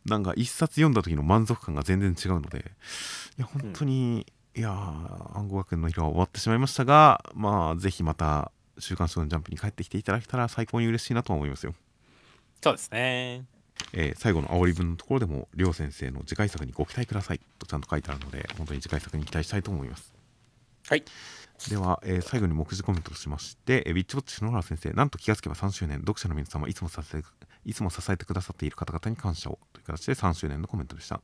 [0.04, 2.72] なんか一冊読んだ時の満足感が全然違うので、
[3.38, 11.74] いや、本当に、うん、いや暗号学園の日は終わってしまいましたが、まあ、ぜひまた、週刊少年ジャンプに帰ってきていただけたら最高に嬉しいなと思いますよ。
[12.60, 13.44] そうですね。
[13.92, 20.12] えー、最後の煽り文のところでも、りょう先生の次回作にご期待くださいとちゃんと書いてあるので、本当に次回作に期待したいと思います。
[20.88, 21.04] はい。
[21.68, 27.22] では、えー、最後に目次コメントとしまして、えー、ウィッチウォッチ篠原先生、なんと気がつけば3周年、読者の皆様、いつも支え
[27.64, 31.20] いつも支えてくださっている方々に感謝をという形で3周年のコメントでした。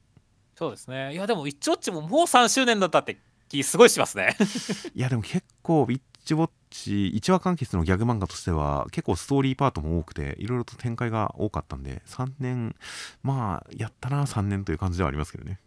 [0.55, 1.13] そうですね。
[1.13, 4.37] いや、でも、ウィッチウォッチももう3周年だったって気すごいしますね。
[4.95, 12.77] いや、でも結構、ウィッチウォッチ、1話完結のギャグ漫画としては、結構ストーリーパートも多くて、いろいろと展開が多かったんで、3年、
[13.23, 15.61] まあ、やったな、3年という感じではありますけどね。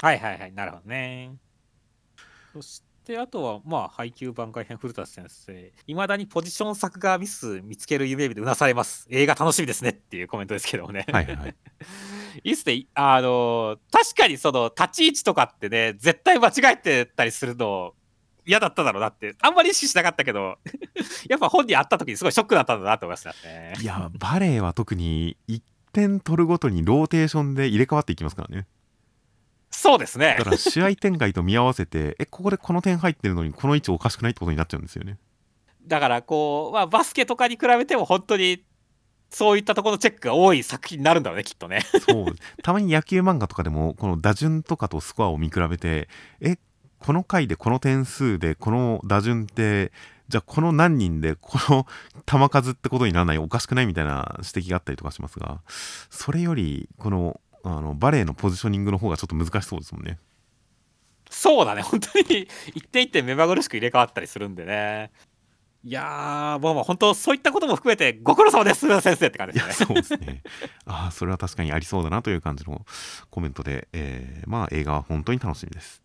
[0.00, 1.36] はいはいはい、なるほどね。
[2.52, 9.06] そして、で、あとは、まあ、配給番外編、古田先生、いまだにポジション作画ミス見つける夢でうなされます。
[9.10, 11.04] 映画楽しみですねっていうコメントですけどもね。
[11.12, 11.54] はいはい。
[12.42, 12.86] いいっすね。
[12.94, 17.94] あの、確かにその、立ち位置とかってね、絶対間違えてたりするの、
[18.46, 20.56] 嫌だっただろうなって、あんまり意識しなかったけど、
[21.28, 23.74] やっぱ本人会った時にすごいショックだったんだなと思いましたね。
[23.80, 25.60] いや、バレエは特に1
[25.92, 28.66] 点取るごとにローテーションで入れ替わっていきますからね。
[29.74, 30.36] そうですね。
[30.38, 35.18] だから試合展開と見合わせて、 え、ここでこの点入ってるのに、この位置おかしくないってことになっちゃうんですよね。
[35.86, 38.64] だからこう、まあ、バスケとかに比べても本当に
[39.28, 41.80] そういったところのチェックが多い作品になるんだろうね、きっとね。
[42.08, 46.08] そうたまに野球漫画とかでも、この打順とかとスコアを見比べて、
[46.40, 46.56] え、
[47.00, 49.92] この回でこの点数でこの打順って、
[50.28, 51.86] じゃあこの何人でこの
[52.24, 55.60] 球数ってことにならないおかしくないみたいな指摘があったりとかしますが、
[56.10, 60.18] それより、このあのバレエのポジショニングの方がちょっと難しそうですもんね。
[61.30, 65.10] そうだね、 本当に一点一点目まぐるしく入れ替わったりするんでね。
[65.82, 69.86] いやー、もうもう本当、そういったことも含めて、ご苦労様です、先生って感じですね。
[69.86, 70.42] そうですね。
[70.86, 72.86] ああ、それは確かにありそうだなという感じの
[73.30, 76.02] コメントで、えー、まあ映画は本当に楽しみです。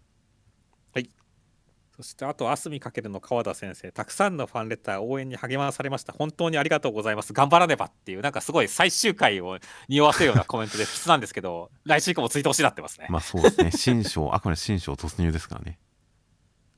[2.00, 6.14] そしてあと、あすみかけるの川田先生、たくさんのファンレター、応援に励まされました。
[6.14, 7.34] 本当にありがとうございます。
[7.34, 9.58] 頑張らねばっていう、なんかすごい最終回を
[9.90, 13.08] 匂わせるようなコメントで普通なんですけど、来週以降もツイートしなってますね。
[13.10, 13.72] まあそうですね。
[13.72, 15.78] 新章、あくまで新章突入ですからね。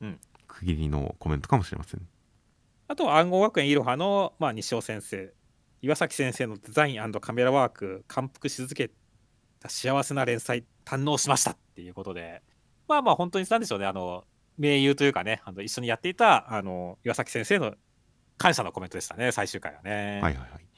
[0.00, 0.20] うん。
[0.48, 2.00] 区切りのコメントかもしれません。
[2.88, 5.32] あとは暗号学園いろはの、まあ、西尾先生、
[5.82, 8.90] 岩崎先生のデザインカメラワーク、感服し続け
[9.60, 12.42] た幸せな連載、堪能しましたっていうことで、
[12.88, 14.24] まあまあ本当になんでしょうね、あの、
[14.62, 17.74] 盟友というかね、あの一緒にやっていたあの岩崎先生の
[18.38, 20.20] 感謝のコメントでしたね、最終回はね。
[20.22, 20.72] はいはいはい。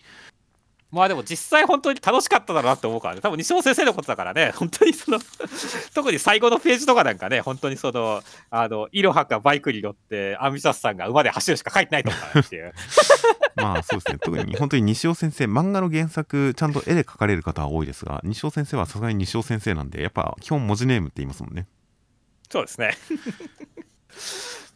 [0.95, 5.19] まあでも実際本当に楽しかっただろうなって思うからね多分西尾先生のことだからね本当にその
[5.93, 12.73] 特に最後のページとかなんかね本当にそのあのイロハがバイクに乗ってアンビシャスさんが馬で走るしか書いてないと思うっていう
[13.57, 21.67] まあそうですね特に本当に西尾先生漫画の原作ちゃんと絵で描かれる方は多いですが西尾先生はさすがに西尾先生なんでやっぱ基本文字ネームって言いますもんね
[22.55, 22.97] そうですね。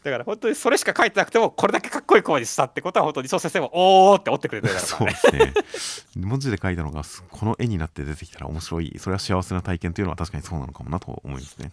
[0.03, 6.27] だから本当にそれしか書いてなくてもこれだけかっこいい声にしたってことは本当に西先生もおーって折ってくれてるだろうから、ね、そうですね。
[6.27, 11.71] 文字で書いたのがこの絵になって出てきたら面白いそれは幸せな体験というのは確かにそうなのかもなと思いますね。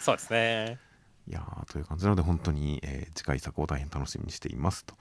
[0.00, 0.78] そうですね。
[1.28, 4.94] いやという感じなので本当に、えー、次回作を大変楽しみにしていますと。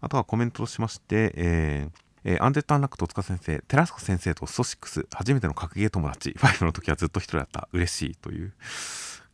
[0.00, 8.52] あとはコメントとしまして、えーえー、アンデッド・アンラック戸塚先生、テラスコ先生とストシックス、初めての格ゲー友達、5の時はずっと一人だった、嬉しいという、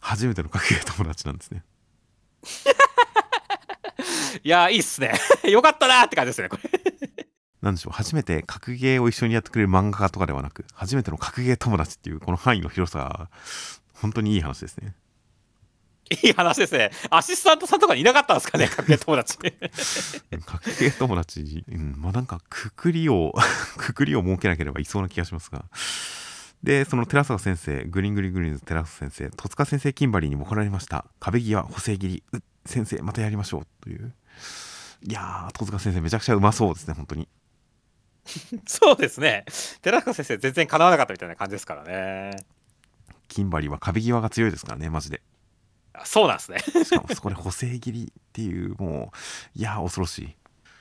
[0.01, 1.65] 初めての格ゲー友達なんですね。
[4.45, 5.12] いやいいっすね
[5.51, 6.70] よかったなって感じですねこれ
[7.62, 13.29] なんでしょう初めて格ゲーを一緒にやってくれる漫画家とかではなく初めての格ゲー友達っていうこの範囲の広さ
[13.95, 14.95] 本当にいい話ですね
[16.23, 16.91] いい話ですね。
[17.11, 19.37] アシスタントさんとかにいなかったんですかね、格ゲー友達。
[19.37, 23.35] 格ゲー友達、うん、まあなんかくくりを
[23.77, 25.66] くくりを設けなければいそうな気がしますが。
[26.62, 31.05] で、その寺坂先生、グリングリグリーンズ寺坂先生、戸塚先生キンバリーにも来られました。
[31.20, 34.12] 壁際、補正切り、う先生、またやりましょうという。
[35.06, 37.28] いやー、戸塚先生、めちゃくちゃうまそうですね、本当に。
[38.66, 39.44] そうですね。
[39.82, 42.36] 寺坂先生、全然かなわなかったみたいな感じですからね。
[43.28, 45.22] キンバリーは壁際が強いですからね、マジで。
[46.05, 46.59] そうなんですね。
[46.85, 49.12] しかもそこで補正切りっていう、も
[49.55, 50.36] う、いやー、恐ろしい。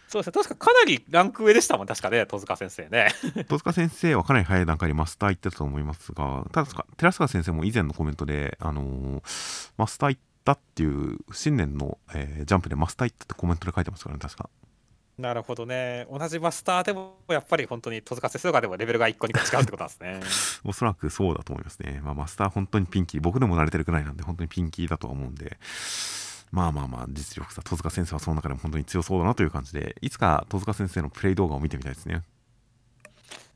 [0.07, 3.13] そうですね、確かかなりランク上でしたもん、確かね、戸塚先生ね。
[3.49, 14.49] 戸塚先生はかなり早い段階でマスター行ってたと思いますが、ただ、寺坂先生も以前のコメントで、あのー、マスター行ったっていう、新年の、えー、ジャンプでマスター行ったってコメントで書いてますからね、確か。
[15.17, 16.05] なるほどね。
[16.11, 20.21] 同じマスターでも、やっぱり本当に戸塚先生とかでもレベルが1個2個違うってことなんですね。
[20.63, 22.01] おそらくそうだと思いますね。
[22.03, 25.57] まあ、マスター本当にピンキー、僕でも慣れてるくらいなんで、本当にピンキーだとは思うんで、
[26.51, 32.23] まあまあまあ、実力さ、戸塚先生はその中でも本当に強そうだなという感じで、いつか戸塚先生のプレイ動画を見てみたいですね。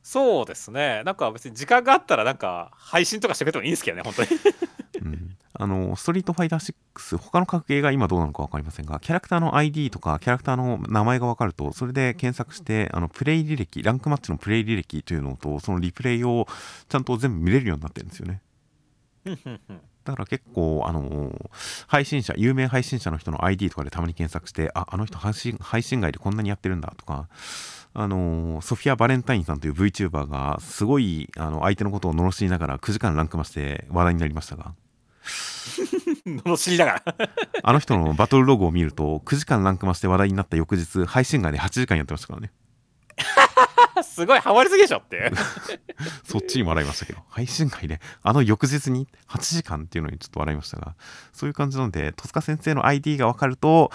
[0.03, 1.03] そうですね。
[1.05, 4.29] なんか別に時間があったら、なんか配信とかしてくれてもいいんですけどね、本当に。
[5.01, 16.47] うんあの、ストリートファイター6、他の格ゲーが今どうなのか分かりませんが、キャラクターの ID とか、キャラクターの名前が分かると、それで検索して、あの、プレイ履歴、ランクマッチのプレイ履歴というのと、そのリプレイを
[16.89, 18.41] ちゃんと全部見れるようになってるんですよね。
[20.03, 21.49] だから結構、あのー、
[21.87, 27.27] 配信者、有名配信者の人の ID とかでたまに検索して、あ、あの人配信配信外でこんなにやってるんだとか、
[27.93, 34.73] あのー、ソフィア・バレンタインさんという VTuber が、すごい、あの、相手のことを罵りながら9時間ランクマして話題になりましたが、
[36.25, 37.03] 罵りながら。
[37.63, 42.51] あの人のバトルログを見ると9時間ランク増して話題になった翌日配信外で8時間やってましたからね
[44.03, 45.31] すごいハマりすぎでしょって
[46.23, 50.95] そっちに笑いましたけど配信外であの翌日に8時間っていうのにちょっと笑いましたが
[51.33, 53.91] そういう感じなので戸塚先生の ID が分かると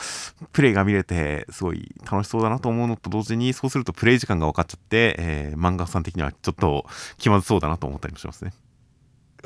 [0.53, 6.87] プレイが見れてすごい楽しそうだなと思うのと同時にそうするとプレイ時間が分かっちゃって、えー、漫画さん的にはちょっと
[7.19, 8.53] 気まずそうだなと思ったりもしますね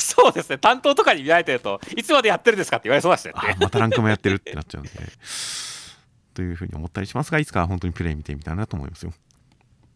[0.00, 3.32] そうですね、担当とかに見られてると、いつまでやってるんですかって言われそうだしね。
[3.60, 4.90] またランクもやってるってなっちゃうんで。
[6.34, 9.12] というふうに思ったりしますが、いつか本当にプレイ見てみたいなと思いますよ。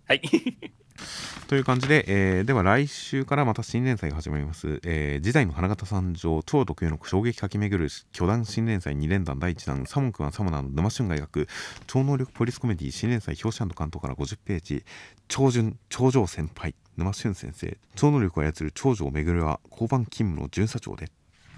[0.06, 0.22] はい。
[1.48, 4.81] という感じで、えー、では来週からまた新連載が始まります。
[4.85, 11.48] えー、時代の花形参上、超特有の衝撃駆け巡る巨大新連載2連弾第1弾、サモン君はサモナーの沼春が描く
[11.86, 14.85] 超能力ポリスコメディ新連載表紙関東から50ページ、
[15.28, 17.76] 超順、超上先輩、沼俊先生。
[17.94, 21.10] 超能力を操る長女を巡るは交番勤務の巡査長で。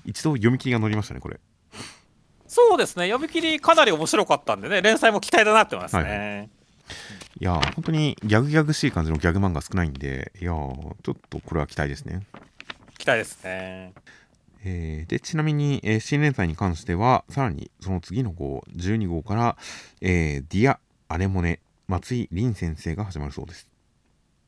[0.05, 1.41] 一度読み切りが載りましたねこれ。
[2.47, 3.09] そうですね。
[3.09, 6.51] 読み切りかなり面白かったんでね連載も期待だなってますね、はい、
[7.41, 12.27] いや本当にギャグギャグしい感じのギャグ漫画少ないんでいやちょっとこれは期待ですね。
[12.99, 13.93] 期待ですね。
[14.65, 19.57] えー、でちなみに、えー、新連載に関してはさらにその次の号12号から、
[20.01, 23.69] えー、ディア・アネモネ松井琳先生が始まるそうです。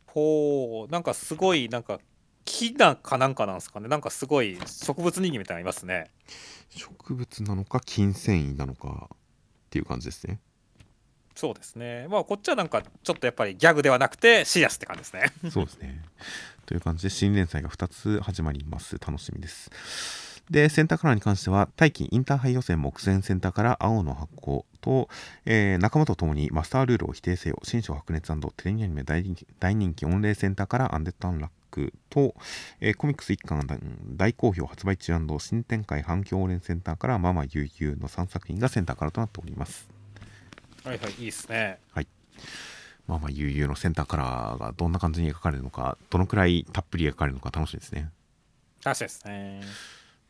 [0.07, 2.01] ほうなんかすごいなんか
[2.45, 3.89] 木なんかなんかなんですかね。
[3.89, 6.11] なんかすごい植物人間みたいなのいますね。
[6.71, 9.17] 植物なのか筋繊維なのかっ
[9.71, 10.41] ていう感じですね
[11.39, 12.09] そうですね。
[12.11, 15.33] まあこっちはなんかちょっとやっぱりギャグではなくてシリアスって感じですね。
[15.53, 16.03] そうですね。
[16.67, 18.99] という感じで新連載が2つ始まります。
[18.99, 19.71] 楽しみです。
[20.51, 25.09] で、センターカラーに関しては、大喜インターハイ予選目前センターカラーアオのハコと、
[25.45, 32.35] えー、仲間と共にマスタールールを否定せよ、新章白熱テレビアニメ大人気大人気御礼センターからアンデッドアンラックと、
[32.81, 33.67] えー、コミックス1巻
[34.17, 39.98] 大好評発売中新展開反響応援センターからママユーユーの3作品がセンターからとなっております。
[40.85, 41.79] はいはい、いいですね。
[41.93, 42.07] はい。
[43.07, 48.11] まあまあ悠々のセンターカラーがどんな感じに描かれるのかどのくらいたっぷり描かれるのか楽しみですね。
[48.85, 49.61] 楽しみですね。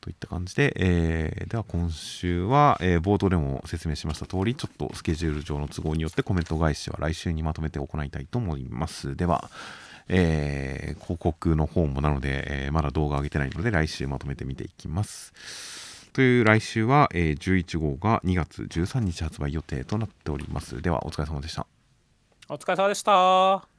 [0.01, 9.51] といった感じで、えー、では今週は、えー、冒頭でも説明しました通りちょっとスケジュール上の都合によってコメント返しは来週にまとめて行いたいと思いますでは、
[10.09, 15.88] えー、広告の方もなので、えまだ動画上げてないので来週まとめて見ていきます
[16.19, 20.83] という来週は、え11号が2月13日発売予定となっております。
[20.83, 21.65] ではお疲れ様でした。
[22.49, 23.78] お疲れ様でした。